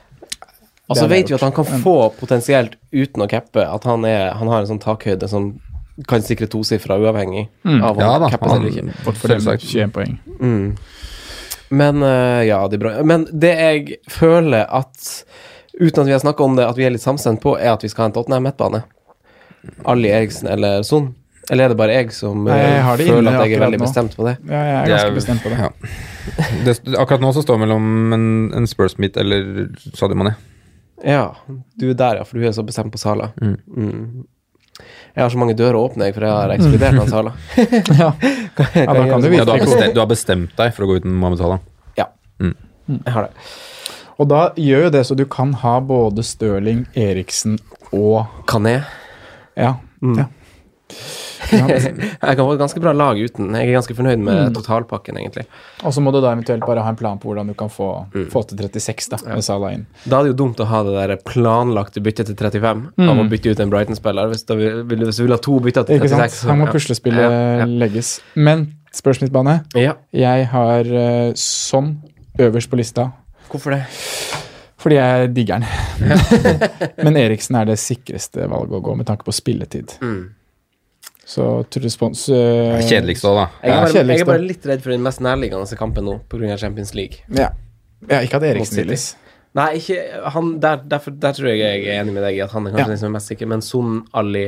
[0.92, 4.34] Altså så vet vi at han kan få potensielt uten å cappe at han, er,
[4.38, 5.54] han har en sånn takhøyde som
[6.10, 8.98] kan sikre tosifra uavhengig av om Ja da, han cappes eller ikke.
[9.06, 9.68] Fått for dem Selvsagt.
[9.72, 10.18] 21 poeng.
[10.40, 10.66] Mm.
[11.82, 12.94] Men uh, ja, det er bra.
[13.08, 15.14] Men det jeg føler at
[15.72, 17.82] Uten at vi har snakka om det, at vi er litt samstemt på, er at
[17.82, 18.82] vi skal ha en Tottenham-midtbane.
[19.88, 21.14] Ali Eriksen eller Son.
[21.50, 22.60] Eller er det bare jeg som eh, Nei,
[23.00, 23.86] jeg føler inne at jeg er veldig nå.
[23.88, 24.36] bestemt på det?
[24.46, 25.58] Ja, jeg er ganske jeg, bestemt på det.
[25.64, 25.70] ja.
[26.68, 28.28] Det, akkurat nå så står det mellom en,
[28.60, 29.48] en Spurs-meet eller
[29.98, 30.36] Sadio Mané.
[31.04, 31.36] Ja,
[31.80, 33.32] du er der, ja, for du er så bestemt på Sala.
[33.42, 34.26] Mm.
[35.16, 37.34] Jeg har så mange dører åpne, for jeg har ekskludert han Sala.
[38.02, 38.14] Ja.
[38.76, 41.02] ja, da kan du Ja, du, har bestemt, du har bestemt deg for å gå
[41.02, 41.62] uten Mohammed Salah.
[41.98, 42.08] Ja,
[42.40, 43.52] jeg har det.
[44.22, 47.58] Og da gjør jo det så du kan ha både Stirling, Eriksen
[47.96, 48.82] og Kané.
[49.58, 49.76] Ja.
[50.04, 50.20] Mm.
[50.22, 50.28] ja.
[51.52, 51.66] Ja,
[52.28, 53.52] Jeg kan få et ganske bra lag uten.
[53.58, 55.46] Jeg er ganske fornøyd med totalpakken, egentlig.
[55.84, 57.90] Og så må du da eventuelt bare ha en plan på hvordan du kan få,
[58.14, 58.28] Mm.
[58.32, 59.86] få til 36 da, med Salah inn.
[60.06, 63.30] Da er det jo dumt å ha det der planlagte byttet til 35 av å
[63.30, 64.30] bytte ut en Brighton-spiller.
[64.34, 66.50] Hvis, vil- vil- hvis du vil ha to bytter til Ikke 36 sant?
[66.52, 66.72] Her må ja.
[66.76, 67.66] puslespillet Ja, ja.
[67.66, 68.20] legges.
[68.36, 69.58] Men spørsmålsbane.
[69.80, 69.94] Ja.
[70.14, 71.98] Jeg har uh, sånn
[72.40, 73.12] øverst på lista
[73.52, 73.84] Hvorfor det?
[74.82, 75.66] fordi jeg digger den.
[77.06, 79.94] Men Eriksen er det sikreste valget å gå med tanke på spilletid.
[80.02, 80.24] Mm.
[81.28, 83.48] Så til respons uh, Kjedeligst òg, da.
[83.62, 86.56] Jeg er, bare, jeg er bare litt redd for den mest nærliggende kampen nå, pga.
[86.60, 87.22] Champions League.
[87.30, 87.52] Ja.
[88.10, 89.12] ja, ikke at Erik Eriksen stilles.
[89.58, 89.98] Nei, ikke
[90.32, 92.72] han, der, derfor, der tror jeg jeg er enig med deg i at han er
[92.72, 92.92] kanskje Ja.
[92.94, 94.46] den som er mest sikker, men Son Ali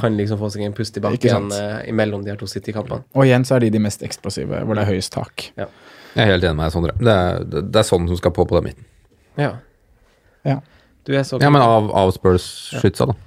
[0.00, 3.04] kan liksom få seg en pust i bakken uh, eh, imellom de her to City-kampene.
[3.12, 5.50] Og igjen så er de de mest eksplosive, hvor det er høyest tak.
[5.60, 5.68] Jeg
[6.24, 6.96] er helt enig med deg, Sondre.
[6.96, 8.88] Det er, det, det er sånn som skal på på den midten.
[9.36, 9.52] Ja.
[10.48, 10.62] Ja.
[11.04, 13.20] Du er så Ja, men av, av Spurs-skytsa, da.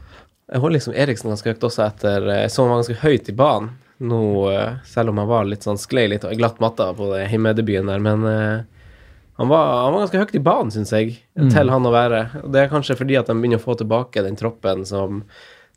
[0.49, 3.29] Jeg holder liksom Eriksen ganske høyt også etter eh, Jeg så han var ganske høyt
[3.29, 3.69] i banen
[3.99, 4.19] nå,
[4.53, 7.89] eh, selv om han var litt sånn sklei litt og glatt matta på det hjemmedebuten
[7.91, 8.61] der, men eh,
[9.39, 11.17] han, var, han var ganske høyt i banen, syns jeg,
[11.51, 12.21] til han å være.
[12.43, 15.21] Og Det er kanskje fordi at de begynner å få tilbake den troppen som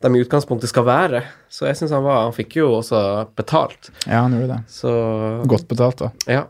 [0.03, 1.21] de i utgangspunktet skal være.
[1.51, 3.03] Så jeg syns han var Han fikk jo også
[3.39, 4.63] betalt, Ja, han gjorde det.
[4.71, 4.95] så
[5.47, 6.11] Godt betalt, da.
[6.27, 6.43] Ja.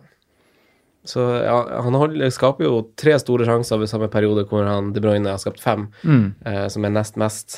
[1.04, 5.02] Så ja, han holder, skaper jo tre store sjanser ved samme periode hvor han De
[5.02, 5.88] Bruyne har skapt fem,
[6.46, 7.56] eh, som er nest mest.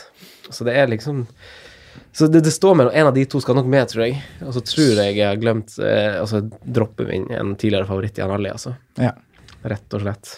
[0.48, 1.26] Så det er liksom
[2.12, 4.22] Så det, det står mellom en av de to skal nok med, tror jeg.
[4.46, 8.24] Og så tror jeg jeg har glemt eh, Altså dropper min en tidligere favoritt i
[8.24, 8.74] Ali, altså.
[8.96, 9.12] Ja.
[9.64, 10.34] Rett og slett.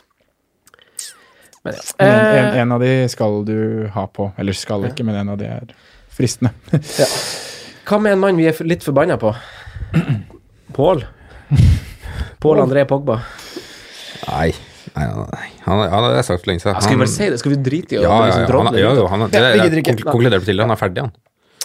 [1.63, 1.83] Men ja.
[1.99, 3.59] Men en, en, en av de skal du
[3.95, 4.33] ha på.
[4.39, 5.75] Eller skal ikke, men en av de er
[6.17, 6.53] fristende.
[7.87, 9.35] hva med en mann vi er litt forbanna på?
[10.79, 11.05] Pål?
[12.47, 13.19] Pål André Pogba.
[14.31, 14.49] Nei.
[14.97, 16.77] Nei, nei, Han, Han, ja, det har jeg sagt for lenge siden.
[16.77, 17.39] Ja, skal vi bare si det?
[17.43, 19.47] Skal vi drite i å ja, ja, liksom ja, drodle han, ja, han, det, Ja,
[19.47, 19.95] vi jeg gidder ikke.
[19.97, 20.65] konkl- konkluderte til det.
[20.69, 21.13] Han er ferdig, han.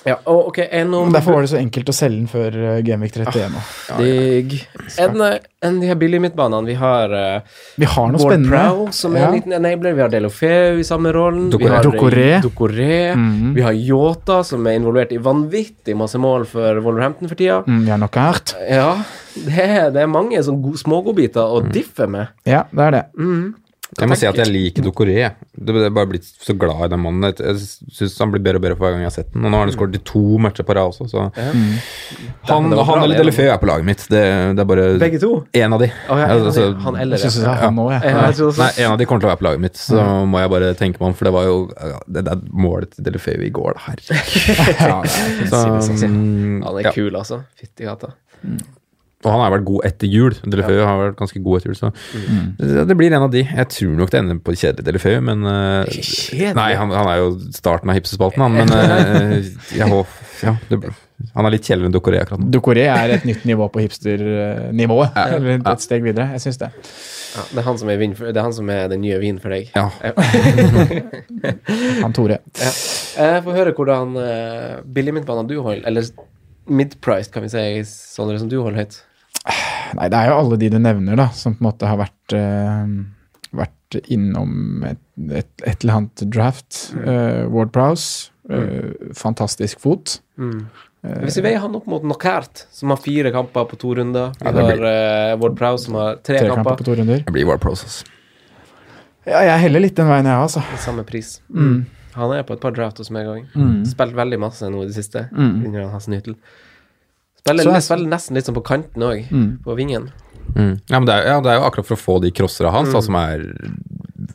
[0.03, 2.79] Ja, og ok, en om Derfor var det så enkelt å selge den før uh,
[2.81, 3.59] Gameweek 31 nå.
[3.99, 4.55] Digg.
[5.03, 5.21] En,
[5.61, 6.65] en de her billige midtbanene.
[6.71, 8.49] Vi har uh, Vi har noe Ward spennende.
[8.49, 9.27] Prow, som er Ja.
[9.29, 9.93] en liten enabler.
[9.93, 11.51] Vi har Delofeu i samme rollen.
[11.53, 11.69] Doucouré.
[11.69, 12.29] Vi har Doucouré.
[12.41, 12.99] Doucouré.
[13.13, 13.53] Mhm.
[13.59, 17.61] Vi har Yota, som er involvert i vanvittig masse mål for Wolverhampton for tida.
[17.67, 18.55] Mm, vi har nok hardt.
[18.69, 18.95] Ja,
[19.37, 22.33] det er, det er mange sånn smågodbiter å diffe med.
[22.49, 23.05] Ja, det er det.
[23.99, 25.15] Jeg må si at jeg liker Dokoré.
[25.19, 25.33] Jeg
[25.67, 27.25] er bare blitt så glad i den mannen.
[27.27, 27.55] Jeg,
[27.91, 29.43] syns han blir bedre og bedre for hver gang jeg har sett den.
[29.43, 31.73] Og nå har han skåret i to matcher på rad også, så Mm.
[32.47, 33.17] Han, bra, han eller.
[33.19, 34.05] Delefeu er på laget mitt.
[34.09, 34.21] Det,
[34.55, 35.31] det er bare Begge to?
[35.53, 35.91] en av de.
[36.07, 36.47] Ja, en av de.
[36.47, 37.31] Altså, Han eller det.
[37.43, 37.77] han.
[37.91, 38.31] Ja,
[38.63, 40.73] Nei, en av de kommer til å være på laget mitt, så må jeg bare
[40.79, 41.57] tenke meg om, for det var jo
[42.07, 44.17] det der målet til Delefeu i går, herregud.
[44.81, 46.07] Ja, det Så, sexy.
[46.07, 46.95] mm, Han er ja.
[46.95, 47.43] kul, altså.
[47.59, 48.15] Fytti gata.
[49.21, 50.33] Og han har vært god etter jul.
[50.41, 51.91] Delefeu har vært ganske god etter jul, så
[52.57, 53.43] det, det blir en av de.
[53.45, 56.55] Jeg tror nok det ender på kjedelig Delefeu, men uh, Kjedelig?
[56.57, 59.37] Nei, han, han er jo starten av hipsespalten, han, men uh,
[59.77, 60.79] jeg håper ja, det,
[61.35, 62.49] Han er litt kjedeligere enn Dokoré akkurat nå.
[62.53, 65.17] Dokoré er et nytt nivå på hipster-nivået.
[65.21, 66.31] Eller et steg videre.
[66.33, 66.71] Jeg syns det.
[67.31, 69.19] Ja, det, er han som er vin for, det er han som er den nye
[69.21, 69.69] vinen for deg.
[69.77, 69.87] Ja.
[72.03, 72.41] Han Tore.
[72.59, 72.71] Ja.
[73.21, 76.09] Jeg får høre hvordan uh, billigmidtbaner du holder, eller
[76.71, 78.99] mid-priced, kan vi si, Sondre, som du holder høyt.
[79.97, 82.35] Nei, det er jo alle de du nevner, da, som på en måte har vært
[82.37, 82.85] uh,
[83.51, 86.79] vært innom et, et, et eller annet draft.
[86.95, 90.19] Uh, Ward Prowse, uh, fantastisk fot.
[91.01, 94.45] Hvis vi veier han opp mot Knockert, som har fire kamper på to runder Vi
[94.45, 97.23] Ja, har uh, Ward Prowse, som har tre, Tre kamper kamper på to runder.
[97.25, 98.17] Det blir Ward Prowse, altså.
[99.25, 100.63] Ja, jeg heller litt den veien, jeg, altså.
[100.73, 101.35] i samme pris.
[101.53, 101.83] Mm.
[102.15, 103.51] Han er på et par draft hos meg òg.
[103.53, 103.83] Mm.
[103.87, 105.27] Spilt veldig masse nå i det siste.
[105.31, 105.53] Mm.
[105.67, 106.35] Under han Hassen Hyttel.
[107.41, 109.59] Spiller, Så jeg- spiller nesten litt sånn på kanten òg, Mm.
[109.63, 110.11] på vingen.
[110.55, 110.81] Mm.
[110.89, 112.89] Ja, men det er, ja, det er jo akkurat for å få de crossere hans,
[112.89, 112.93] Mm.
[112.93, 113.39] da, som er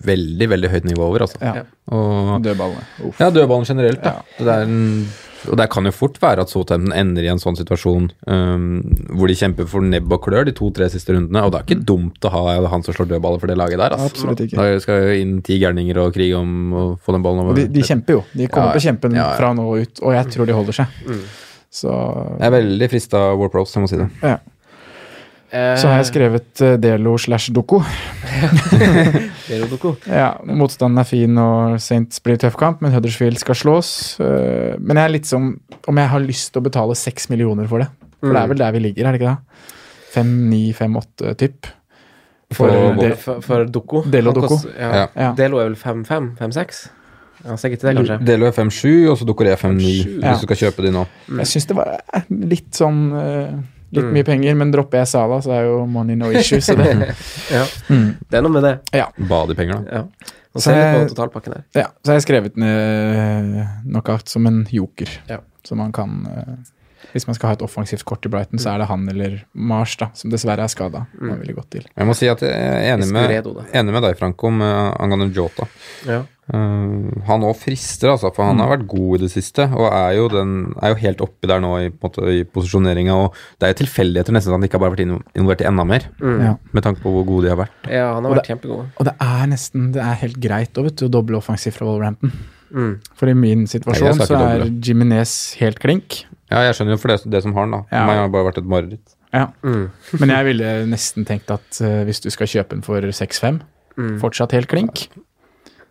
[0.07, 1.39] veldig, veldig høyt nivå over, altså.
[1.41, 1.63] Ja.
[1.93, 2.85] Og Dødballene.
[3.05, 3.21] Uff.
[3.21, 4.23] Ja, dødballen generelt, da.
[4.39, 5.07] Det er en,
[5.51, 8.83] og det kan jo fort være at Southampton ender i en sånn situasjon um,
[9.15, 11.85] hvor de kjemper for nebb og klør de to-tre siste rundene, og det er ikke
[11.85, 13.91] dumt å ha han som slår dødballer for det laget der.
[13.91, 14.11] Altså.
[14.11, 14.57] Absolutt ikke.
[14.57, 17.69] Da skal jo inn ti gærninger og krige om å få den ballen Og de,
[17.69, 18.25] de kjemper jo.
[18.35, 19.37] De kommer Ja, på kjempen ja, ja.
[19.37, 20.87] fra nå ut, og jeg tror de holder seg.
[21.07, 21.21] Mm.
[21.71, 21.91] Så,
[22.39, 24.11] Jeg er veldig frista av Warpros, jeg må si det.
[24.23, 24.39] ja.
[25.55, 27.79] Eh, så har jeg skrevet eh, Delo slash Doko.
[29.49, 29.93] Delo Doko.
[30.11, 33.91] Ja, motstanden er fin, og Saints blir tøff kamp, men Huddersfield skal slås.
[34.21, 35.53] Eh, Men jeg er litt som
[35.87, 37.89] om jeg har lyst til å betale seks millioner for det.
[38.21, 39.73] For det er vel der vi ligger, er det ikke det?
[40.17, 41.67] Fem, ni, fem, åtte typ.
[42.55, 44.03] For, For- For, for Doko.
[44.11, 44.59] Delo Doko.
[44.75, 45.07] Ja.
[45.15, 45.33] Ja.
[45.39, 46.33] Delo er vel 5-5?
[46.43, 46.83] 5-6?
[47.45, 48.19] Ja, sikkert til det, kanskje.
[48.25, 50.33] Delo er 5-7, og så dukker det 5-9, Ja.
[50.33, 51.07] hvis du skal kjøpe de nå.
[51.39, 53.57] Jeg syns det var eh, litt sånn eh,
[53.93, 54.13] Litt Mm.
[54.17, 56.59] mye penger, men dropper jeg Sala, så er jo money no issue.
[56.61, 57.15] Så det,
[57.55, 57.63] Ja.
[57.89, 58.17] mm.
[58.29, 58.73] Det er noe med det.
[59.29, 59.93] Bade i penger, da.
[59.93, 60.33] Ja.
[60.57, 61.63] Og Så vi på jeg- totalpakken her.
[61.75, 65.09] Ja, så har jeg skrevet ned eh, knockout som en joker.
[65.31, 65.39] Ja.
[65.65, 66.55] som man kan eh,
[67.17, 69.97] Hvis man skal ha et offensivt kort i Brighton, så er det han eller Mars,
[69.97, 71.07] da, som dessverre er skada.
[71.17, 71.43] Mm.
[71.49, 73.37] Jeg må si at jeg er enig med,
[73.73, 75.69] enig med deg, Franco, med angående Jota.
[76.07, 76.25] Ja.
[76.47, 79.67] Uh, han òg frister, altså, for han har vært god i det siste.
[79.75, 83.17] Og er jo, den, er jo helt oppi der nå i, på måte, i posisjoneringa.
[83.25, 85.87] Og det er jo tilfeldigheter nesten at han ikke har bare vært involvert i enda
[85.89, 86.07] mer.
[86.21, 86.37] Mm.
[86.45, 86.53] Ja.
[86.77, 87.89] Med tanke på hvor gode de har vært.
[87.91, 88.93] ja, han har Og vært kjempegod.
[88.95, 92.37] Og det er nesten det er helt greit å å doble offensivt fra Wolverhampton.
[92.71, 92.95] Mm.
[93.19, 94.67] For i min situasjon Nei, så er.
[94.83, 96.25] Jiminez helt klink.
[96.51, 97.81] Ja, jeg skjønner jo for det, det som har den, da.
[97.91, 98.05] Ja.
[98.07, 99.15] meg har bare vært et mareritt.
[99.35, 99.49] Ja.
[99.67, 99.89] Mm.
[100.21, 103.63] Men jeg ville nesten tenkt at uh, hvis du skal kjøpe den for 6-5,
[103.97, 104.19] Mm.
[104.21, 105.07] fortsatt helt klink.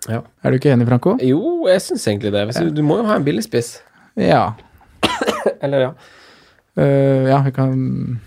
[0.08, 0.20] Ja.
[0.45, 1.16] Er du ikke enig, Franco?
[1.26, 2.43] Jo, jeg syns egentlig det.
[2.51, 3.80] Hvis du, du må jo ha en billigspiss.
[4.22, 4.51] Ja.
[5.66, 5.89] Eller, ja.
[6.78, 8.20] Uh, ja, vi kan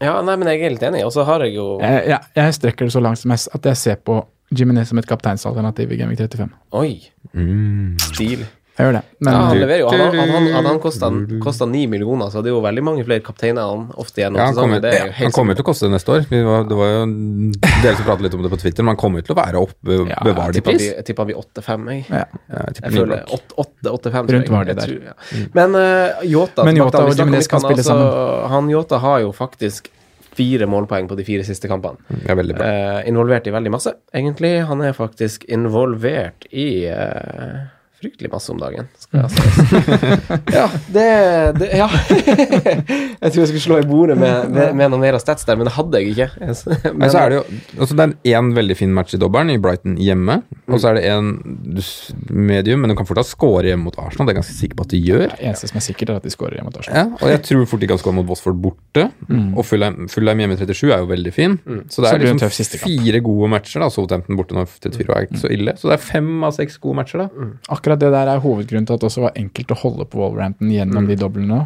[0.00, 1.04] Ja, nei, men jeg er helt enig.
[1.04, 3.68] Og så har jeg jo jeg, jeg, jeg strekker det så langt som jeg, at
[3.68, 4.16] jeg ser på
[4.52, 6.48] Jiminez som et kapteinsalternativ i Gaming 35.
[6.80, 6.94] Oi,
[7.36, 7.94] Mm.
[8.02, 8.42] stil.
[8.72, 9.00] Jeg gjør det.
[9.20, 9.88] Men Ja, han eh, leverer jo.
[9.92, 13.68] Hadde han, han, han, han kosta ni millioner, så hadde jo veldig mange flere kapteiner
[13.68, 14.78] han ofte gjennom Ja, han sesongen.
[14.78, 16.24] kommer, Det er jo helt han kommer til å koste det neste år.
[16.30, 17.02] Vi var, det var jo
[17.84, 19.60] dere som pratet litt om det på Twitter, men han kommer jo til å være
[19.60, 20.86] oppe Ja, bevart i pris.
[20.88, 22.06] jeg tipper vi 8-5, jeg.
[22.08, 22.24] ja.
[22.48, 24.32] Ja, jeg Jeg føler 8-8-5.
[24.36, 24.94] Rundt var det der.
[25.10, 25.16] ja.
[25.52, 29.92] Men uh, Yota Men og snakker kan spille altså, Han Yota har jo faktisk
[30.32, 32.00] fire målpoeng på de fire siste kampene.
[32.08, 32.64] Ja, er veldig bra.
[32.64, 34.54] Eh, involvert i veldig masse, egentlig.
[34.64, 37.58] Han er faktisk involvert i eh,
[38.02, 38.88] fryktelig masse om dagen.
[40.56, 41.06] Ja, det,
[41.58, 41.88] det Ja.
[43.22, 45.58] jeg tror jeg skulle slå i bordet med, med, med noe mer av stats der,
[45.60, 46.28] men det hadde jeg ikke.
[46.96, 47.44] Men, så er det jo
[47.78, 50.40] altså Det er én veldig fin match i dobbelen, i Brighton hjemme.
[50.68, 51.32] Og så er det en
[52.32, 54.28] medium, men du kan fortsatt score hjemme mot Arsenal.
[54.28, 55.26] Det er jeg ganske sikker på at de gjør.
[55.34, 56.98] Det eneste som er sikkert, er at de scorer hjemme mot Arsenal.
[57.02, 59.06] Ja, og jeg tror fort de kan score mot Watford borte.
[59.52, 61.58] Og Fulham Fulham hjemme i 37 er jo veldig fin.
[61.92, 63.84] Så det er så det liksom fire gode matcher.
[63.84, 65.76] da Southampton borte nå til Tyrå er ikke så ille.
[65.78, 67.48] Så det er fem av seks gode matcher, da.
[67.72, 70.70] Akkurat det der er hovedgrunnen til at det også var enkelt å holde på Wolverhampton
[70.72, 71.60] gjennom de doblene.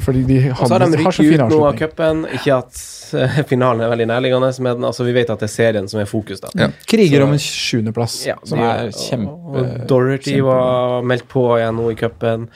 [0.00, 1.90] Fordi de Og så hadde, har de har så rykket fin ut nå av avslutning.
[1.90, 2.20] cupen.
[2.38, 2.78] Ikke at
[3.20, 6.08] eh, finalen er veldig nærliggende, men altså, vi vet at det er serien som er
[6.08, 6.40] fokus.
[6.40, 6.48] da.
[6.56, 6.68] Ja.
[6.88, 9.28] Kriger Så- om en sjuendeplass, Ja, som er kjempe...
[9.28, 12.48] og Dorothy kjempe- var meldt på igjen nå i cupen.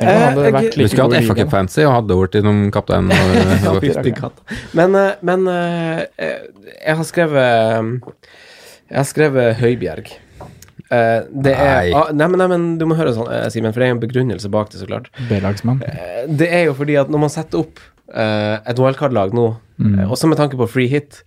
[0.00, 1.34] Hadde Eh, like skulle god hatt FA.
[1.34, 3.10] Cup Fancy og hadde vært som kaptein.
[3.64, 4.56] Ja, Og, fytti katta.
[4.72, 8.00] Men, eh, men jeg har skrevet
[8.88, 10.08] Jeg har skrevet Høibjerg.
[10.90, 11.92] Eh, det er Nei.
[11.94, 14.02] ah, nei, men, nei, men du må høre sånn, eh, Simen, for det er en
[14.02, 15.06] begrunnelse bak det, så klart.
[15.28, 15.82] B-lagsmann.
[15.86, 17.78] Eh, Det er jo fordi at når man setter opp
[18.12, 19.48] eh, et wildcard-lag nå,
[19.80, 20.10] Mm.
[20.10, 21.22] også med tanke på free hit,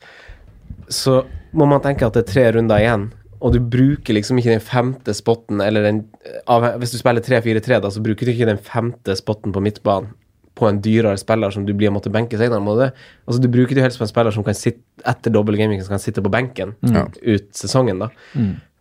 [0.87, 1.23] så
[1.57, 3.07] må man tenke at det er tre runder igjen,
[3.41, 6.03] og du bruker liksom ikke den femte spotten, eller den
[6.47, 10.11] av, Hvis du spiller 3-4-3, da, så bruker du ikke den femte spotten på midtbanen
[10.53, 12.61] på en dyrere spiller som du blir måtte benke senere.
[12.61, 12.91] Må du, det?
[13.27, 15.81] altså, du bruker det jo helst på en spiller som kan sitte etter dobbel gaming,
[15.81, 17.17] som kan sitte på benken mm.
[17.25, 17.99] ut sesongen.
[18.05, 18.11] da.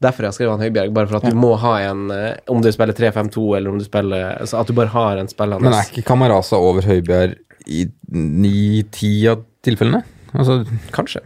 [0.02, 2.62] Derfor har jeg skrevet han Høibjerg, bare for at du må ha en eh, Om
[2.64, 5.76] du spiller 3-5-2, eller om du spiller altså At du bare har en spillende men
[5.78, 7.36] er ikke Kamaraza over Høibjerg
[7.70, 10.02] i ni-ti av tilfellene?
[10.34, 10.62] Altså,
[10.94, 11.22] Kanskje.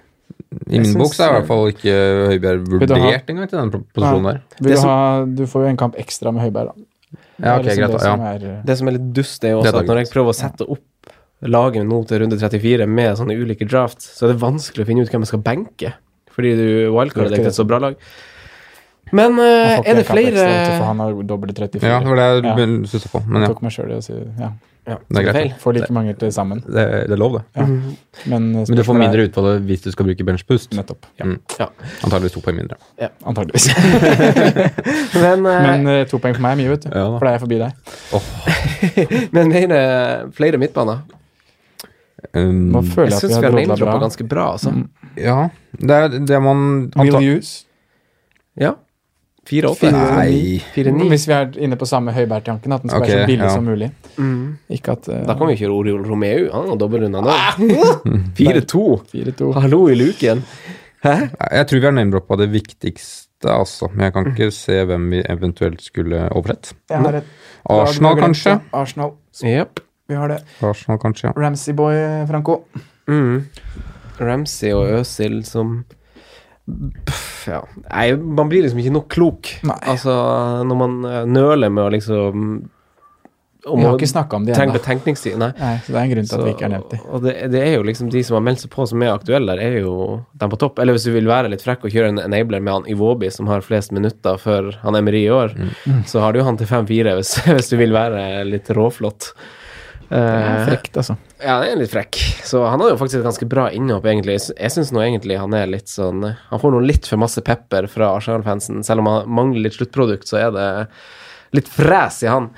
[0.70, 1.94] I min bok så er i hvert fall ikke
[2.32, 4.43] Høibjerg vurdert engang til den posisjonen der.
[4.61, 6.86] Vil du, som- ha, du får jo en kamp ekstra med Høibjerg, da.
[7.36, 7.93] Ja, okay, Det liksom greit.
[7.93, 8.32] det som Ja.
[8.35, 10.36] er, Det som er litt dust, er jo også er at når jeg prøver å
[10.36, 11.12] sette opp
[11.43, 15.03] laget nå til runde 34 med sånne ulike drafts, så er det vanskelig å finne
[15.03, 15.93] ut hvem jeg skal benke.
[16.32, 17.97] Fordi du wildcarder deg til et så bra lag.
[19.15, 20.47] Men eh, ikke er det flere
[20.78, 21.83] For han har doble 34.
[21.87, 22.55] ja, det var det Ja.
[22.59, 23.20] jeg stusset på.
[23.27, 24.49] Men ja, tok meg sjøl i å si ja.
[24.87, 25.53] ja, det er greit.
[25.62, 26.62] Får like mange til sammen.
[26.66, 27.45] det, det er lov, det.
[27.55, 27.66] Ja.
[28.33, 30.74] Men, Men du får mindre ut av det hvis du skal bruke benchpust.
[30.74, 31.07] Nettopp.
[31.23, 31.37] Mm.
[31.61, 31.69] Ja.
[32.03, 32.81] Antakeligvis to poeng mindre.
[33.23, 33.69] Antakeligvis.
[35.24, 36.91] Men, eh, Men eh, to poeng for meg er mye, vet du.
[36.91, 37.70] Ja for da er jeg forbi deg.
[39.37, 39.78] men flere,
[40.35, 41.05] flere midtbaner.
[42.35, 44.73] Um, man føler Jeg syns vi har drodla name-droppa ganske bra, altså.
[45.20, 45.37] ja,
[45.78, 47.66] det er det man Will use.
[48.59, 48.73] Ja.
[49.47, 49.74] 4-8.
[49.78, 50.62] Fire- Nei.
[50.74, 51.09] 4-9.
[51.12, 53.52] Hvis vi er inne på samme Høiberg-tanken, at den skal okay, være så billig ja.
[53.55, 53.90] som mulig.
[54.16, 54.40] Mm.
[54.74, 56.48] Ikke at uh, Da kan vi kjøre Oriol Romeo.
[56.55, 57.31] Han har dobbeltrunda nå.
[57.31, 57.60] Ah!
[58.40, 58.82] 4-2.
[59.12, 59.52] 4-2.
[59.62, 60.43] Hallo i luken.
[61.06, 61.14] Hæ?
[61.31, 63.90] Jeg tror vi har name-droppa det viktigste, altså.
[63.94, 66.74] Men jeg kan ikke se hvem vi eventuelt skulle overrett.
[66.90, 68.59] Arsenal, glemt, kanskje?
[68.74, 69.14] Arsenal.
[69.44, 69.82] Yep.
[70.09, 70.40] Vi har det.
[70.62, 71.35] Arsenal, kanskje, ja.
[71.39, 72.64] Ramsey-boy, Franco.
[73.06, 73.47] Mm.
[74.20, 75.85] Ramsey og Øsil som
[77.47, 77.60] ja.
[77.90, 79.52] Nei, man blir liksom ikke nok klok.
[79.66, 79.76] Nei.
[79.93, 80.14] Altså,
[80.66, 82.56] når man eh, nøler med å liksom
[83.66, 84.76] om Vi har ikke snakka om det ennå.
[84.76, 85.34] betenkningstid.
[85.43, 85.48] Nei.
[85.59, 86.98] Nei, så det er en grunn til at vi ikke er nevnt det.
[87.10, 89.56] og det, det er jo liksom de som har meldt seg på som er aktuelle
[89.59, 89.94] der, er jo
[90.38, 90.78] dem på topp.
[90.78, 93.51] Eller hvis du vil være litt frekk og kjøre en enabler med han Iwobi, som
[93.51, 96.05] har flest minutter før han Emery i år, Mm.
[96.06, 99.32] så har du jo han til 5-4 hvis, hvis du vil være litt råflott.
[100.06, 101.16] Det er Eh, frekt, altså.
[101.42, 102.16] Ja, han er litt frekk.
[102.46, 104.38] Så han har jo faktisk et ganske bra innhopp, egentlig.
[104.38, 107.42] Jeg sy- syns nå egentlig han er litt sånn Han får nå litt for masse
[107.44, 108.82] pepper fra Arsenal-fansen.
[108.86, 110.68] Selv om han mangler litt sluttprodukt, så er det
[111.58, 112.50] litt fres i han.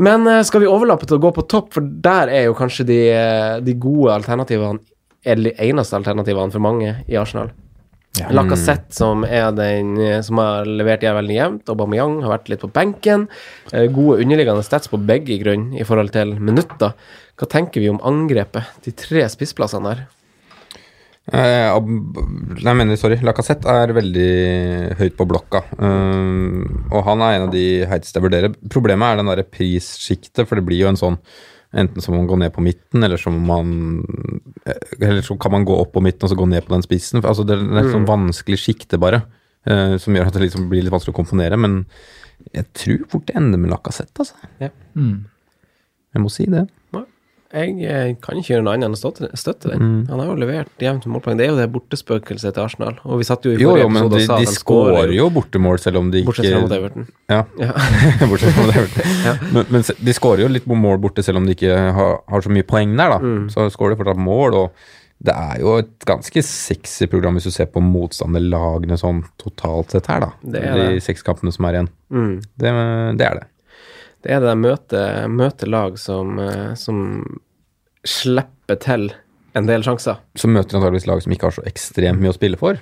[0.00, 2.86] Men eh, skal vi overlappe til å gå på topp, for der er jo kanskje
[2.88, 4.78] de, eh, de gode alternativene
[5.26, 7.50] Eller eneste alternativene for mange i Arsenal.
[8.34, 11.68] Lacassette, som er den eh, som har levert jævlig jevnt.
[11.70, 13.28] Aubameyang har vært litt på benken.
[13.70, 16.94] Gode underliggende stats på begge grunn i forhold til minutter.
[17.40, 18.80] Hva tenker vi om angrepet?
[18.84, 20.08] De tre spissplassene der.
[21.30, 23.16] Eh, nei, jeg mener, sorry.
[23.24, 24.32] Lacassette er veldig
[24.98, 25.62] høyt på blokka.
[25.78, 28.56] Um, og han er en av de heiteste jeg vurderer.
[28.72, 31.18] Problemet er den derre prissjiktet, for det blir jo en sånn
[31.70, 33.68] Enten så må man gå ned på midten, eller så må man
[34.66, 36.82] eh, Eller så kan man gå opp på midten og så gå ned på den
[36.82, 37.22] spissen.
[37.22, 39.22] Altså, det er et sånn vanskelig sjikte, bare.
[39.70, 41.54] uh, som gjør at det liksom blir litt vanskelig å komponere.
[41.60, 41.84] Men
[42.56, 44.50] jeg tror fort det ender med Lacassette, altså.
[44.58, 44.72] Ja.
[44.98, 45.30] Mm.
[46.10, 46.66] Jeg må si det.
[47.50, 49.80] Jeg eh, kan ikke gjøre noe annet enn å støtte, den.
[49.82, 50.02] Mm.
[50.06, 51.38] Han har jo levert jevnt med målpoeng.
[51.40, 53.00] Det er jo det bortespøkelset til Arsenal.
[53.02, 55.26] Og vi satt jo i forrige jo, men episode de, og sa de skårer jo
[55.34, 57.10] bortemål, selv om de ikke Bortsett fra mot Everton.
[57.34, 57.42] Ja.
[57.58, 57.74] Ja.
[58.30, 58.86] Bortsett fra det.
[59.50, 62.54] men, men de skårer jo litt mål borte, selv om de ikke har, har så
[62.54, 63.16] mye poeng der.
[63.16, 63.18] da.
[63.18, 63.44] Mm.
[63.50, 64.88] Så skårer de fortsatt mål, og
[65.20, 70.06] det er jo et ganske sexy program hvis du ser på motstanderlagene sånn totalt sett
[70.08, 70.30] her, da.
[70.54, 71.02] Det er de det.
[71.04, 71.90] seks kampene som er igjen.
[72.14, 72.36] Mm.
[72.62, 72.76] Det,
[73.18, 73.48] det er det.
[74.24, 77.22] Det er det der møtet møte lag som, eh, som
[78.06, 79.10] slipper til
[79.56, 80.20] en del sjanser.
[80.38, 82.80] Som møter antakeligvis lag som ikke har så ekstremt mye å spille for.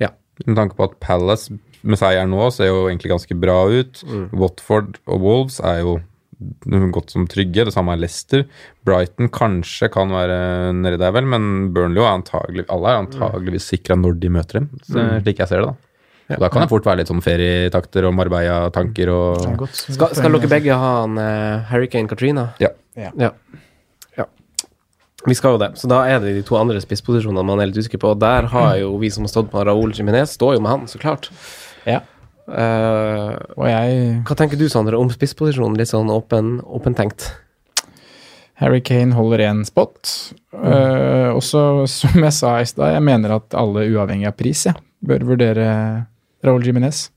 [0.00, 0.12] Ja.
[0.46, 1.52] Med tanke på at Palace
[1.82, 4.04] med seier nå ser jo egentlig ganske bra ut.
[4.32, 5.98] Watford og Wolves er jo
[6.94, 7.66] godt som trygge.
[7.66, 8.46] Det samme er Leicester.
[8.86, 13.98] Brighton kanskje kan være nedi der, vel, men Burnley og antagelig, alle er antageligvis sikra
[13.98, 15.72] når de møter dem, så, slik jeg ser det.
[15.72, 15.87] da.
[16.36, 20.50] Og da kan det fort være litt sånn ferietakter og Marbella-tanker og Skal, skal dere
[20.50, 22.50] begge ha en uh, Hurricane Katrina?
[22.60, 22.68] Ja.
[23.00, 23.12] ja.
[23.16, 23.32] Ja.
[25.26, 25.72] Vi skal jo det.
[25.80, 28.12] Så da er det de to andre spissposisjonene man er litt usikker på.
[28.14, 30.86] Og der har jo vi som har stått med Raúl Jiminez, står jo med han,
[30.90, 31.30] så klart.
[31.88, 32.04] Ja.
[32.48, 35.76] Uh, Og jeg hva tenker du, Sondre, om spissposisjonen?
[35.80, 37.32] Litt sånn åpen, åpentenkt.
[38.58, 40.12] Harry Kane holder én spot.
[40.54, 44.64] Uh, og så, som jeg sa i stad, jeg mener at alle, uavhengig av pris,
[44.70, 44.74] ja,
[45.04, 45.68] bør vurdere
[46.44, 47.08] Raúl Jiminez.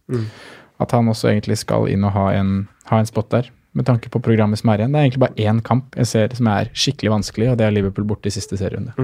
[0.81, 4.10] At han også egentlig skal inn og ha en, ha en spot der, med tanke
[4.11, 4.91] på programmet som er igjen.
[4.91, 7.76] Det er egentlig bare én kamp jeg ser som er skikkelig vanskelig, og det er
[7.76, 8.95] Liverpool borte i siste serierunde.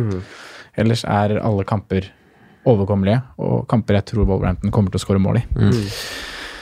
[0.77, 2.09] Ellers er alle kamper
[2.67, 5.45] overkommelige, og kamper jeg tror Wolverhampton kommer til å skåre mål i.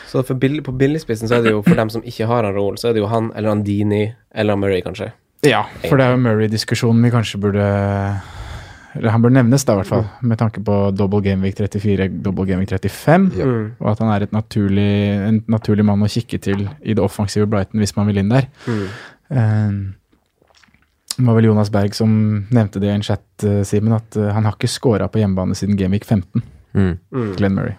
[0.06, 2.54] Så for bill på billigspissen så er det jo for dem som ikke har han
[2.56, 4.04] Raúl, så er det jo han eller Andini
[4.36, 5.10] eller Murray, kanskje.
[5.46, 7.66] Ja, for det er jo Murray-diskusjonen vi kanskje burde
[8.96, 12.48] eller Han bør nevnes, da, i hvert fall, med tanke på double gameweek 34, double
[12.48, 13.28] gameweek 35.
[13.36, 13.50] Ja.
[13.84, 14.90] Og at han er et naturlig,
[15.28, 18.48] en naturlig mann å kikke til i det offensive Brighton hvis man vil inn der.
[18.66, 18.88] Mm.
[19.36, 20.06] Uh,
[21.16, 22.12] det var vel Jonas Berg som
[22.52, 25.56] nevnte det i en chat, eh, Simen, at eh, han har ikke scora på hjemmebane
[25.56, 26.44] siden gameweek 15.
[26.76, 26.94] Mm.
[27.38, 27.78] Glenn Murray.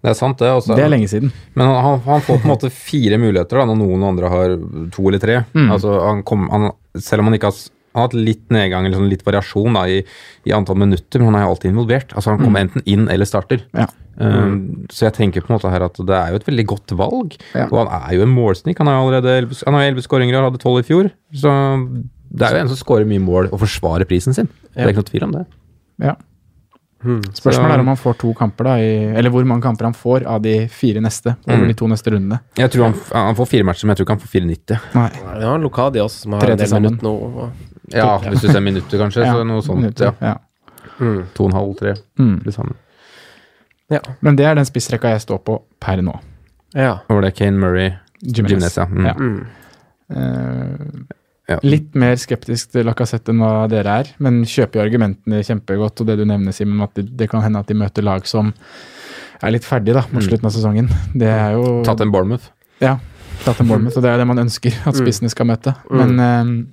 [0.00, 0.48] Det er sant, det.
[0.54, 0.72] Også.
[0.78, 1.32] Det er lenge siden.
[1.52, 4.56] Men han, han får på en måte fire muligheter, da, når noen andre har
[4.94, 5.40] to eller tre.
[5.52, 5.68] Mm.
[5.74, 7.58] Altså, han kom, han, selv om han ikke har
[7.96, 10.02] han har hatt litt nedgang eller sånn litt variasjon da, i,
[10.46, 12.12] i antall minutter, men han er jo alltid involvert.
[12.12, 13.64] Altså Han kommer enten inn eller starter.
[13.72, 13.80] Mm.
[13.80, 13.88] Ja.
[14.16, 16.94] Um, så jeg tenker på en måte her at det er jo et veldig godt
[16.96, 17.34] valg.
[17.56, 17.66] Ja.
[17.72, 18.78] Og han er jo en målsnik.
[18.80, 21.10] Han har jo allerede 11, han har 11 skåringer og hadde 12 i fjor.
[21.36, 21.52] Så
[22.36, 24.48] det er jo en som skårer mye mål og forsvarer prisen sin.
[24.72, 25.44] Det er ikke noe tvil om det.
[26.04, 26.14] Ja.
[27.06, 30.24] Spørsmålet er om han får to kamper, da, i, eller hvor mange kamper han får
[30.26, 31.36] av de fire neste.
[31.46, 31.68] Over Mm.
[31.68, 32.40] de to neste rundene.
[32.58, 34.80] Jeg tror han, han får fire matcher, men jeg tror ikke han får 4,90.
[34.96, 35.10] Nei.
[35.38, 37.12] det har Lokadi også, som har Tre en del minutter nå.
[37.12, 37.50] og-
[37.92, 39.24] Ja, hvis du ser minutter, kanskje.
[39.26, 39.80] så noe sånt.
[39.80, 40.32] minutter, Ja.
[40.32, 40.36] ja.
[41.34, 41.94] To og en halv, tre.
[42.18, 42.42] Mm.
[42.42, 42.74] til sammen.
[43.90, 44.00] Ja.
[44.20, 46.18] Men det er den spissrekka jeg står på per nå.
[46.74, 46.98] ja.
[47.08, 47.92] Var det er Kane Murray,
[48.22, 48.74] Jimenez.
[48.74, 48.86] Jimenez, ja.
[48.86, 49.06] Mm.
[49.06, 49.12] Ja.
[49.14, 49.46] Mm.
[50.10, 51.14] Eh,
[51.48, 51.60] Ja.
[51.62, 56.00] Litt mer skeptisk til Lacassette enn hva dere er, men kjøper jo argumentene kjempegodt.
[56.02, 58.48] Og det du nevner, Simen, at det, det kan hende at de møter lag som
[59.40, 60.26] er litt ferdig da, mot Mm.
[60.26, 60.88] slutten av sesongen.
[61.14, 62.48] Det er jo Tatt en Bournemouth.
[62.80, 62.96] Ja,
[63.44, 64.98] tatt en Bournemouth, og det er det man ønsker at Mm.
[65.06, 65.76] spissene skal møte.
[65.88, 66.66] Men eh,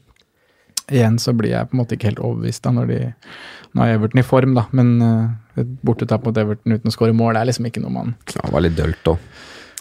[0.91, 3.01] igjen så blir jeg på en måte ikke helt overbevist da når de
[3.73, 4.99] Nå er Everton i form, da, men
[5.57, 8.43] et bortetap mot Everton uten å skåre mål det er liksom ikke noe man Ja,
[8.43, 9.23] det var litt dølt òg.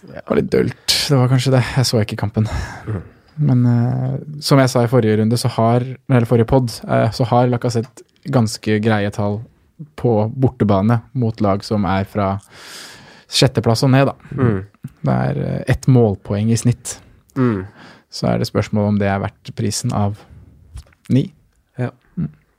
[0.03, 0.95] Det var litt dølt.
[1.09, 1.61] Det var kanskje det.
[1.77, 2.49] Jeg så ikke kampen.
[3.41, 7.27] Men uh, som jeg sa i forrige runde, så har eller forrige pod, uh, så
[7.31, 9.41] har Lacassette ganske greie tall
[9.99, 12.35] på bortebane mot lag som er fra
[13.33, 14.37] sjetteplass og ned, da.
[14.37, 14.91] Mm.
[15.03, 16.99] Det er ett målpoeng i snitt.
[17.39, 17.65] Mm.
[18.13, 20.21] Så er det spørsmål om det er verdt prisen av
[21.11, 21.33] ni.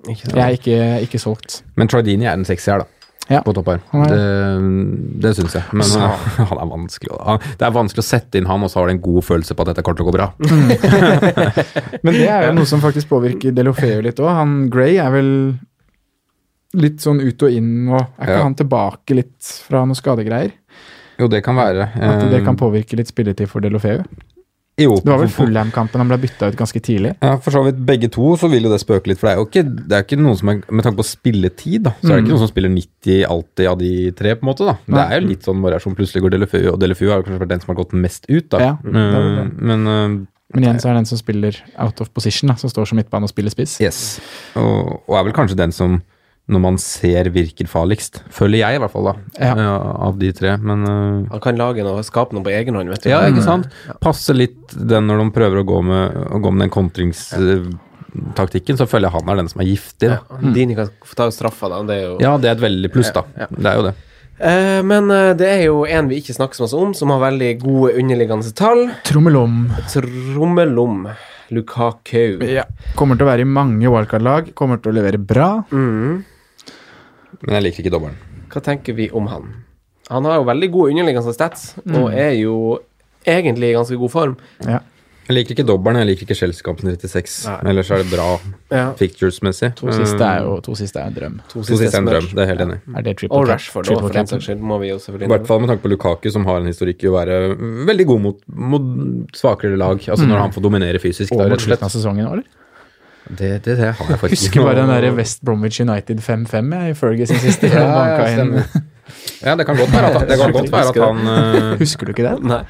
[0.03, 0.35] Ikke sant?
[0.35, 1.61] Jeg er ikke, ikke solgt.
[1.79, 2.85] Men Troy er den sexy her, da.
[3.31, 3.39] Ja.
[3.39, 3.79] På topp her.
[3.95, 5.63] Er- Det, det syns jeg.
[5.71, 8.81] Men han er vanskelig å han, Det er vanskelig å sette inn han, og så
[8.81, 10.27] har du en god følelse på at dette kommer til å gå bra.
[12.03, 14.27] Men det er jo noe som faktisk påvirker Delofeo litt òg.
[14.41, 15.31] Han Gray er vel
[16.83, 18.43] litt sånn ut og inn, og er ikke Ja.
[18.43, 20.51] han tilbake litt fra noen skadegreier?
[21.21, 21.87] Jo, det kan være.
[21.95, 24.03] At det Eh, kan påvirke litt spilletid for Delofeu?
[24.81, 27.11] Jo, Det var vel Fulham-kampen han ble bytta ut ganske tidlig.
[27.21, 29.37] Ja, for så vidt begge to så vil jo det spøke litt, for det er
[29.37, 32.15] jo ikke, det er ikke noen som er Med tanke på spilletid, da, så er
[32.15, 32.25] det Mm.
[32.25, 34.77] ikke noen som spiller 90 alltid av de tre, på en måte, da.
[34.87, 35.95] Det er jo litt sånn variasjon.
[35.95, 38.49] Plutselig går Delefeu, og Delefeu har jo kanskje vært den som har gått mest ut,
[38.49, 38.57] da.
[38.59, 39.61] Ja, det Eh, det.
[39.61, 42.69] Men eh, Men igjen så er det den som spiller out of position, da, som
[42.69, 43.79] står som midtbane og spiller spiss.
[43.81, 44.19] Yes.
[44.55, 46.01] Og, og er vel kanskje den som,
[46.51, 48.17] når man ser, virker farligst.
[48.33, 49.13] Føler jeg, i hvert fall, da.
[49.39, 49.53] Ja.
[49.63, 49.75] Ja,
[50.09, 50.57] av de tre.
[50.59, 53.09] Men uh, Han kan lage noe, skape noe på egen hånd, vet du.
[53.13, 53.69] Ja, ikke sant.
[53.87, 53.93] Ja.
[54.03, 56.03] Passe litt den når de prøver å gå med,
[56.35, 60.07] å gå med den kontringstaktikken, så føler jeg han er den som er giftig.
[60.11, 60.17] Da.
[60.19, 60.23] Ja.
[60.57, 61.77] Dini kan få ta straffa, da.
[61.87, 63.23] Det er jo Ja, det er et veldig pluss, da.
[63.37, 63.55] Ja, ja.
[63.55, 63.95] Det er jo det.
[64.43, 67.23] Uh, men uh, det er jo en vi ikke snakker så masse om, som har
[67.23, 68.91] veldig gode underliggende tall.
[69.07, 69.71] Trommelom.
[69.95, 71.07] Trommelom.
[71.53, 72.41] Lukaku.
[72.51, 72.65] Ja.
[72.99, 75.63] Kommer til å være i mange wildcard-lag, kommer til å levere bra.
[75.71, 76.32] Mm.
[77.41, 78.15] Men jeg liker ikke dobbelen.
[78.53, 79.53] Hva tenker vi om han?
[80.09, 81.95] Han har jo veldig gode underliggende stats, Mm.
[82.03, 82.79] og er jo
[83.25, 84.37] egentlig i ganske god form.
[84.67, 84.79] Ja.
[85.23, 87.47] Jeg liker ikke dobbelen, jeg liker ikke Chelsea-kampen 36.
[87.47, 87.69] Nei.
[87.71, 88.39] Ellers er det bra
[88.69, 88.91] Ja.
[88.99, 89.73] pictures-messig.
[89.79, 91.37] To siste er jo to siste er en drøm.
[91.47, 92.97] To To siste er en drøm, det er helt enig Ja.
[92.99, 93.47] Er det triple Og?
[93.47, 95.69] Rashford, Triple også, for den saks skyld, må vi jo I selvfølgelig hvert fall med
[95.69, 97.55] tanke på Lukaku, som har en historikk i å være
[97.87, 98.81] veldig god mot, mot
[99.31, 99.97] svakere lag.
[99.99, 101.31] Altså når han får dominere fysisk.
[101.31, 102.43] Og mot slutten av sesongen, eller?
[103.29, 106.93] Det, det, det har jeg faktisk Husker bare den der West Bromwich United 5-5 i
[106.93, 107.69] Fergie sin siste.
[107.71, 108.83] Ja, banka ja, inn.
[109.43, 111.17] Ja, det kan godt være at han, det kan godt være at han
[111.73, 111.79] uh...
[111.79, 112.35] Husker du ikke det?
[112.47, 112.61] Nei.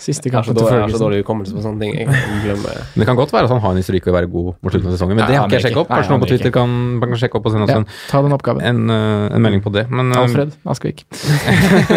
[0.00, 1.92] Siste kanskje kampen til dårlig, jeg har så dårlig hukommelse på sånne ting.
[1.96, 2.56] Jeg
[2.94, 4.96] Det kan godt være at han har en historikk å være god mot slutten av
[4.96, 5.90] sesongen, men Nei, det har ikke jeg sjekket opp.
[5.92, 8.22] Kanskje noen på er Twitter kan, kan sjekke opp og sende oss Ja, en, ta
[8.26, 8.62] den oppgaven.
[8.70, 9.86] en, eh, en melding på det.
[9.90, 11.04] Men, eh, Alfred Askvik.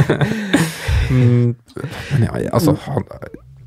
[1.12, 1.56] mm,
[2.16, 3.08] men ja, altså, han,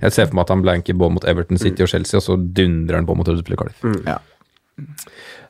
[0.02, 2.36] jeg ser for meg at han blanker på mot Everton City og Chelsea, og så
[2.36, 4.06] dundrer han på mot Huddersfield Cardiff.
[4.06, 4.18] Ja.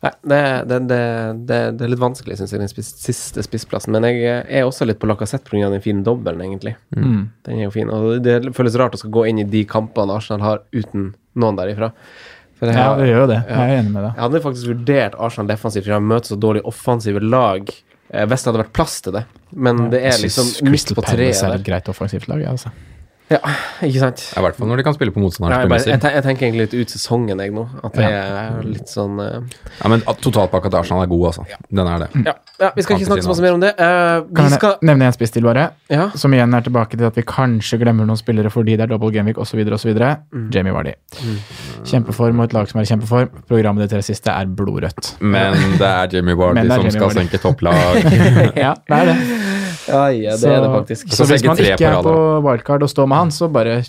[0.03, 0.99] Nei, det, det, det,
[1.47, 3.95] det, det er litt vanskelig, syns jeg, den spis, siste spissplassen.
[3.95, 5.69] Men jeg er også litt på Lacassette pga.
[5.71, 6.75] den fine dobbelen, egentlig.
[6.97, 7.29] Mm.
[7.47, 7.91] Den er jo fin.
[7.95, 11.61] Og det føles rart å skal gå inn i de kampene Arsenal har, uten noen
[11.61, 11.93] derifra.
[12.59, 13.41] For jeg Ja, det gjør jo det.
[13.47, 14.11] Jeg er enig med deg.
[14.19, 17.71] Jeg hadde faktisk vurdert Arsenal defensivt, for de har møtt så dårlig offensive lag.
[18.11, 19.25] eh, Hvis det hadde vært plass til det.
[19.55, 22.75] Men det er liksom midt på treet Palace er et greit offensivt lag, ja, altså.
[23.33, 23.41] Ja,
[23.87, 24.23] ikke sant?
[24.37, 26.67] I hvert fall når de kan spille på Ja, motstanderens jeg, jeg, jeg tenker egentlig
[26.67, 27.65] litt ut sesongen, jeg, nå.
[27.87, 29.39] At det er litt sånn uh...
[29.79, 31.47] Ja, men totalpakka til Arsenal er god, altså.
[31.71, 32.09] Den er det.
[32.29, 32.35] ja.
[32.61, 33.73] ja, vi skal ikke snakke så mye mer om det.
[33.79, 35.69] Uh, Kan vi jeg skal nevne en spiss til, bare?
[35.93, 36.09] Ja.
[36.19, 39.13] Som igjen er tilbake til at vi kanskje glemmer noen spillere fordi det er double
[39.15, 39.63] gameweek osv.
[39.79, 39.93] osv.
[39.95, 40.49] Mm.
[40.55, 40.95] Jamie Vardy.
[41.89, 43.43] Kjempeform og et lag som er i kjempeform.
[43.49, 45.15] Programmet de tre siste er blodrødt.
[45.21, 47.23] Men det er Jamie Vardy det som Jamie skal Vardy.
[47.23, 48.03] senke topplag.
[48.65, 49.19] ja, det er det.
[49.89, 51.09] Ja, ja, det er det faktisk.
[51.11, 53.81] Så, Så hvis man ikke er på wildcard og står med han, så bare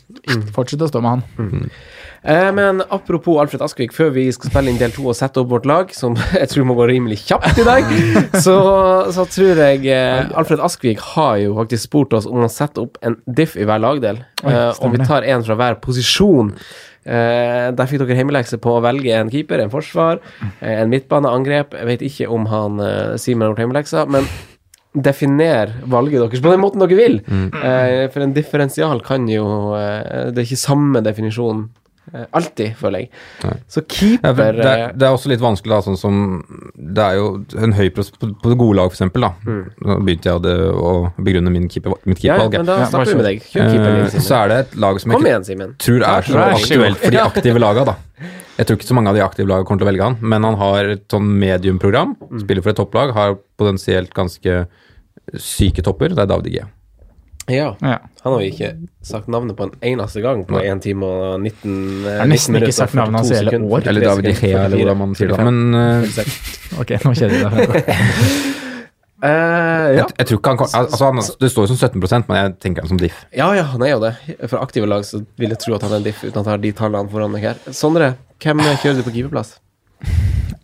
[0.55, 1.67] fortsett å stå med han.
[2.23, 5.49] Eh, men apropos Alfred Askvik, før vi skal spille inn del to og sette opp
[5.51, 7.91] vårt lag, som jeg tror må gå rimelig kjapt i dag,
[8.45, 8.55] så,
[9.11, 12.97] så tror jeg eh, Alfred Askvik har jo faktisk spurt oss om å sette opp
[13.03, 14.23] en diff i hver lagdel.
[14.43, 16.49] Oi, Eh, og vi tar en fra hver posisjon.
[17.03, 20.21] Eh, der fikk dere hjemmelekse på å velge en keeper, en forsvar,
[20.61, 21.75] eh, en midtbaneangrep.
[21.79, 24.27] Jeg vet ikke om han eh, Simen har gjort hjemmeleksa, men
[24.93, 27.19] definer valget deres på den måten dere vil.
[27.27, 29.45] Eh, for en differensial kan jo
[29.77, 31.63] eh, Det er ikke samme definisjon
[32.13, 33.09] eh, alltid, føler jeg.
[33.43, 33.55] Nei.
[33.73, 36.19] Så keeper ja, det, eh, er- det er også litt vanskelig, da, sånn som
[36.77, 39.31] Det er jo en høy pros på, på det gode lag, eksempel, da.
[39.47, 43.15] Nå begynte jeg å, det, å begrunne min keeper, mitt ja, men da Ja, starter
[43.15, 43.41] vi med deg.
[43.49, 43.99] Kjør keeper.
[44.05, 47.23] Eh, så er det et lag som jeg igjen, tror er så aktuelt for de
[47.25, 47.97] aktive laga, da.
[48.53, 50.43] Jeg tror ikke så mange av de aktive lagene kommer til å velge han, men
[50.45, 52.11] han har et sånn mediumprogram.
[52.43, 54.59] Spiller for et topplag, har potensielt ganske
[55.39, 56.13] syke topper.
[56.13, 56.69] Det er David Gea.
[57.47, 57.75] Ja.
[57.81, 57.97] Ja.
[58.21, 58.69] Han har jo ikke
[59.03, 62.09] sagt navnet på en eneste gang på 1 time og 19 minutter.
[62.09, 63.87] Jeg har nesten ikke sagt navnet hans i hele år.
[63.91, 65.39] Eller David Igea, eller hvordan man sier det.
[65.43, 67.89] Men uh, Ok, nå kjeder jeg deg.
[69.19, 69.97] uh, ja.
[69.97, 72.53] jeg, jeg tror ikke han kan altså han, Det står jo som 17% men jeg
[72.63, 73.25] tenker han som diff.
[73.35, 74.13] ja, ja, han er jo det.
[74.45, 76.53] For aktive lag så vil jeg tro at han er en diff, uten at jeg
[76.53, 77.59] har de tallene foran meg her.
[77.75, 79.57] Sondre, hvem kjører du på keeperplass?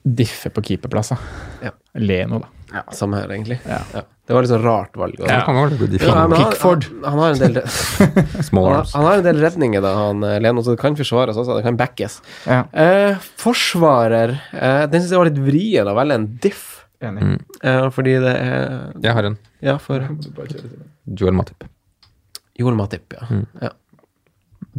[0.04, 1.12] Diffe på keeperplass.
[1.60, 1.76] Ja.
[2.00, 2.59] Leno, da.
[2.74, 3.60] Ja, Samme her, egentlig.
[3.66, 3.80] Ja.
[4.30, 5.16] Det var litt sånn rart valg.
[5.18, 5.26] diff.
[5.26, 5.40] Ja,
[6.14, 6.34] han.
[6.38, 10.36] Han, han, har en del, han, har, han har en del redninger, da, han eh,
[10.44, 11.58] Leno, så det kan forsvares også.
[11.58, 12.20] Det kan backes.
[12.46, 12.60] Ja.
[12.70, 16.68] Eh, forsvarer eh, Den syns jeg var litt vrien å velge en diff,
[17.02, 17.26] Enig.
[17.64, 19.40] eh, fordi det er Jeg har en.
[19.66, 20.06] Ja, for
[21.10, 21.66] Joel Matip.
[22.60, 23.42] Joel Matip, ja.
[23.64, 23.74] ja.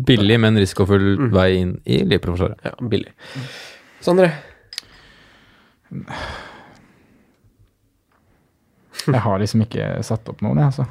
[0.07, 2.63] Billig, men risikofull vei inn i Liverpool-forsvaret.
[2.71, 3.11] Ja, billig.
[4.05, 4.31] Sondre?
[9.15, 10.87] Jeg har liksom ikke satt opp noen, jeg, altså.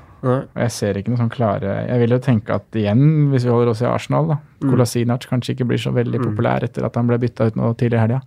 [0.53, 3.53] Og jeg ser ikke noe sånn klare Jeg vil jo tenke at igjen, hvis vi
[3.53, 7.07] holder oss i Arsenal, da Kolasinac kanskje ikke blir så veldig populær etter at han
[7.07, 8.19] ble bytta ut nå tidlig i helga.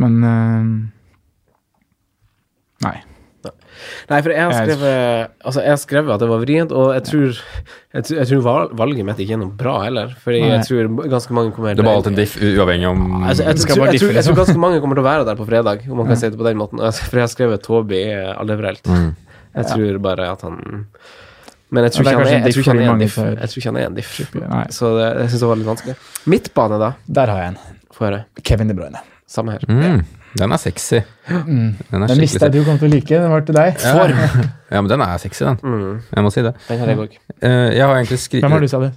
[0.00, 0.70] Men eh,
[2.84, 2.96] Nei.
[4.10, 7.04] Nei, for jeg har skrevet Altså, jeg har skrevet at det var vrient, og jeg
[7.08, 7.26] tror
[7.94, 10.50] Jeg, tror- jeg tror valget mitt ikke er noe bra heller, fordi Nei.
[10.56, 13.76] jeg tror ganske mange kommer Det var alltid en diff, uavhengig om Altså, jeg, Skal
[13.76, 14.38] tror, jeg, tror, jeg tror liksom.
[14.42, 16.44] ganske mange kommer til å være der på fredag, om man kan si det på
[16.48, 16.80] den måten.
[16.80, 18.00] Altså, For jeg har skrevet Toby
[18.38, 18.84] Allevrelt.
[18.86, 19.12] Mm.
[19.54, 20.86] Jeg tror bare at han
[21.70, 22.92] Men jeg tror Ja, er ikke han er, en jeg tror diff ikke han er
[22.92, 23.16] en diff.
[23.18, 24.12] Jeg tror ikke han er en diff.
[24.74, 25.94] Så det, jeg syns det var litt vanskelig.
[26.30, 26.92] Midtbane, da?
[27.20, 28.24] Der har jeg en.
[28.44, 29.00] Kevin De Bruyne.
[29.26, 29.64] Samme her.
[29.66, 30.04] mm,
[30.38, 30.98] Den er sexy.
[31.28, 33.08] Den er Den visste jeg du kom til å like.
[33.22, 33.78] Den var til deg.
[33.78, 34.48] sexy.
[34.74, 35.58] Ja, men den er sexy, den.
[35.62, 36.00] Mm.
[36.16, 36.54] Jeg må si det.
[36.68, 37.12] Den har jeg òg.
[37.40, 38.90] Eh, jeg har egentlig Hvem har du, sa du?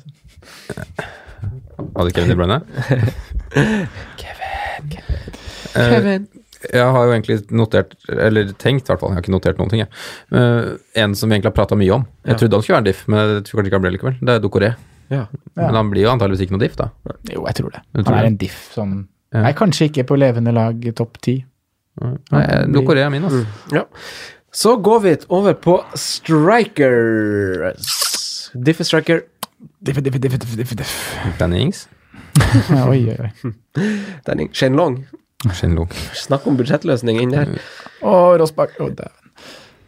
[1.97, 2.57] Hadde Kevin De Bruyne?
[5.77, 6.27] Kevin.
[6.73, 9.69] Jeg har jo egentlig notert, eller tenkt i hvert fall, jeg har ikke notert noen
[9.71, 9.91] ting, jeg.
[10.33, 10.71] Eh,
[11.03, 12.07] en som vi egentlig har prata mye om.
[12.25, 12.37] Jeg Ja.
[12.41, 14.15] trodde han skulle være en diff, men jeg tror kanskje ikke han ble likevel.
[14.25, 14.71] Det er Dokoré.
[15.13, 15.25] Ja.
[15.55, 16.89] Men han blir jo antageligvis ikke noe diff, da.
[17.31, 17.81] Jo, jeg tror det.
[17.93, 18.31] Tror Han er det.
[18.33, 19.41] en diff som Ja.
[19.43, 21.35] Nei, kanskje ikke på levende lag topp ti.
[22.01, 23.43] Nei, Dokoré er min, altså.
[23.73, 23.83] Ja.
[24.53, 27.85] Så går vi over på strikers.
[28.55, 31.33] Diffe, diffe, diffe, diffe, diffe, diffe.
[31.39, 31.87] Danny Ings.
[32.87, 33.53] Oi, oi, oi.
[34.27, 34.49] Denning.
[34.53, 34.99] Shane Long.
[35.53, 35.89] Shenlong.
[36.17, 37.51] Snakk om budsjettløsning inn der.
[38.01, 38.77] Å, Rossbakk.
[38.81, 39.23] Oh, dæven.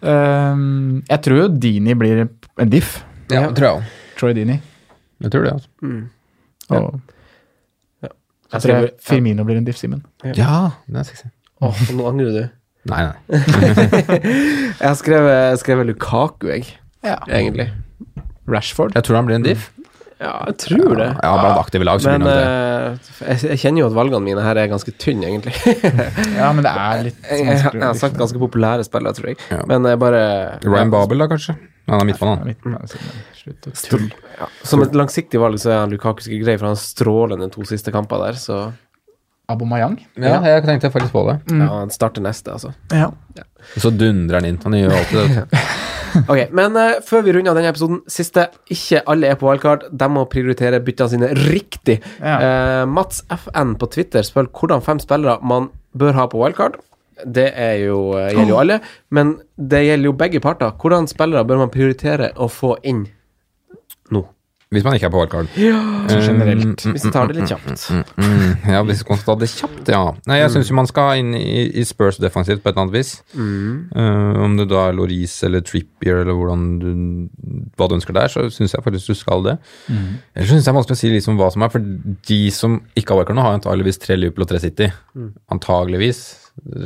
[0.05, 2.99] Ehm, jeg tror jo Dini blir en diff.
[3.33, 3.95] Ja, tror jeg òg.
[4.19, 4.59] Troy Dini.
[5.25, 5.69] Jeg tror det, altså.
[6.69, 6.99] Og
[8.53, 10.03] Jeg tror jeg Firmino blir en diff, Simen.
[10.35, 11.27] Ja, det er sexy.
[11.61, 12.43] Åh, nå angrer du.
[12.89, 13.15] Nei, nei.
[14.79, 16.69] Jeg har skrevet, skrevet Lukaku, jeg,
[17.03, 17.17] Ja.
[17.27, 17.67] egentlig.
[18.49, 18.95] Rashford.
[18.95, 19.69] Jeg tror han blir en diff.
[20.19, 21.07] Ja, jeg tror det.
[21.23, 24.41] Ja, bare aktive lag så blir Men eh, jeg, jeg kjenner jo at valgene mine
[24.43, 25.53] her er ganske tynne, egentlig.
[26.39, 29.39] Ja, men det er litt Jeg, jeg, jeg har sagt ganske populære spillere, tror jeg.
[29.51, 29.61] Ja.
[29.69, 30.23] Men jeg bare
[30.65, 31.55] Ryan Babel, da, kanskje?
[31.89, 32.83] Han er midtbane, han.
[33.49, 34.35] Slutt å tulle.
[34.37, 37.51] ja, Som et langsiktig valg så er han Lukaku sikkert grei, for han stråler strålende
[37.53, 38.39] to siste kamper der.
[38.39, 38.71] Så
[39.49, 39.97] Abomayang.
[40.21, 41.39] Ja, jeg tenkte faktisk på det.
[41.49, 42.73] ja, han starter neste, altså.
[42.93, 43.09] Ja.
[43.75, 44.59] Og så dundrer han inn.
[44.61, 45.61] Han gjør alltid det.
[46.25, 48.47] Ok, Men uh, før vi runder av denne episoden, siste.
[48.73, 49.83] Ikke alle er på wildcard.
[49.93, 51.99] De må prioritere byttene sine riktig.
[52.17, 52.37] Ja.
[52.41, 56.79] Uh, Mats FN på Twitter spør hvordan fem spillere man bør ha på wildcard.
[57.25, 58.79] Det er jo, uh, gjelder jo alle,
[59.13, 60.73] men det gjelder jo begge parter.
[60.81, 63.05] Hvordan spillere bør man prioritere å få inn?
[64.69, 65.47] Hvis man ikke er på wildcard.
[66.21, 66.83] generelt.
[66.85, 67.87] Um, Hvis du tar det litt kjapt.
[68.21, 70.01] Mm, ja, hvis man skal ta det kjapt, ja.
[70.29, 73.15] Nei, jeg syns man skal inn i, i Spurs defensivt på et eller annet vis.
[73.33, 76.91] Uh, om det da er Loris eller Trippier eller hvordan du,
[77.81, 79.55] hva du ønsker der, så syns jeg faktisk du skal det.
[79.89, 81.89] Ellers syns jeg det er vanskelig å si liksom hva som er, for
[82.29, 84.91] de som ikke har wildcard nå, har antageligvis tre Liverpool og tre City.
[85.49, 86.21] Antageligvis,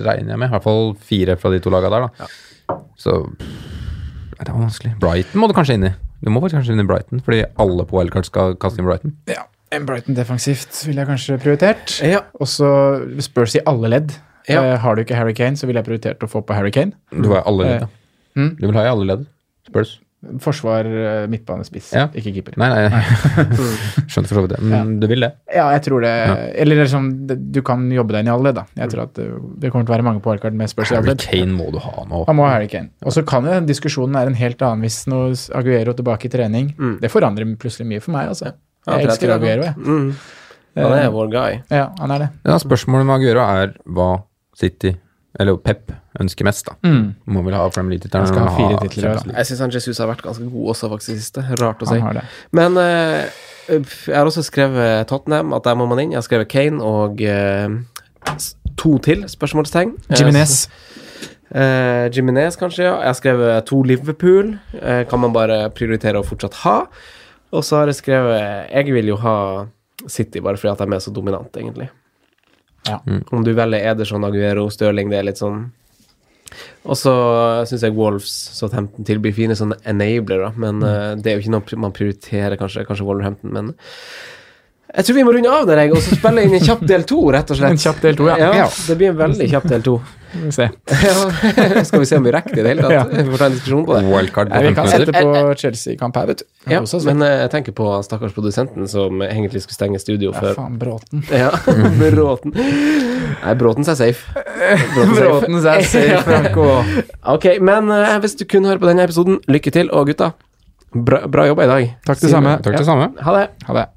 [0.07, 0.47] regner jeg med.
[0.47, 2.79] I hvert fall fire fra de to lagene der, da.
[2.95, 3.91] Så pff,
[4.39, 4.93] det er vanskelig.
[5.01, 5.93] Brighton må du kanskje inn i.
[6.23, 9.17] Du må faktisk kanskje inn i Brighton, fordi alle på wildcard skal kaste inn Brighton.
[9.31, 9.45] ja.
[9.73, 11.95] En Brighton defensivt ville jeg kanskje prioritert.
[12.05, 12.19] Ja.
[12.37, 12.67] Og så
[13.25, 14.11] Spurs i alle ledd.
[14.45, 14.59] Ja.
[14.61, 16.93] Eh, har du ikke Harry Kane, så ville jeg prioritert å få på Harry Kane.
[17.09, 17.87] Du har alle ledd, ja.
[18.37, 18.51] Mm.
[18.59, 19.23] Du vil ha i alle ledd.
[19.65, 19.95] Spurs.
[20.39, 22.07] Forsvar, eh, midtbanespiss, Ja.
[22.15, 22.53] ikke keeper.
[22.57, 23.01] Nei, nei.
[24.11, 24.61] Skjønte for så vidt det.
[24.63, 25.31] Men du vil det.
[25.53, 26.11] Ja, jeg tror det.
[26.63, 28.65] Eller liksom, det- du kan jobbe deg inn i alle ledd, da.
[28.79, 31.05] Jeg tror at det, kommer til å være mange på wildcard med spørsmål.
[31.05, 31.15] Harry.
[31.25, 32.23] Kane må du ha nå.
[32.27, 32.89] Han må ha Harry Kane.
[33.03, 35.23] Og så kan jo diskusjonen være en helt annen hvis nå
[35.55, 36.73] Aguero tilbake i trening.
[37.01, 38.53] Det forandrer plutselig mye for meg, altså.
[38.87, 39.75] Ja, Jeg elsker Aguero, jeg.
[39.77, 40.13] Mm.
[40.75, 41.61] Han er vår guy.
[41.69, 42.29] Ja, han er det.
[42.45, 44.23] Ja, spørsmålet med Aguero er hva
[44.57, 44.95] City,
[45.39, 45.89] eller Pep,
[46.21, 46.75] ønsker mest, da.
[46.85, 47.07] Mm.
[47.33, 48.27] Må vel ha Premier League-tittelen.
[48.27, 51.15] Han skal ha fire titler, Champions Jeg syns Jesus har vært ganske god også, faktisk,
[51.15, 51.45] i siste.
[51.61, 51.97] Rart å si.
[52.53, 53.23] Men uh,
[53.69, 56.13] jeg har også skrevet Tottenham, at der må man inn.
[56.13, 57.81] Jeg har skrevet Kane og uh,
[58.77, 59.95] to til, spørsmålstegn.
[60.09, 60.67] Eh, Jimenez.
[61.53, 62.95] Eh, Jimenez, kanskje, ja.
[63.01, 64.55] Jeg har skrevet to Liverpool.
[64.81, 66.77] Eh, kan man bare prioritere å fortsatt ha.
[67.53, 69.35] Og så har jeg skrevet Jeg vil jo ha
[70.07, 71.89] City, bare fordi at de er så dominante, egentlig.
[72.87, 72.99] Ja.
[73.31, 75.69] Om du velger Ederson, Aguero, Stirling, det er litt sånn.
[76.83, 77.13] Og så
[77.69, 81.81] syns jeg Wolves Southampton tilbyr fine sånne enablere, men eh, det er jo ikke noe
[81.85, 83.71] man prioriterer, kanskje, kanskje Wolverhampton, men
[84.93, 87.05] jeg tror vi må runde av der, jeg, og så spille inn en kjapp del
[87.09, 87.73] to, rett og slett.
[87.73, 88.51] En kjapp del to, ja.
[88.59, 88.67] ja.
[88.69, 89.95] Det blir en veldig kjapp del to.
[90.53, 90.69] Se.
[90.89, 93.11] Ja, skal vi se om vi rekker det i det hele tatt?
[93.13, 94.03] Vi får ta en diskusjon på det.
[94.09, 96.45] Wildcard på Nei, vi kan sette på Chelsea-kamp her, vet du.
[96.69, 100.51] Ja, også, men eh, jeg tenker på stakkars produsenten som egentlig skulle stenge studio før
[100.51, 101.25] Ja, faen, Bråten.
[101.29, 101.51] Ja,
[102.01, 102.53] Bråten.
[102.53, 104.45] Nei, Bråten er safe.
[104.93, 105.75] Bråten safe.
[105.75, 106.69] er safe, Franco.
[107.35, 110.33] Ok, men uh, hvis du kun hører på denne episoden, lykke til, og gutta,
[110.93, 111.91] bra, bra jobba i dag.
[112.09, 112.57] Takk det samme.
[112.65, 113.13] Takk det samme.
[113.21, 113.49] Ha det.
[113.69, 113.89] Ha det.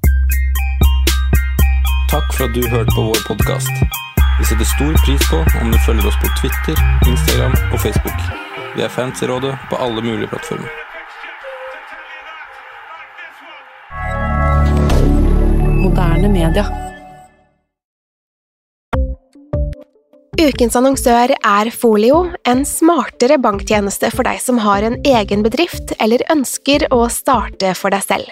[2.07, 3.81] Takk for at du hørte på vår podkast.
[4.39, 8.21] Vi setter stor pris på om du følger oss på Twitter, Instagram og Facebook.
[8.77, 10.71] Vi er fans i rådet på alle mulige plattformer.
[15.83, 16.63] Moderne media.
[20.39, 26.23] Ukens annonsør er Folio, en smartere banktjeneste for deg som har en egen bedrift eller
[26.31, 28.31] ønsker å starte for deg selv.